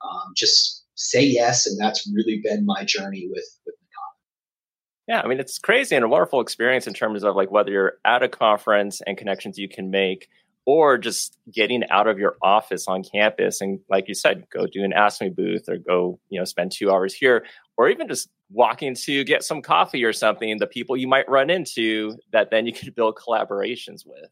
Um, 0.04 0.34
just 0.36 0.84
say 0.96 1.24
yes, 1.24 1.66
and 1.66 1.80
that's 1.80 2.10
really 2.14 2.42
been 2.44 2.66
my 2.66 2.84
journey 2.84 3.28
with 3.32 3.46
yeah, 5.08 5.22
I 5.22 5.28
mean, 5.28 5.40
it's 5.40 5.60
crazy 5.60 5.96
and 5.96 6.06
a 6.06 6.08
wonderful 6.08 6.40
experience 6.40 6.88
in 6.88 6.94
terms 6.94 7.24
of 7.24 7.36
like 7.36 7.52
whether 7.52 7.72
you're 7.72 7.98
at 8.06 8.24
a 8.24 8.30
conference 8.30 9.02
and 9.06 9.18
connections 9.18 9.58
you 9.58 9.68
can 9.68 9.92
make, 9.92 10.30
or 10.66 10.98
just 10.98 11.38
getting 11.52 11.84
out 11.90 12.08
of 12.08 12.18
your 12.18 12.38
office 12.42 12.88
on 12.88 13.04
campus 13.04 13.60
and, 13.60 13.80
like 13.90 14.08
you 14.08 14.14
said, 14.14 14.46
go 14.50 14.66
do 14.66 14.84
an 14.84 14.94
Ask 14.94 15.20
Me 15.22 15.30
booth 15.30 15.68
or 15.68 15.78
go, 15.78 16.20
you 16.30 16.40
know, 16.40 16.46
spend 16.46 16.72
two 16.72 16.90
hours 16.90 17.14
here, 17.14 17.46
or 17.76 17.90
even 17.90 18.08
just 18.08 18.30
walking 18.50 18.96
to 18.96 19.26
get 19.26 19.44
some 19.44 19.62
coffee 19.62 20.06
or 20.06 20.14
something. 20.14 20.58
The 20.58 20.68
people 20.68 20.96
you 20.96 21.08
might 21.08 21.28
run 21.30 21.50
into 21.50 22.16
that 22.32 22.50
then 22.50 22.66
you 22.66 22.72
could 22.72 22.96
build 22.96 23.16
collaborations 23.16 24.06
with. 24.06 24.30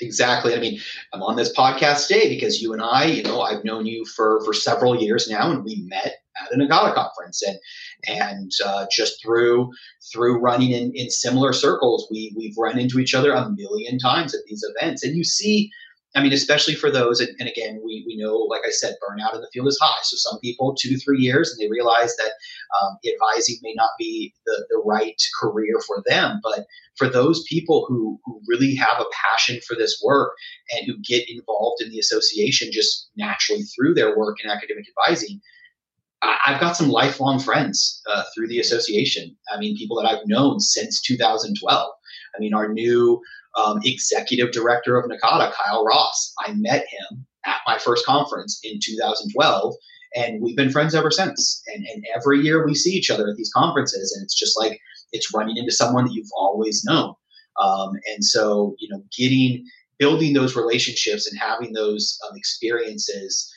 Exactly. 0.00 0.56
I 0.56 0.58
mean, 0.58 0.80
I'm 1.12 1.22
on 1.22 1.36
this 1.36 1.54
podcast 1.54 2.08
today 2.08 2.28
because 2.28 2.60
you 2.60 2.72
and 2.72 2.82
I, 2.82 3.04
you 3.04 3.22
know, 3.22 3.42
I've 3.42 3.64
known 3.64 3.86
you 3.86 4.04
for 4.04 4.44
for 4.44 4.52
several 4.52 5.00
years 5.00 5.28
now, 5.30 5.52
and 5.52 5.64
we 5.64 5.84
met 5.86 6.23
at 6.40 6.52
a 6.52 6.56
NACADA 6.56 6.94
conference, 6.94 7.42
and 7.42 7.58
and 8.06 8.52
uh, 8.64 8.86
just 8.90 9.22
through 9.22 9.70
through 10.12 10.40
running 10.40 10.70
in, 10.70 10.92
in 10.94 11.10
similar 11.10 11.52
circles, 11.52 12.06
we 12.10 12.32
we've 12.36 12.56
run 12.58 12.78
into 12.78 12.98
each 12.98 13.14
other 13.14 13.32
a 13.32 13.50
million 13.50 13.98
times 13.98 14.34
at 14.34 14.40
these 14.46 14.64
events, 14.76 15.02
and 15.02 15.16
you 15.16 15.24
see 15.24 15.70
I 16.16 16.22
mean, 16.22 16.32
especially 16.32 16.76
for 16.76 16.92
those, 16.92 17.18
and, 17.18 17.30
and, 17.40 17.48
again, 17.48 17.80
we, 17.84 18.04
we 18.06 18.16
know, 18.16 18.36
like 18.36 18.62
I 18.64 18.70
said, 18.70 18.94
burnout 19.02 19.34
in 19.34 19.40
the 19.40 19.48
field 19.52 19.66
is 19.66 19.78
high. 19.82 19.98
So 20.04 20.16
some 20.16 20.38
people, 20.38 20.74
two 20.74 20.90
to 20.90 20.98
three 20.98 21.18
years, 21.18 21.50
and 21.50 21.58
they 21.58 21.68
realize 21.68 22.14
that 22.16 22.32
um, 22.80 22.96
advising 23.04 23.56
may 23.62 23.74
not 23.74 23.90
be 23.98 24.32
the, 24.46 24.64
the 24.70 24.80
right 24.84 25.20
career 25.40 25.80
for 25.84 26.04
them. 26.06 26.38
But 26.40 26.66
for 26.96 27.08
those 27.08 27.42
people 27.48 27.84
who, 27.88 28.20
who 28.24 28.40
really 28.46 28.76
have 28.76 29.00
a 29.00 29.06
passion 29.12 29.58
for 29.66 29.74
this 29.74 30.00
work 30.04 30.34
and 30.70 30.86
who 30.86 30.94
get 31.02 31.28
involved 31.28 31.82
in 31.82 31.90
the 31.90 31.98
association 31.98 32.70
just 32.70 33.10
naturally 33.16 33.62
through 33.62 33.94
their 33.94 34.16
work 34.16 34.36
in 34.42 34.48
academic 34.48 34.84
advising, 34.88 35.40
I've 36.46 36.60
got 36.60 36.76
some 36.76 36.88
lifelong 36.88 37.38
friends 37.38 38.02
uh, 38.10 38.22
through 38.34 38.48
the 38.48 38.58
association. 38.58 39.36
I 39.52 39.58
mean, 39.58 39.76
people 39.76 39.96
that 40.00 40.08
I've 40.08 40.26
known 40.26 40.60
since 40.60 41.00
2012. 41.02 41.90
I 42.34 42.40
mean, 42.40 42.54
our 42.54 42.72
new 42.72 43.20
um, 43.56 43.80
executive 43.84 44.52
director 44.52 44.98
of 44.98 45.10
NACADA, 45.10 45.52
Kyle 45.52 45.84
Ross. 45.84 46.32
I 46.40 46.52
met 46.54 46.86
him 46.88 47.26
at 47.46 47.60
my 47.66 47.78
first 47.78 48.04
conference 48.06 48.58
in 48.64 48.78
2012, 48.82 49.74
and 50.16 50.42
we've 50.42 50.56
been 50.56 50.70
friends 50.70 50.94
ever 50.94 51.10
since. 51.10 51.62
And, 51.68 51.84
and 51.86 52.04
every 52.14 52.40
year 52.40 52.64
we 52.64 52.74
see 52.74 52.90
each 52.90 53.10
other 53.10 53.28
at 53.28 53.36
these 53.36 53.50
conferences, 53.54 54.14
and 54.14 54.24
it's 54.24 54.38
just 54.38 54.58
like 54.58 54.80
it's 55.12 55.32
running 55.34 55.56
into 55.56 55.72
someone 55.72 56.06
that 56.06 56.14
you've 56.14 56.26
always 56.36 56.84
known. 56.84 57.14
Um, 57.62 57.92
and 58.12 58.24
so, 58.24 58.74
you 58.78 58.88
know, 58.88 59.02
getting 59.16 59.64
building 59.98 60.32
those 60.32 60.56
relationships 60.56 61.30
and 61.30 61.38
having 61.40 61.72
those 61.72 62.18
um, 62.28 62.36
experiences 62.36 63.53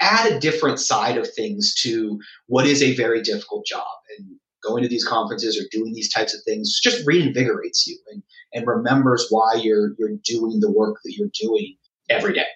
add 0.00 0.32
a 0.32 0.40
different 0.40 0.80
side 0.80 1.16
of 1.16 1.28
things 1.34 1.74
to 1.82 2.18
what 2.46 2.66
is 2.66 2.82
a 2.82 2.94
very 2.96 3.22
difficult 3.22 3.66
job. 3.66 3.86
And 4.18 4.36
going 4.62 4.82
to 4.82 4.88
these 4.88 5.04
conferences 5.04 5.58
or 5.58 5.64
doing 5.70 5.92
these 5.94 6.12
types 6.12 6.34
of 6.34 6.40
things 6.44 6.80
just 6.82 7.06
reinvigorates 7.06 7.86
you 7.86 7.98
and, 8.12 8.22
and 8.52 8.66
remembers 8.66 9.26
why 9.30 9.54
you're 9.54 9.92
you're 9.98 10.16
doing 10.24 10.60
the 10.60 10.70
work 10.70 10.98
that 11.04 11.14
you're 11.16 11.30
doing 11.40 11.76
every 12.08 12.34
day. 12.34 12.46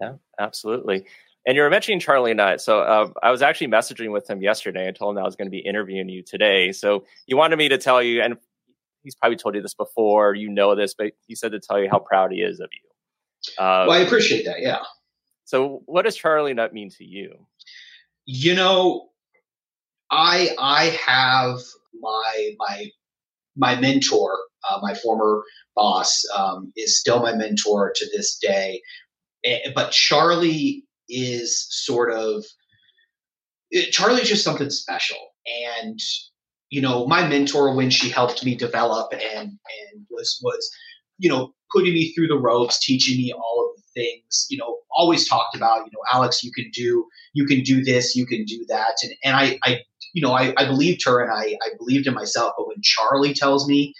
Yeah, 0.00 0.14
absolutely. 0.40 1.06
And 1.46 1.56
you 1.56 1.62
were 1.62 1.70
mentioning 1.70 2.00
Charlie 2.00 2.34
Nutt. 2.34 2.60
So 2.60 2.80
uh, 2.80 3.10
I 3.22 3.30
was 3.30 3.42
actually 3.42 3.68
messaging 3.68 4.12
with 4.12 4.28
him 4.28 4.42
yesterday. 4.42 4.88
I 4.88 4.92
told 4.92 5.16
him 5.16 5.22
I 5.22 5.26
was 5.26 5.36
going 5.36 5.46
to 5.46 5.50
be 5.50 5.58
interviewing 5.58 6.08
you 6.08 6.22
today. 6.22 6.72
So 6.72 7.04
he 7.26 7.34
wanted 7.34 7.56
me 7.56 7.68
to 7.68 7.76
tell 7.76 8.02
you, 8.02 8.22
and 8.22 8.36
he's 9.02 9.14
probably 9.14 9.36
told 9.36 9.54
you 9.54 9.60
this 9.60 9.74
before, 9.74 10.34
you 10.34 10.48
know 10.48 10.74
this, 10.74 10.94
but 10.94 11.12
he 11.26 11.34
said 11.34 11.52
to 11.52 11.60
tell 11.60 11.78
you 11.78 11.88
how 11.90 11.98
proud 11.98 12.32
he 12.32 12.38
is 12.38 12.60
of 12.60 12.70
you. 12.72 13.62
Uh, 13.62 13.84
well, 13.86 13.92
I 13.92 13.98
appreciate 13.98 14.46
that. 14.46 14.62
Yeah. 14.62 14.78
So 15.44 15.82
what 15.86 16.02
does 16.02 16.16
Charlie 16.16 16.54
Nutt 16.54 16.72
mean 16.72 16.90
to 16.90 17.04
you? 17.04 17.46
You 18.26 18.54
know, 18.54 19.08
I 20.10 20.54
I 20.58 20.84
have 21.06 21.58
my 22.00 22.54
my 22.58 22.86
my 23.56 23.78
mentor, 23.80 24.36
uh, 24.68 24.78
my 24.82 24.94
former 24.94 25.42
boss, 25.76 26.24
um, 26.34 26.72
is 26.76 26.98
still 26.98 27.20
my 27.20 27.34
mentor 27.34 27.92
to 27.94 28.06
this 28.16 28.38
day. 28.38 28.80
But 29.74 29.90
Charlie 29.92 30.84
is 31.08 31.66
sort 31.70 32.12
of 32.12 32.44
Charlie's 33.90 34.28
just 34.28 34.44
something 34.44 34.70
special, 34.70 35.18
and 35.74 36.00
you 36.70 36.80
know, 36.80 37.06
my 37.06 37.26
mentor 37.28 37.74
when 37.74 37.90
she 37.90 38.08
helped 38.08 38.44
me 38.44 38.54
develop 38.54 39.12
and 39.12 39.48
and 39.50 40.06
was 40.10 40.40
was 40.42 40.70
you 41.18 41.28
know 41.28 41.52
putting 41.72 41.94
me 41.94 42.12
through 42.12 42.28
the 42.28 42.38
ropes, 42.38 42.78
teaching 42.78 43.16
me 43.16 43.32
all 43.32 43.70
of 43.70 43.76
the 43.76 44.00
things. 44.00 44.46
You 44.48 44.58
know, 44.58 44.78
always 44.90 45.28
talked 45.28 45.56
about 45.56 45.78
you 45.78 45.92
know 45.92 46.02
Alex, 46.12 46.42
you 46.42 46.52
can 46.52 46.70
do 46.72 47.06
you 47.32 47.46
can 47.46 47.62
do 47.62 47.82
this, 47.82 48.14
you 48.14 48.26
can 48.26 48.44
do 48.44 48.64
that, 48.68 48.94
and 49.02 49.12
and 49.24 49.36
I 49.36 49.58
I 49.64 49.80
you 50.14 50.22
know, 50.22 50.32
I, 50.32 50.54
I 50.56 50.64
believed 50.64 51.02
her 51.04 51.20
and 51.20 51.30
I, 51.30 51.56
I 51.62 51.70
believed 51.76 52.06
in 52.06 52.14
myself. 52.14 52.54
But 52.56 52.68
when 52.68 52.80
Charlie 52.82 53.34
tells 53.34 53.68
me, 53.68 53.92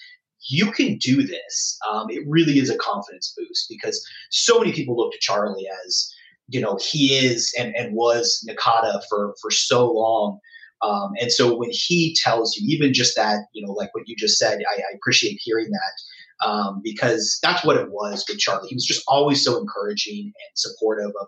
you 0.48 0.70
can 0.70 0.96
do 0.96 1.22
this, 1.22 1.78
um, 1.90 2.06
it 2.08 2.22
really 2.26 2.58
is 2.58 2.70
a 2.70 2.76
confidence 2.76 3.34
boost 3.36 3.66
because 3.68 4.04
so 4.30 4.58
many 4.60 4.72
people 4.72 4.96
look 4.96 5.12
to 5.12 5.18
Charlie 5.20 5.66
as, 5.84 6.10
you 6.48 6.60
know, 6.60 6.78
he 6.80 7.14
is 7.14 7.52
and, 7.58 7.74
and 7.74 7.94
was 7.94 8.46
NACADA 8.48 9.02
for, 9.08 9.34
for 9.40 9.50
so 9.50 9.90
long. 9.90 10.38
Um, 10.82 11.12
and 11.20 11.32
so 11.32 11.56
when 11.56 11.70
he 11.72 12.16
tells 12.22 12.56
you, 12.56 12.66
even 12.68 12.92
just 12.92 13.16
that, 13.16 13.46
you 13.52 13.66
know, 13.66 13.72
like 13.72 13.92
what 13.94 14.06
you 14.06 14.14
just 14.16 14.38
said, 14.38 14.58
I, 14.70 14.80
I 14.80 14.94
appreciate 14.94 15.40
hearing 15.42 15.70
that 15.70 15.92
um, 16.44 16.80
because 16.84 17.38
that's 17.42 17.64
what 17.64 17.76
it 17.76 17.90
was 17.90 18.24
with 18.28 18.38
Charlie. 18.38 18.68
He 18.68 18.74
was 18.74 18.84
just 18.84 19.02
always 19.08 19.42
so 19.42 19.58
encouraging 19.58 20.26
and 20.26 20.52
supportive 20.54 21.12
of 21.20 21.26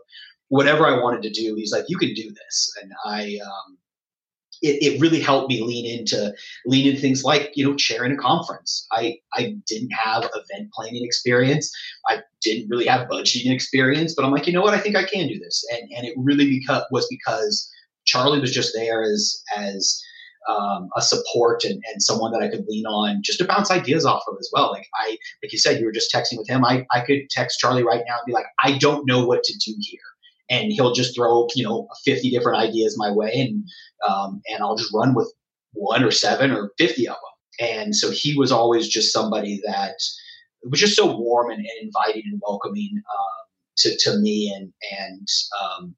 whatever 0.49 0.87
I 0.87 1.03
wanted 1.03 1.23
to 1.23 1.31
do. 1.31 1.55
He's 1.57 1.73
like, 1.73 1.87
you 1.89 1.99
can 1.99 2.15
do 2.15 2.31
this. 2.31 2.73
And 2.83 2.93
I, 3.05 3.39
um, 3.45 3.79
it, 4.63 4.83
it 4.83 5.01
really 5.01 5.21
helped 5.21 5.49
me 5.51 5.63
lean 5.63 5.99
into 5.99 6.33
lean 6.65 6.87
into 6.87 7.01
things 7.01 7.25
like 7.25 7.53
you 7.55 7.65
know 7.65 7.77
chairing 7.77 8.13
a 8.13 8.17
conference. 8.17 8.87
I 8.93 9.19
I 9.35 9.55
didn't 9.67 9.93
have 9.93 10.25
event 10.35 10.71
planning 10.73 11.05
experience. 11.05 11.71
I 12.09 12.21
didn't 12.43 12.69
really 12.71 12.87
have 12.87 13.09
budgeting 13.09 13.53
experience, 13.53 14.15
but 14.15 14.25
I'm 14.25 14.33
like, 14.33 14.47
you 14.47 14.53
know 14.53 14.63
what? 14.63 14.75
I 14.75 14.81
think 14.81 14.97
I 14.97 15.05
can 15.05 15.29
do 15.29 15.39
this, 15.39 15.63
and 15.73 15.83
and 15.95 16.07
it 16.07 16.15
really 16.17 16.49
because 16.49 16.85
was 16.91 17.07
because 17.11 17.71
Charlie 18.07 18.41
was 18.41 18.53
just 18.53 18.73
there 18.75 19.03
as 19.03 19.43
as 19.57 20.03
um, 20.49 20.89
a 20.97 21.03
support 21.03 21.65
and, 21.65 21.83
and 21.93 22.03
someone 22.03 22.33
that 22.33 22.43
I 22.43 22.49
could 22.49 22.67
lean 22.69 22.87
on 22.87 23.21
just 23.23 23.39
to 23.39 23.45
bounce 23.45 23.71
ideas 23.71 24.07
off 24.07 24.23
of 24.29 24.37
as 24.39 24.51
well. 24.53 24.71
Like 24.71 24.87
I, 24.95 25.19
like 25.43 25.53
you 25.53 25.59
said, 25.59 25.81
you 25.81 25.87
were 25.87 25.93
just 25.93 26.13
texting 26.13 26.39
with 26.39 26.49
him. 26.49 26.65
I, 26.65 26.87
I 26.93 27.01
could 27.01 27.29
text 27.31 27.59
Charlie 27.59 27.85
right 27.85 28.03
now 28.07 28.17
and 28.17 28.27
be 28.27 28.33
like, 28.33 28.47
I 28.63 28.79
don't 28.79 29.07
know 29.07 29.27
what 29.27 29.43
to 29.45 29.59
do 29.65 29.75
here 29.81 30.01
and 30.49 30.73
he'll 30.73 30.93
just 30.93 31.15
throw 31.15 31.47
you 31.55 31.65
know 31.65 31.89
50 32.05 32.31
different 32.31 32.59
ideas 32.59 32.97
my 32.97 33.11
way 33.11 33.33
and 33.33 33.65
um, 34.09 34.41
and 34.49 34.63
i'll 34.63 34.77
just 34.77 34.95
run 34.95 35.15
with 35.15 35.33
one 35.73 36.05
or 36.05 36.11
seven 36.11 36.53
or 36.53 36.71
50 36.79 37.09
of 37.09 37.15
them 37.15 37.69
and 37.69 37.97
so 37.97 38.11
he 38.11 38.37
was 38.37 38.53
always 38.53 38.89
just 38.89 39.13
somebody 39.13 39.61
that 39.67 39.97
was 40.65 40.81
just 40.81 40.97
so 40.97 41.17
warm 41.17 41.51
and, 41.51 41.61
and 41.61 41.69
inviting 41.81 42.23
and 42.27 42.41
welcoming 42.47 42.91
um, 42.97 43.47
to, 43.77 43.97
to 44.01 44.19
me 44.19 44.53
and 44.55 44.73
and 44.99 45.29
um, 45.61 45.95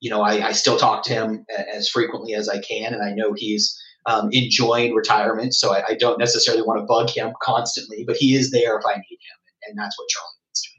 you 0.00 0.10
know 0.10 0.22
I, 0.22 0.48
I, 0.48 0.52
still 0.52 0.78
talk 0.78 1.02
to 1.04 1.12
him 1.12 1.46
as 1.72 1.88
frequently 1.88 2.34
as 2.34 2.48
i 2.48 2.58
can 2.58 2.92
and 2.92 3.02
i 3.02 3.12
know 3.12 3.32
he's 3.32 3.78
um, 4.06 4.30
enjoying 4.32 4.94
retirement 4.94 5.54
so 5.54 5.74
I, 5.74 5.84
I, 5.90 5.94
don't 5.94 6.18
necessarily 6.18 6.62
want 6.62 6.80
to 6.80 6.86
bug 6.86 7.10
him 7.10 7.32
constantly 7.42 8.04
but 8.04 8.16
he 8.16 8.34
is 8.34 8.50
there 8.50 8.78
if 8.78 8.84
i 8.86 8.94
need 8.94 9.18
him 9.20 9.68
and 9.68 9.78
that's 9.78 9.98
what 9.98 10.08
charlie 10.08 10.32
needs 10.48 10.62
to 10.62 10.70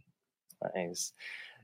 be 0.74 0.82
nice 0.82 1.14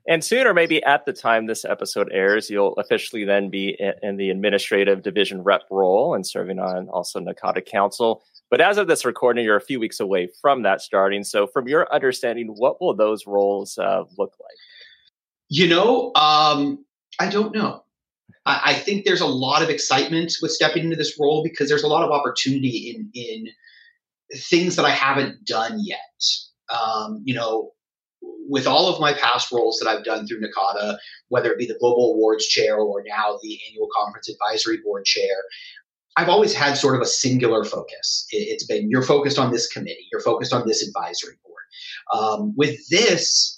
and 0.10 0.24
soon, 0.24 0.47
or 0.47 0.53
maybe 0.53 0.82
at 0.84 1.05
the 1.05 1.12
time 1.12 1.47
this 1.47 1.66
episode 1.66 2.10
airs, 2.14 2.49
you'll 2.49 2.74
officially 2.76 3.26
then 3.26 3.49
be 3.49 3.78
in 4.01 4.16
the 4.16 4.30
administrative 4.30 5.03
division 5.03 5.43
rep 5.43 5.64
role 5.70 6.16
and 6.16 6.26
serving 6.26 6.60
on 6.60 6.88
also 6.88 7.20
NACADA 7.20 7.66
Council. 7.66 8.24
But 8.49 8.62
as 8.62 8.78
of 8.78 8.88
this 8.88 9.03
recording, 9.03 9.43
you're 9.43 9.58
a 9.58 9.62
few 9.62 9.82
weeks 9.82 9.99
away 9.99 10.30
from 10.41 10.64
that 10.64 10.82
starting. 10.82 11.26
So, 11.26 11.45
from 11.45 11.68
your 11.68 11.93
understanding, 11.93 12.47
what 12.55 12.80
will 12.80 12.95
those 12.95 13.28
roles 13.28 13.78
uh, 13.78 14.03
look 14.18 14.34
like? 14.39 14.55
You 15.49 15.68
know, 15.68 16.14
um, 16.16 16.86
I 17.20 17.30
don't 17.30 17.53
know. 17.53 17.84
I, 18.45 18.61
I, 18.65 18.74
think 18.74 19.05
there's 19.05 19.22
a 19.22 19.28
lot 19.28 19.61
of 19.61 19.70
excitement 19.70 20.34
with 20.41 20.51
stepping 20.51 20.86
into 20.86 20.95
this 20.95 21.18
role 21.20 21.43
because 21.43 21.70
there's 21.70 21.84
a 21.84 21.88
lot 21.88 22.03
of 22.03 22.11
opportunity 22.11 22.93
in 22.95 23.09
in 23.13 23.47
things 24.36 24.76
that 24.76 24.86
I 24.86 24.91
haven't 24.91 25.45
done 25.45 25.80
yet. 25.82 25.99
Um, 26.70 27.22
you 27.24 27.34
know, 27.34 27.72
with 28.22 28.68
all 28.68 28.93
of 28.93 28.99
my 28.99 29.13
past 29.13 29.51
roles 29.51 29.80
that 29.80 29.89
I've 29.89 30.03
done 30.03 30.28
through 30.28 30.41
NACADA, 30.41 30.97
whether 31.30 31.51
it 31.51 31.57
be 31.57 31.65
the 31.65 31.78
Global 31.80 32.13
Awards 32.13 32.45
Chair 32.47 32.78
or 32.78 33.03
now 33.05 33.38
the 33.41 33.59
Annual 33.70 33.89
Conference 33.95 34.30
Advisory 34.30 34.80
Board 34.84 35.05
Chair, 35.05 35.36
I've 36.18 36.30
always 36.30 36.53
had 36.53 36.76
sort 36.76 36.95
of 36.95 37.01
a 37.01 37.05
singular 37.05 37.63
focus. 37.63 38.26
It's 38.32 38.65
been 38.65 38.89
you're 38.89 39.03
focused 39.03 39.38
on 39.38 39.51
this 39.51 39.68
committee, 39.68 40.07
you're 40.11 40.22
focused 40.22 40.53
on 40.53 40.68
this 40.68 40.86
advisory 40.86 41.38
board. 41.45 41.63
Um, 42.13 42.53
with 42.55 42.88
this, 42.89 43.57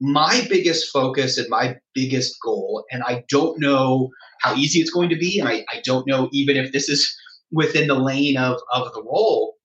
my 0.00 0.46
biggest 0.48 0.90
focus 0.90 1.36
and 1.36 1.48
my 1.48 1.76
biggest 1.94 2.36
goal, 2.42 2.84
and 2.90 3.02
I 3.02 3.24
don't 3.28 3.60
know 3.60 4.10
how 4.40 4.54
easy 4.54 4.80
it's 4.80 4.90
going 4.90 5.10
to 5.10 5.16
be, 5.16 5.38
and 5.38 5.48
I, 5.48 5.64
I 5.70 5.82
don't 5.84 6.06
know 6.06 6.28
even 6.32 6.56
if 6.56 6.72
this 6.72 6.88
is 6.88 7.14
within 7.52 7.88
the 7.88 7.94
lane 7.94 8.36
of, 8.36 8.60
of 8.72 8.92
the 8.94 9.02
role, 9.02 9.56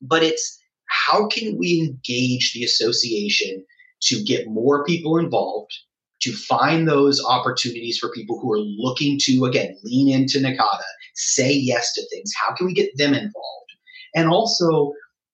but 0.00 0.22
it's 0.22 0.58
how 0.88 1.26
can 1.28 1.58
we 1.58 1.80
engage 1.80 2.52
the 2.54 2.64
association 2.64 3.64
to 4.02 4.22
get 4.24 4.48
more 4.48 4.84
people 4.84 5.18
involved, 5.18 5.72
to 6.20 6.32
find 6.32 6.88
those 6.88 7.22
opportunities 7.24 7.98
for 7.98 8.10
people 8.12 8.38
who 8.40 8.52
are 8.52 8.60
looking 8.60 9.18
to, 9.22 9.44
again, 9.44 9.76
lean 9.82 10.08
into 10.08 10.38
NACADA, 10.38 10.84
say 11.14 11.52
yes 11.52 11.92
to 11.94 12.02
things. 12.08 12.32
How 12.40 12.54
can 12.54 12.66
we 12.66 12.74
get 12.74 12.96
them 12.96 13.14
involved? 13.14 13.70
And 14.14 14.28
also, 14.28 14.92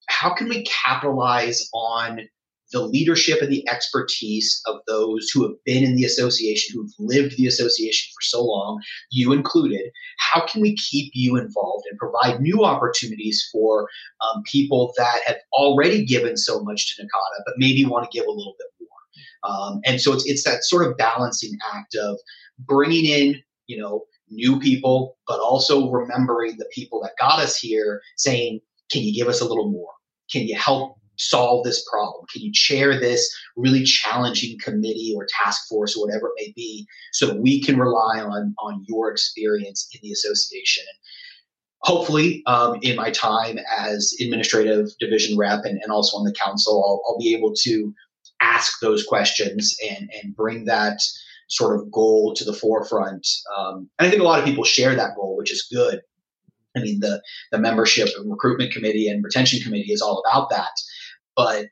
how 0.09 0.33
can 0.33 0.49
we 0.49 0.63
capitalize 0.63 1.69
on 1.73 2.21
the 2.73 2.81
leadership 2.81 3.41
and 3.41 3.51
the 3.51 3.67
expertise 3.69 4.61
of 4.65 4.81
those 4.87 5.29
who 5.29 5.43
have 5.43 5.55
been 5.63 5.83
in 5.83 5.95
the 5.95 6.03
association, 6.03 6.75
who've 6.75 6.91
lived 6.99 7.37
the 7.37 7.47
association 7.47 8.11
for 8.13 8.21
so 8.21 8.43
long, 8.43 8.81
you 9.11 9.31
included. 9.31 9.91
How 10.17 10.45
can 10.45 10.61
we 10.61 10.75
keep 10.75 11.11
you 11.13 11.37
involved 11.37 11.85
and 11.89 11.97
provide 11.99 12.41
new 12.41 12.65
opportunities 12.65 13.47
for 13.51 13.87
um, 14.21 14.43
people 14.51 14.91
that 14.97 15.21
have 15.25 15.37
already 15.53 16.03
given 16.03 16.35
so 16.35 16.61
much 16.63 16.95
to 16.95 17.03
NACADA, 17.03 17.43
but 17.45 17.53
maybe 17.57 17.85
want 17.85 18.09
to 18.09 18.17
give 18.17 18.27
a 18.27 18.31
little 18.31 18.55
bit 18.57 18.67
more? 18.81 19.49
Um, 19.51 19.81
and 19.85 20.01
so 20.01 20.11
it's, 20.11 20.25
it's 20.25 20.43
that 20.43 20.63
sort 20.63 20.85
of 20.85 20.97
balancing 20.97 21.57
act 21.73 21.95
of 21.95 22.17
bringing 22.59 23.05
in, 23.05 23.41
you 23.67 23.77
know, 23.79 24.03
new 24.29 24.59
people, 24.59 25.17
but 25.27 25.39
also 25.39 25.91
remembering 25.91 26.57
the 26.57 26.69
people 26.73 26.99
that 27.01 27.11
got 27.19 27.39
us 27.39 27.57
here 27.57 28.01
saying, 28.17 28.59
can 28.91 29.03
you 29.03 29.13
give 29.13 29.27
us 29.27 29.41
a 29.41 29.45
little 29.45 29.69
more? 29.69 29.91
Can 30.31 30.47
you 30.47 30.55
help 30.55 30.97
solve 31.17 31.63
this 31.63 31.87
problem? 31.89 32.25
Can 32.31 32.41
you 32.41 32.51
chair 32.51 32.99
this 32.99 33.33
really 33.55 33.83
challenging 33.83 34.57
committee 34.59 35.13
or 35.15 35.27
task 35.43 35.67
force 35.67 35.95
or 35.95 36.05
whatever 36.05 36.27
it 36.27 36.33
may 36.37 36.53
be 36.55 36.87
so 37.11 37.27
that 37.27 37.39
we 37.39 37.61
can 37.61 37.77
rely 37.77 38.19
on, 38.19 38.55
on 38.59 38.83
your 38.87 39.11
experience 39.11 39.87
in 39.93 39.99
the 40.01 40.11
association? 40.11 40.83
And 40.87 40.97
hopefully, 41.81 42.43
um, 42.45 42.79
in 42.81 42.95
my 42.95 43.11
time 43.11 43.59
as 43.77 44.13
administrative 44.21 44.89
division 44.99 45.37
rep 45.37 45.65
and, 45.65 45.79
and 45.81 45.91
also 45.91 46.17
on 46.17 46.25
the 46.25 46.33
council, 46.33 46.83
I'll, 46.85 47.01
I'll 47.07 47.19
be 47.19 47.35
able 47.35 47.53
to 47.63 47.93
ask 48.41 48.79
those 48.81 49.05
questions 49.05 49.75
and, 49.89 50.09
and 50.21 50.35
bring 50.35 50.65
that 50.65 50.99
sort 51.47 51.79
of 51.79 51.91
goal 51.91 52.33
to 52.35 52.43
the 52.43 52.53
forefront. 52.53 53.27
Um, 53.57 53.89
and 53.99 54.07
I 54.07 54.09
think 54.09 54.21
a 54.21 54.25
lot 54.25 54.39
of 54.39 54.45
people 54.45 54.63
share 54.63 54.95
that 54.95 55.15
goal, 55.15 55.37
which 55.37 55.51
is 55.51 55.67
good. 55.71 56.01
I 56.75 56.79
mean, 56.79 57.01
the 57.01 57.21
the 57.51 57.59
membership 57.59 58.09
and 58.17 58.31
recruitment 58.31 58.71
committee 58.71 59.07
and 59.07 59.23
retention 59.23 59.61
committee 59.61 59.91
is 59.91 60.01
all 60.01 60.23
about 60.25 60.49
that 60.49 60.71
but 61.35 61.69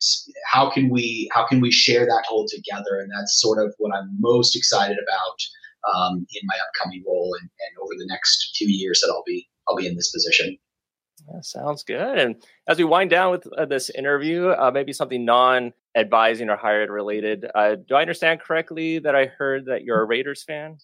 how 0.51 0.70
can 0.70 0.89
we 0.89 1.30
how 1.34 1.45
can 1.45 1.62
we 1.62 1.72
share 1.72 2.05
that 2.05 2.26
goal 2.30 2.45
together 2.47 2.99
and 2.99 3.12
that's 3.12 3.39
sort 3.39 3.59
of 3.59 3.74
what 3.78 3.93
i'm 3.95 4.09
most 4.20 4.55
excited 4.55 4.97
about 4.97 5.39
um, 5.95 6.28
in 6.32 6.41
my 6.45 6.55
upcoming 6.68 7.03
role 7.07 7.36
and, 7.39 7.49
and, 7.49 7.84
over 7.84 7.93
the 7.97 8.05
next 8.05 8.55
few 8.55 8.68
years 8.68 9.01
that 9.01 9.12
i'll 9.12 9.24
be 9.26 9.47
i'll 9.68 9.76
be 9.76 9.88
in 9.88 9.95
this 9.95 10.12
position 10.12 10.57
yeah, 11.32 11.41
sounds 11.41 11.84
good 11.84 12.18
and 12.18 12.36
as 12.68 12.78
we 12.78 12.84
wind 12.84 13.09
down 13.09 13.32
with 13.32 13.47
uh, 13.57 13.66
this 13.66 13.89
interview 13.89 14.49
uh, 14.49 14.72
maybe 14.74 14.93
something 14.93 15.26
non 15.26 15.74
advising 15.95 16.49
or 16.49 16.55
higher 16.55 16.82
ed 16.82 16.89
related 16.89 17.45
uh, 17.55 17.76
do 17.88 17.95
i 17.95 18.01
understand 18.01 18.39
correctly 18.39 18.99
that 18.99 19.16
i 19.16 19.26
heard 19.26 19.66
that 19.66 19.84
you're 19.84 20.01
a 20.01 20.05
raiders 20.05 20.43
fan 20.43 20.78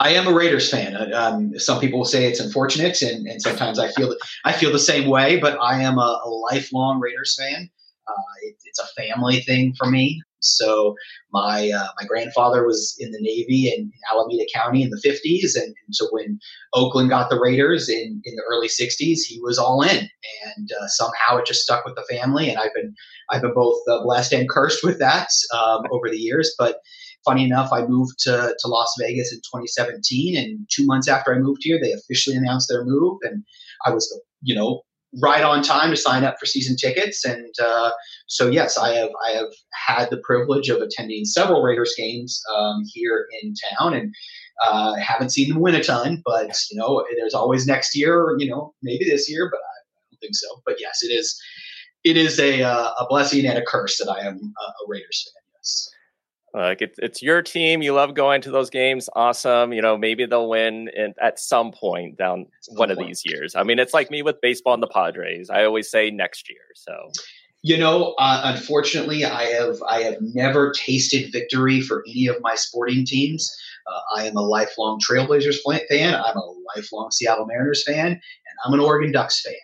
I 0.00 0.10
am 0.10 0.26
a 0.26 0.32
Raiders 0.32 0.68
fan. 0.68 0.96
Uh, 0.96 1.10
um, 1.14 1.56
some 1.58 1.80
people 1.80 2.00
will 2.00 2.06
say 2.06 2.26
it's 2.26 2.40
unfortunate, 2.40 3.00
and, 3.02 3.26
and 3.28 3.40
sometimes 3.40 3.78
I 3.78 3.88
feel 3.92 4.12
I 4.44 4.52
feel 4.52 4.72
the 4.72 4.80
same 4.80 5.08
way. 5.08 5.38
But 5.38 5.56
I 5.60 5.80
am 5.80 5.96
a, 5.96 6.20
a 6.24 6.28
lifelong 6.28 6.98
Raiders 6.98 7.36
fan. 7.36 7.70
Uh, 8.06 8.34
it, 8.42 8.56
it's 8.64 8.78
a 8.78 9.00
family 9.00 9.40
thing 9.40 9.74
for 9.78 9.90
me. 9.90 10.20
So 10.44 10.94
my 11.32 11.70
uh, 11.70 11.88
my 11.98 12.06
grandfather 12.06 12.66
was 12.66 12.94
in 12.98 13.10
the 13.10 13.20
Navy 13.20 13.72
in, 13.74 13.84
in 13.84 14.00
Alameda 14.12 14.44
County 14.54 14.82
in 14.82 14.90
the 14.90 15.00
50s, 15.04 15.56
and, 15.56 15.74
and, 15.86 15.94
so 15.94 16.06
when 16.10 16.38
Oakland 16.74 17.08
got 17.08 17.30
the 17.30 17.40
Raiders 17.40 17.88
in, 17.88 18.20
in 18.24 18.36
the 18.36 18.42
early 18.50 18.68
60s, 18.68 19.20
he 19.26 19.40
was 19.42 19.58
all 19.58 19.82
in, 19.82 20.08
and 20.56 20.70
uh, 20.80 20.86
somehow 20.88 21.38
it 21.38 21.46
just 21.46 21.62
stuck 21.62 21.84
with 21.84 21.94
the 21.94 22.04
family. 22.14 22.50
And 22.50 22.58
I've 22.58 22.74
been 22.74 22.94
I've 23.30 23.42
been 23.42 23.54
both 23.54 23.80
uh, 23.90 24.02
blessed 24.02 24.32
and 24.32 24.48
cursed 24.48 24.84
with 24.84 24.98
that 24.98 25.28
um, 25.54 25.84
over 25.90 26.10
the 26.10 26.18
years. 26.18 26.54
But 26.58 26.76
funny 27.24 27.44
enough, 27.44 27.72
I 27.72 27.86
moved 27.86 28.18
to, 28.20 28.54
to 28.58 28.68
Las 28.68 28.94
Vegas 29.00 29.32
in 29.32 29.38
2017, 29.38 30.36
and 30.36 30.68
two 30.70 30.84
months 30.84 31.08
after 31.08 31.34
I 31.34 31.38
moved 31.38 31.62
here, 31.62 31.78
they 31.82 31.92
officially 31.92 32.36
announced 32.36 32.68
their 32.68 32.84
move, 32.84 33.18
and 33.22 33.42
I 33.86 33.90
was 33.90 34.06
you 34.42 34.54
know 34.54 34.82
right 35.20 35.42
on 35.42 35.62
time 35.62 35.90
to 35.90 35.96
sign 35.96 36.24
up 36.24 36.38
for 36.38 36.46
season 36.46 36.76
tickets. 36.76 37.24
And 37.24 37.54
uh, 37.62 37.90
so, 38.26 38.48
yes, 38.48 38.76
I 38.78 38.90
have 38.94 39.10
I 39.26 39.30
have 39.32 39.52
had 39.86 40.10
the 40.10 40.18
privilege 40.18 40.68
of 40.68 40.80
attending 40.80 41.24
several 41.24 41.62
Raiders 41.62 41.94
games 41.96 42.40
um, 42.54 42.82
here 42.92 43.26
in 43.42 43.54
town, 43.78 43.94
and 43.94 44.14
uh, 44.64 44.94
haven't 44.94 45.30
seen 45.30 45.48
them 45.48 45.60
win 45.60 45.74
a 45.74 45.82
ton. 45.82 46.22
But 46.24 46.56
you 46.70 46.78
know, 46.78 47.04
there's 47.16 47.34
always 47.34 47.66
next 47.66 47.96
year, 47.96 48.20
or 48.20 48.36
you 48.38 48.48
know, 48.48 48.74
maybe 48.82 49.04
this 49.04 49.30
year, 49.30 49.48
but 49.50 49.58
I 49.58 49.74
don't 50.10 50.20
think 50.20 50.34
so. 50.34 50.48
But 50.64 50.76
yes, 50.80 51.02
it 51.02 51.12
is 51.12 51.40
it 52.04 52.16
is 52.16 52.38
a 52.38 52.62
uh, 52.62 52.90
a 52.98 53.06
blessing 53.08 53.46
and 53.46 53.58
a 53.58 53.64
curse 53.64 53.98
that 53.98 54.10
I 54.10 54.26
am 54.26 54.36
a 54.36 54.84
Raiders 54.88 55.30
fan. 55.32 55.42
Yes. 55.58 55.88
Like 56.54 56.82
it's 56.82 56.98
it's 57.00 57.20
your 57.20 57.42
team. 57.42 57.82
You 57.82 57.94
love 57.94 58.14
going 58.14 58.40
to 58.42 58.50
those 58.50 58.70
games. 58.70 59.10
Awesome. 59.16 59.72
You 59.72 59.82
know, 59.82 59.98
maybe 59.98 60.24
they'll 60.24 60.48
win 60.48 60.88
in, 60.94 61.12
at 61.20 61.40
some 61.40 61.72
point 61.72 62.16
down 62.16 62.46
some 62.60 62.76
one 62.76 62.88
point. 62.88 63.00
of 63.00 63.06
these 63.06 63.22
years. 63.24 63.56
I 63.56 63.64
mean, 63.64 63.80
it's 63.80 63.92
like 63.92 64.08
me 64.08 64.22
with 64.22 64.40
baseball 64.40 64.74
and 64.74 64.82
the 64.82 64.86
Padres. 64.86 65.50
I 65.50 65.64
always 65.64 65.90
say 65.90 66.12
next 66.12 66.48
year. 66.48 66.60
So, 66.76 67.10
you 67.62 67.76
know, 67.76 68.14
uh, 68.18 68.42
unfortunately, 68.44 69.24
I 69.24 69.44
have 69.46 69.82
I 69.88 70.02
have 70.02 70.16
never 70.20 70.72
tasted 70.72 71.32
victory 71.32 71.80
for 71.80 72.04
any 72.08 72.28
of 72.28 72.36
my 72.40 72.54
sporting 72.54 73.04
teams. 73.04 73.52
Uh, 73.86 74.20
I 74.20 74.26
am 74.26 74.36
a 74.36 74.42
lifelong 74.42 75.00
Trailblazers 75.00 75.58
fan. 75.90 76.14
I'm 76.14 76.36
a 76.36 76.54
lifelong 76.76 77.10
Seattle 77.10 77.46
Mariners 77.46 77.82
fan, 77.84 78.06
and 78.06 78.20
I'm 78.64 78.74
an 78.74 78.80
Oregon 78.80 79.10
Ducks 79.10 79.42
fan. 79.42 79.54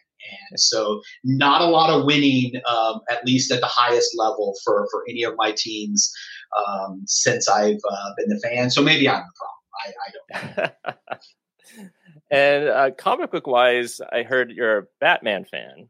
And 0.51 0.61
so, 0.61 1.01
not 1.25 1.61
a 1.61 1.67
lot 1.67 1.91
of 1.91 2.05
winning, 2.05 2.61
um, 2.67 3.01
at 3.11 3.25
least 3.25 3.53
at 3.53 3.61
the 3.61 3.67
highest 3.67 4.17
level, 4.17 4.55
for 4.65 4.87
for 4.91 5.05
any 5.09 5.23
of 5.23 5.35
my 5.37 5.53
teams 5.53 6.13
um, 6.57 7.03
since 7.07 7.49
I've 7.49 7.81
uh, 7.91 8.11
been 8.17 8.29
the 8.29 8.41
fan. 8.41 8.71
So 8.71 8.83
maybe 8.83 9.09
I'm 9.09 9.23
the 9.23 9.33
problem. 9.37 9.61
I, 9.81 9.93
I 10.07 10.11
don't 10.13 10.57
know. 10.57 11.89
and 12.31 12.69
uh, 12.69 12.91
comic 12.97 13.31
book 13.31 13.47
wise, 13.47 14.01
I 14.13 14.23
heard 14.23 14.51
you're 14.51 14.79
a 14.79 14.83
Batman 15.01 15.45
fan. 15.45 15.89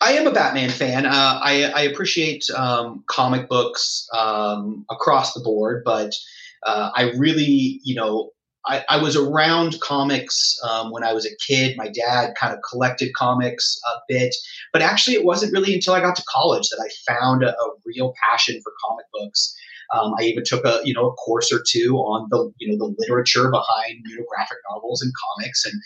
I 0.00 0.12
am 0.12 0.26
a 0.26 0.32
Batman 0.32 0.70
fan. 0.70 1.06
Uh, 1.06 1.40
I, 1.42 1.72
I, 1.74 1.82
appreciate 1.82 2.50
um, 2.50 3.04
comic 3.06 3.48
books 3.48 4.06
um, 4.12 4.84
across 4.90 5.32
the 5.32 5.40
board, 5.40 5.82
but 5.84 6.14
uh, 6.64 6.90
I 6.94 7.12
really, 7.12 7.80
you 7.82 7.94
know, 7.94 8.30
I, 8.66 8.84
I 8.88 9.02
was 9.02 9.16
around 9.16 9.80
comics 9.80 10.58
um, 10.68 10.90
when 10.90 11.04
I 11.04 11.12
was 11.12 11.26
a 11.26 11.36
kid. 11.36 11.76
My 11.76 11.88
dad 11.88 12.34
kind 12.38 12.54
of 12.54 12.60
collected 12.68 13.14
comics 13.14 13.78
a 13.86 13.98
bit, 14.08 14.34
but 14.72 14.82
actually, 14.82 15.16
it 15.16 15.24
wasn't 15.24 15.52
really 15.52 15.74
until 15.74 15.94
I 15.94 16.00
got 16.00 16.16
to 16.16 16.24
college 16.28 16.68
that 16.70 16.82
I 16.82 17.12
found 17.12 17.42
a, 17.42 17.50
a 17.50 17.70
real 17.84 18.14
passion 18.28 18.60
for 18.62 18.72
comic 18.88 19.06
books. 19.12 19.54
Um, 19.92 20.14
I 20.18 20.22
even 20.22 20.44
took 20.44 20.64
a 20.64 20.80
you 20.82 20.94
know 20.94 21.08
a 21.08 21.12
course 21.12 21.52
or 21.52 21.62
two 21.68 21.96
on 21.96 22.28
the 22.30 22.50
you 22.58 22.68
know 22.68 22.78
the 22.78 22.94
literature 22.98 23.50
behind 23.50 24.00
you 24.06 24.16
know 24.16 24.24
graphic 24.34 24.58
novels 24.70 25.02
and 25.02 25.12
comics. 25.36 25.64
And 25.66 25.82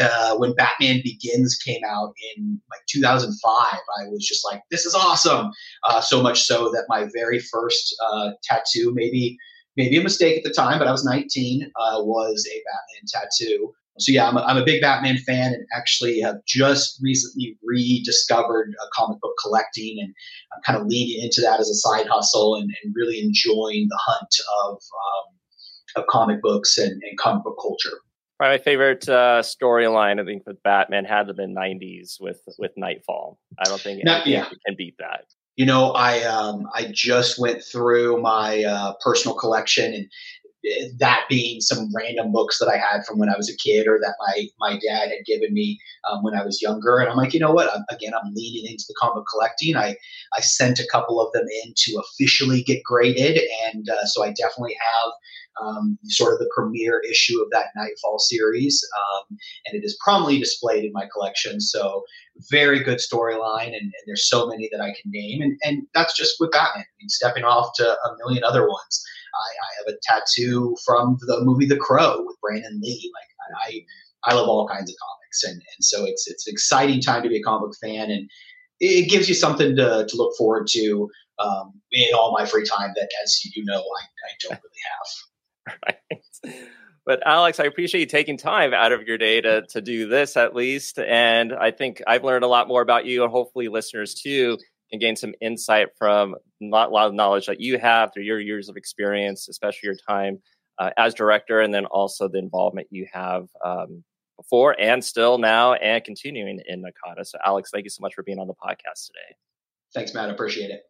uh, 0.00 0.36
when 0.36 0.54
Batman 0.54 1.00
Begins 1.04 1.56
came 1.56 1.82
out 1.86 2.14
in 2.36 2.60
like 2.70 2.80
2005, 2.88 3.30
I 3.52 4.08
was 4.08 4.26
just 4.26 4.44
like, 4.44 4.62
this 4.70 4.86
is 4.86 4.94
awesome. 4.94 5.50
Uh, 5.84 6.00
so 6.00 6.22
much 6.22 6.42
so 6.42 6.70
that 6.70 6.86
my 6.88 7.08
very 7.14 7.38
first 7.38 7.94
uh, 8.10 8.30
tattoo, 8.42 8.92
maybe 8.94 9.36
maybe 9.76 9.98
a 9.98 10.02
mistake 10.02 10.38
at 10.38 10.44
the 10.44 10.52
time, 10.52 10.78
but 10.78 10.88
I 10.88 10.92
was 10.92 11.04
19, 11.04 11.62
uh, 11.64 12.02
was 12.02 12.46
a 12.46 12.62
Batman 12.64 13.06
tattoo. 13.08 13.72
So 13.98 14.10
yeah, 14.10 14.26
I'm 14.26 14.36
a, 14.36 14.40
I'm 14.40 14.56
a 14.56 14.64
big 14.64 14.80
Batman 14.80 15.18
fan, 15.18 15.52
and 15.52 15.66
actually 15.76 16.20
have 16.20 16.36
just 16.46 16.98
recently 17.02 17.58
rediscovered 17.62 18.74
comic 18.94 19.20
book 19.20 19.34
collecting, 19.42 19.98
and 20.00 20.14
I'm 20.54 20.62
kind 20.64 20.80
of 20.80 20.86
leaning 20.86 21.22
into 21.22 21.42
that 21.42 21.60
as 21.60 21.68
a 21.68 21.74
side 21.74 22.06
hustle, 22.06 22.56
and, 22.56 22.72
and 22.82 22.94
really 22.96 23.20
enjoying 23.20 23.88
the 23.88 23.98
hunt 24.00 24.34
of 24.64 24.72
um, 24.76 26.02
of 26.02 26.06
comic 26.06 26.40
books 26.40 26.78
and, 26.78 26.90
and 26.90 27.18
comic 27.18 27.44
book 27.44 27.58
culture. 27.60 27.98
Probably 28.38 28.58
my 28.58 28.64
favorite 28.64 29.06
uh, 29.08 29.42
storyline, 29.42 30.20
I 30.20 30.24
think, 30.24 30.44
with 30.46 30.62
Batman 30.62 31.04
had 31.04 31.26
to 31.26 31.34
be 31.34 31.44
'90s 31.44 32.16
with 32.18 32.40
with 32.58 32.72
Knightfall. 32.78 33.38
I 33.58 33.64
don't 33.64 33.80
think 33.80 34.00
anything 34.06 34.32
yeah. 34.32 34.48
can 34.66 34.74
beat 34.74 34.96
that. 35.00 35.26
You 35.56 35.66
know, 35.66 35.92
I 35.92 36.22
um, 36.22 36.66
I 36.74 36.90
just 36.90 37.38
went 37.38 37.62
through 37.62 38.22
my 38.22 38.64
uh, 38.64 38.94
personal 39.04 39.36
collection, 39.36 39.92
and 39.92 40.08
that 40.98 41.24
being 41.28 41.60
some 41.60 41.90
random 41.94 42.32
books 42.32 42.58
that 42.58 42.68
I 42.68 42.76
had 42.76 43.04
from 43.04 43.18
when 43.18 43.28
I 43.28 43.36
was 43.36 43.50
a 43.50 43.56
kid 43.56 43.86
or 43.86 43.98
that 43.98 44.14
my 44.18 44.46
my 44.60 44.78
dad 44.78 45.10
had 45.10 45.26
given 45.26 45.52
me 45.52 45.78
um, 46.10 46.22
when 46.22 46.34
I 46.34 46.44
was 46.44 46.62
younger. 46.62 46.98
And 46.98 47.10
I'm 47.10 47.16
like, 47.16 47.34
you 47.34 47.40
know 47.40 47.52
what? 47.52 47.70
I'm, 47.74 47.84
again, 47.90 48.12
I'm 48.14 48.32
leaning 48.34 48.70
into 48.70 48.84
the 48.88 48.94
comic 48.98 49.24
collecting. 49.30 49.76
I 49.76 49.96
I 50.36 50.40
sent 50.40 50.78
a 50.78 50.86
couple 50.90 51.20
of 51.20 51.32
them 51.32 51.46
in 51.64 51.74
to 51.76 52.00
officially 52.00 52.62
get 52.62 52.82
graded, 52.84 53.40
and 53.66 53.88
uh, 53.90 54.06
so 54.06 54.24
I 54.24 54.28
definitely 54.30 54.76
have. 54.80 55.12
Um, 55.60 55.98
sort 56.04 56.32
of 56.32 56.38
the 56.38 56.50
premiere 56.54 57.02
issue 57.08 57.40
of 57.40 57.48
that 57.50 57.66
Knightfall 57.76 58.18
series, 58.18 58.82
um, 58.96 59.36
and 59.66 59.76
it 59.76 59.84
is 59.84 59.98
prominently 60.02 60.38
displayed 60.38 60.84
in 60.84 60.92
my 60.92 61.06
collection. 61.12 61.60
So 61.60 62.04
very 62.50 62.82
good 62.82 62.98
storyline, 62.98 63.66
and, 63.66 63.74
and, 63.74 63.92
there's 64.06 64.28
so 64.28 64.46
many 64.46 64.68
that 64.72 64.80
I 64.80 64.94
can 65.00 65.10
name, 65.10 65.42
and 65.42 65.58
and 65.62 65.86
that's 65.94 66.16
just 66.16 66.36
with 66.40 66.52
Batman. 66.52 66.84
I 66.84 66.94
mean, 66.98 67.08
stepping 67.08 67.44
off 67.44 67.70
to 67.76 67.86
a 67.86 68.16
million 68.24 68.44
other 68.44 68.66
ones. 68.66 69.04
I, 69.34 69.38
I 69.38 69.70
have 69.78 69.94
a 69.94 69.98
tattoo 70.02 70.76
from 70.84 71.16
the 71.20 71.40
movie 71.42 71.66
The 71.66 71.76
Crow 71.76 72.22
with 72.24 72.40
Brandon 72.40 72.80
Lee. 72.82 73.12
Like 73.14 73.84
I, 74.24 74.30
I 74.30 74.34
love 74.34 74.48
all 74.48 74.68
kinds 74.68 74.90
of 74.90 74.96
comics, 74.96 75.44
and 75.44 75.54
and 75.54 75.84
so 75.84 76.04
it's 76.04 76.28
it's 76.28 76.46
an 76.46 76.52
exciting 76.52 77.00
time 77.00 77.22
to 77.22 77.28
be 77.28 77.38
a 77.38 77.42
comic 77.42 77.72
fan, 77.80 78.10
and 78.10 78.28
it, 78.80 79.08
gives 79.08 79.28
you 79.28 79.34
something 79.34 79.76
to 79.76 80.06
to 80.08 80.16
look 80.16 80.36
forward 80.36 80.66
to 80.68 81.08
um, 81.38 81.72
in 81.92 82.14
all 82.14 82.36
my 82.36 82.46
free 82.46 82.64
time 82.64 82.90
that, 82.94 83.08
as 83.22 83.40
you 83.54 83.64
know, 83.64 83.78
I, 83.78 84.02
I 84.02 84.30
don't 84.42 84.60
really 84.62 84.82
have. 84.90 85.31
Right. 85.86 86.56
But 87.04 87.20
Alex, 87.26 87.58
I 87.58 87.64
appreciate 87.64 88.00
you 88.00 88.06
taking 88.06 88.36
time 88.36 88.72
out 88.72 88.92
of 88.92 89.02
your 89.02 89.18
day 89.18 89.40
to 89.40 89.62
to 89.70 89.80
do 89.80 90.08
this 90.08 90.36
at 90.36 90.54
least, 90.54 90.98
and 90.98 91.52
I 91.52 91.72
think 91.72 92.00
I've 92.06 92.22
learned 92.22 92.44
a 92.44 92.48
lot 92.48 92.68
more 92.68 92.80
about 92.80 93.06
you, 93.06 93.24
and 93.24 93.32
hopefully 93.32 93.68
listeners 93.68 94.14
too 94.14 94.58
and 94.92 95.00
gain 95.00 95.16
some 95.16 95.34
insight 95.40 95.88
from 95.98 96.34
a 96.62 96.66
lot 96.66 96.92
of 96.92 97.14
knowledge 97.14 97.46
that 97.46 97.60
you 97.60 97.78
have 97.78 98.12
through 98.12 98.24
your 98.24 98.38
years 98.38 98.68
of 98.68 98.76
experience, 98.76 99.48
especially 99.48 99.86
your 99.86 99.96
time 100.08 100.38
uh, 100.78 100.90
as 100.96 101.14
director, 101.14 101.60
and 101.60 101.72
then 101.72 101.86
also 101.86 102.28
the 102.28 102.38
involvement 102.38 102.86
you 102.90 103.06
have 103.12 103.46
um, 103.64 104.04
before 104.36 104.76
and 104.78 105.02
still 105.04 105.38
now 105.38 105.72
and 105.74 106.04
continuing 106.04 106.60
in 106.66 106.82
NACADA. 106.82 107.26
So, 107.26 107.38
Alex, 107.44 107.70
thank 107.72 107.84
you 107.84 107.90
so 107.90 108.02
much 108.02 108.14
for 108.14 108.22
being 108.22 108.38
on 108.38 108.46
the 108.46 108.54
podcast 108.54 109.06
today. 109.06 109.36
Thanks, 109.94 110.14
Matt. 110.14 110.30
Appreciate 110.30 110.70
it. 110.70 110.82